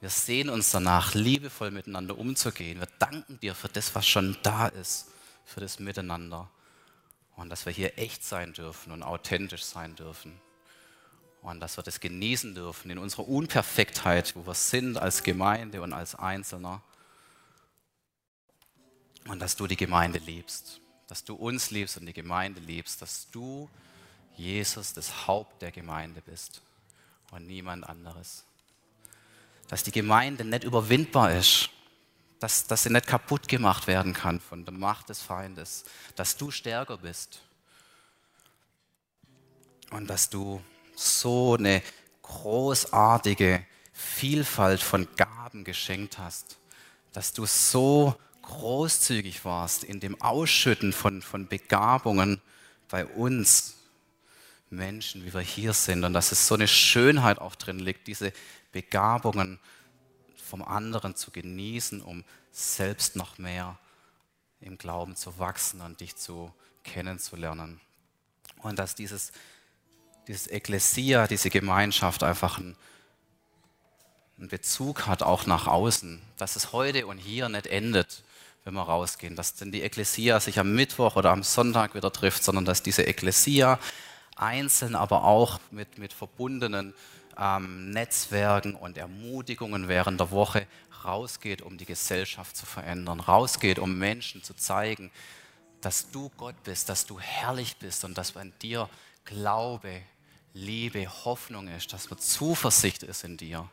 Wir 0.00 0.10
sehen 0.10 0.48
uns 0.48 0.70
danach, 0.70 1.14
liebevoll 1.14 1.70
miteinander 1.70 2.16
umzugehen. 2.16 2.78
Wir 2.78 2.88
danken 2.98 3.38
dir 3.40 3.54
für 3.54 3.68
das, 3.68 3.94
was 3.94 4.06
schon 4.06 4.36
da 4.42 4.68
ist, 4.68 5.08
für 5.44 5.60
das 5.60 5.78
Miteinander. 5.78 6.48
Und 7.36 7.50
dass 7.50 7.66
wir 7.66 7.72
hier 7.72 7.98
echt 7.98 8.24
sein 8.24 8.52
dürfen 8.52 8.92
und 8.92 9.02
authentisch 9.02 9.64
sein 9.64 9.96
dürfen. 9.96 10.40
Und 11.42 11.60
dass 11.60 11.78
wir 11.78 11.82
das 11.82 12.00
genießen 12.00 12.54
dürfen 12.54 12.90
in 12.90 12.98
unserer 12.98 13.28
Unperfektheit, 13.28 14.36
wo 14.36 14.46
wir 14.46 14.54
sind 14.54 14.98
als 14.98 15.22
Gemeinde 15.22 15.80
und 15.80 15.92
als 15.92 16.14
Einzelner. 16.14 16.82
Und 19.26 19.38
dass 19.40 19.56
du 19.56 19.66
die 19.66 19.76
Gemeinde 19.76 20.18
liebst, 20.18 20.80
dass 21.08 21.24
du 21.24 21.34
uns 21.34 21.70
liebst 21.70 21.96
und 21.96 22.06
die 22.06 22.12
Gemeinde 22.12 22.60
liebst, 22.60 23.00
dass 23.00 23.30
du, 23.30 23.68
Jesus, 24.36 24.94
das 24.94 25.26
Haupt 25.26 25.60
der 25.62 25.70
Gemeinde 25.70 26.22
bist 26.22 26.62
und 27.30 27.46
niemand 27.46 27.88
anderes. 27.88 28.44
Dass 29.68 29.82
die 29.82 29.92
Gemeinde 29.92 30.44
nicht 30.44 30.64
überwindbar 30.64 31.32
ist, 31.32 31.70
dass, 32.38 32.66
dass 32.66 32.84
sie 32.84 32.90
nicht 32.90 33.06
kaputt 33.06 33.48
gemacht 33.48 33.86
werden 33.86 34.14
kann 34.14 34.40
von 34.40 34.64
der 34.64 34.72
Macht 34.72 35.10
des 35.10 35.20
Feindes, 35.20 35.84
dass 36.16 36.36
du 36.36 36.50
stärker 36.50 36.96
bist. 36.96 37.42
Und 39.90 40.08
dass 40.08 40.30
du 40.30 40.62
so 41.00 41.56
eine 41.56 41.82
großartige 42.22 43.64
Vielfalt 43.92 44.80
von 44.80 45.08
Gaben 45.16 45.64
geschenkt 45.64 46.18
hast, 46.18 46.58
dass 47.12 47.32
du 47.32 47.46
so 47.46 48.14
großzügig 48.42 49.44
warst 49.44 49.84
in 49.84 50.00
dem 50.00 50.20
Ausschütten 50.20 50.92
von, 50.92 51.22
von 51.22 51.48
Begabungen 51.48 52.40
bei 52.88 53.06
uns 53.06 53.76
Menschen, 54.68 55.24
wie 55.24 55.34
wir 55.34 55.40
hier 55.40 55.72
sind, 55.72 56.04
und 56.04 56.12
dass 56.12 56.32
es 56.32 56.46
so 56.46 56.54
eine 56.54 56.68
Schönheit 56.68 57.38
auch 57.38 57.54
drin 57.54 57.78
liegt, 57.78 58.06
diese 58.06 58.32
Begabungen 58.72 59.58
vom 60.36 60.62
anderen 60.62 61.16
zu 61.16 61.30
genießen, 61.30 62.02
um 62.02 62.24
selbst 62.52 63.16
noch 63.16 63.38
mehr 63.38 63.78
im 64.60 64.78
Glauben 64.78 65.16
zu 65.16 65.38
wachsen 65.38 65.80
und 65.80 66.00
dich 66.00 66.16
zu 66.16 66.52
kennenzulernen. 66.84 67.80
Und 68.58 68.78
dass 68.78 68.94
dieses 68.94 69.32
dieses 70.28 70.46
Ekklesia, 70.46 71.26
diese 71.26 71.50
Gemeinschaft 71.50 72.22
einfach 72.22 72.58
ein, 72.58 72.76
einen 74.38 74.48
Bezug 74.48 75.06
hat 75.06 75.22
auch 75.22 75.46
nach 75.46 75.66
außen, 75.66 76.22
dass 76.36 76.56
es 76.56 76.72
heute 76.72 77.06
und 77.06 77.18
hier 77.18 77.48
nicht 77.48 77.66
endet, 77.66 78.22
wenn 78.64 78.74
wir 78.74 78.82
rausgehen, 78.82 79.36
dass 79.36 79.54
denn 79.54 79.72
die 79.72 79.82
Ekklesia 79.82 80.40
sich 80.40 80.58
am 80.58 80.74
Mittwoch 80.74 81.16
oder 81.16 81.30
am 81.30 81.42
Sonntag 81.42 81.94
wieder 81.94 82.12
trifft, 82.12 82.44
sondern 82.44 82.64
dass 82.64 82.82
diese 82.82 83.02
Ekklesia 83.04 83.78
einzeln, 84.36 84.94
aber 84.94 85.24
auch 85.24 85.60
mit, 85.70 85.98
mit 85.98 86.12
verbundenen 86.12 86.94
ähm, 87.38 87.90
Netzwerken 87.90 88.74
und 88.74 88.98
Ermutigungen 88.98 89.88
während 89.88 90.20
der 90.20 90.30
Woche 90.30 90.66
rausgeht, 91.04 91.62
um 91.62 91.78
die 91.78 91.86
Gesellschaft 91.86 92.56
zu 92.56 92.66
verändern, 92.66 93.20
rausgeht, 93.20 93.78
um 93.78 93.98
Menschen 93.98 94.42
zu 94.42 94.54
zeigen, 94.54 95.10
dass 95.80 96.10
du 96.10 96.30
Gott 96.36 96.62
bist, 96.62 96.88
dass 96.88 97.06
du 97.06 97.18
herrlich 97.18 97.76
bist 97.78 98.04
und 98.04 98.16
dass 98.18 98.36
an 98.36 98.52
dir 98.60 98.88
Glaube, 99.24 100.02
Liebe, 100.52 101.06
Hoffnung 101.24 101.68
ist, 101.68 101.92
dass 101.92 102.08
Zuversicht 102.18 103.02
ist 103.02 103.24
in 103.24 103.36
dir. 103.36 103.68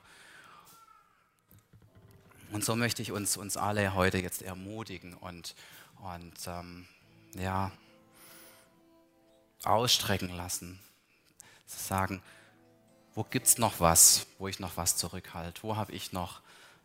Und 2.52 2.64
so 2.64 2.76
möchte 2.76 3.02
ich 3.02 3.12
uns, 3.12 3.36
uns 3.36 3.58
alle 3.58 3.94
heute 3.94 4.20
jetzt 4.20 4.42
ermutigen 4.42 5.14
und, 5.16 5.56
und 6.02 6.36
ähm, 6.48 6.88
ja, 7.34 7.72
ausstrecken 9.64 10.36
lassen. 10.36 10.80
Zu 11.66 11.80
sagen, 11.80 12.22
wo 13.16 13.24
gibt 13.24 13.48
es 13.48 13.58
noch 13.58 13.80
was, 13.80 14.28
wo 14.38 14.48
ich 14.48 14.60
noch 14.60 14.78
was 14.78 14.96
zurückhalte? 14.96 15.64
Wo 15.64 15.76
habe 15.76 15.92
ich 15.92 16.14
noch, 16.14 16.42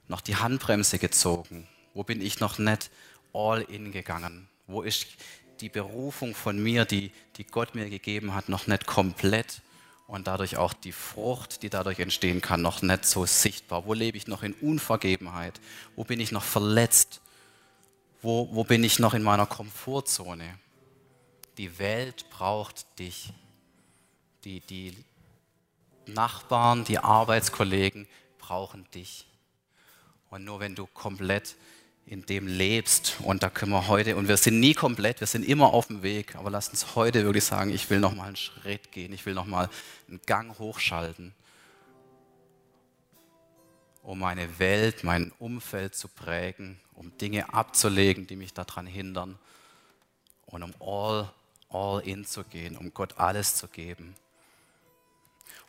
noch 0.08 0.20
die 0.20 0.36
Handbremse 0.36 0.98
gezogen? 0.98 1.68
Wo 1.94 2.02
bin 2.02 2.20
ich 2.20 2.40
noch 2.40 2.58
nicht 2.58 2.90
all 3.32 3.62
in 3.62 3.92
gegangen? 3.92 4.48
Wo 4.66 4.82
ist 4.82 5.06
die 5.62 5.68
Berufung 5.68 6.34
von 6.34 6.60
mir, 6.60 6.84
die, 6.84 7.12
die 7.36 7.44
Gott 7.44 7.74
mir 7.74 7.88
gegeben 7.88 8.34
hat, 8.34 8.48
noch 8.48 8.66
nicht 8.66 8.86
komplett 8.86 9.62
und 10.08 10.26
dadurch 10.26 10.56
auch 10.56 10.72
die 10.72 10.92
Frucht, 10.92 11.62
die 11.62 11.70
dadurch 11.70 12.00
entstehen 12.00 12.42
kann, 12.42 12.60
noch 12.60 12.82
nicht 12.82 13.06
so 13.06 13.24
sichtbar? 13.24 13.86
Wo 13.86 13.94
lebe 13.94 14.18
ich 14.18 14.26
noch 14.26 14.42
in 14.42 14.54
Unvergebenheit? 14.54 15.60
Wo 15.94 16.02
bin 16.02 16.18
ich 16.18 16.32
noch 16.32 16.42
verletzt? 16.42 17.20
Wo, 18.20 18.48
wo 18.52 18.64
bin 18.64 18.82
ich 18.82 18.98
noch 18.98 19.14
in 19.14 19.22
meiner 19.22 19.46
Komfortzone? 19.46 20.58
Die 21.58 21.78
Welt 21.78 22.28
braucht 22.30 22.98
dich. 22.98 23.32
Die, 24.44 24.60
die 24.60 24.96
Nachbarn, 26.06 26.84
die 26.84 26.98
Arbeitskollegen 26.98 28.08
brauchen 28.38 28.90
dich. 28.90 29.26
Und 30.30 30.44
nur 30.44 30.58
wenn 30.58 30.74
du 30.74 30.86
komplett 30.86 31.54
in 32.06 32.26
dem 32.26 32.46
lebst, 32.46 33.18
und 33.20 33.42
da 33.42 33.50
können 33.50 33.72
wir 33.72 33.88
heute, 33.88 34.16
und 34.16 34.28
wir 34.28 34.36
sind 34.36 34.60
nie 34.60 34.74
komplett, 34.74 35.20
wir 35.20 35.26
sind 35.26 35.44
immer 35.44 35.72
auf 35.72 35.86
dem 35.86 36.02
Weg, 36.02 36.34
aber 36.34 36.50
lass 36.50 36.68
uns 36.68 36.94
heute 36.94 37.24
wirklich 37.24 37.44
sagen, 37.44 37.70
ich 37.70 37.88
will 37.90 38.00
noch 38.00 38.14
mal 38.14 38.26
einen 38.26 38.36
Schritt 38.36 38.92
gehen, 38.92 39.12
ich 39.12 39.24
will 39.24 39.34
noch 39.34 39.46
mal 39.46 39.70
einen 40.08 40.20
Gang 40.26 40.58
hochschalten, 40.58 41.34
um 44.02 44.18
meine 44.18 44.58
Welt, 44.58 45.04
mein 45.04 45.32
Umfeld 45.38 45.94
zu 45.94 46.08
prägen, 46.08 46.80
um 46.94 47.16
Dinge 47.18 47.54
abzulegen, 47.54 48.26
die 48.26 48.36
mich 48.36 48.52
daran 48.52 48.86
hindern 48.86 49.38
und 50.46 50.62
um 50.62 50.74
all, 50.80 51.30
all 51.68 52.00
in 52.00 52.24
zu 52.24 52.44
gehen, 52.44 52.76
um 52.76 52.92
Gott 52.92 53.18
alles 53.18 53.56
zu 53.56 53.68
geben. 53.68 54.14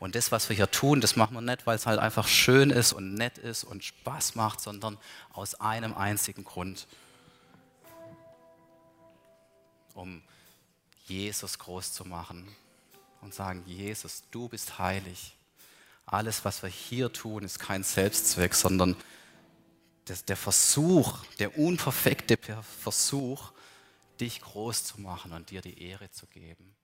Und 0.04 0.16
das, 0.16 0.34
was 0.34 0.50
wir 0.50 0.56
hier 0.58 0.70
tun, 0.70 1.00
das 1.00 1.16
machen 1.16 1.34
wir 1.34 1.40
nicht, 1.40 1.66
weil 1.66 1.78
es 1.78 1.86
halt 1.86 1.98
einfach 1.98 2.28
schön 2.28 2.72
ist 2.72 2.92
und 2.92 3.14
nett 3.14 3.38
ist 3.38 3.64
und 3.64 3.86
Spaß 3.86 4.36
macht, 4.36 4.60
sondern 4.60 4.98
aus 5.32 5.56
einem 5.56 5.94
einzigen 5.94 6.44
Grund. 6.44 6.88
Um 9.94 10.22
Jesus 11.06 11.58
groß 11.58 11.94
zu 11.94 12.04
machen 12.04 12.46
und 13.22 13.34
sagen, 13.34 13.64
Jesus, 13.66 14.24
du 14.30 14.50
bist 14.50 14.78
heilig. 14.78 15.38
Alles, 16.06 16.44
was 16.44 16.64
wir 16.64 16.70
hier 16.70 17.14
tun, 17.14 17.46
ist 17.46 17.60
kein 17.60 17.86
Selbstzweck, 17.86 18.56
sondern 18.56 18.98
der 20.28 20.36
Versuch, 20.36 21.24
der 21.40 21.58
unperfekte 21.58 22.38
Versuch, 22.82 23.54
dich 24.20 24.42
groß 24.42 24.84
zu 24.84 25.00
machen 25.00 25.32
und 25.32 25.50
dir 25.50 25.62
die 25.62 25.82
Ehre 25.82 26.12
zu 26.12 26.28
geben. 26.28 26.76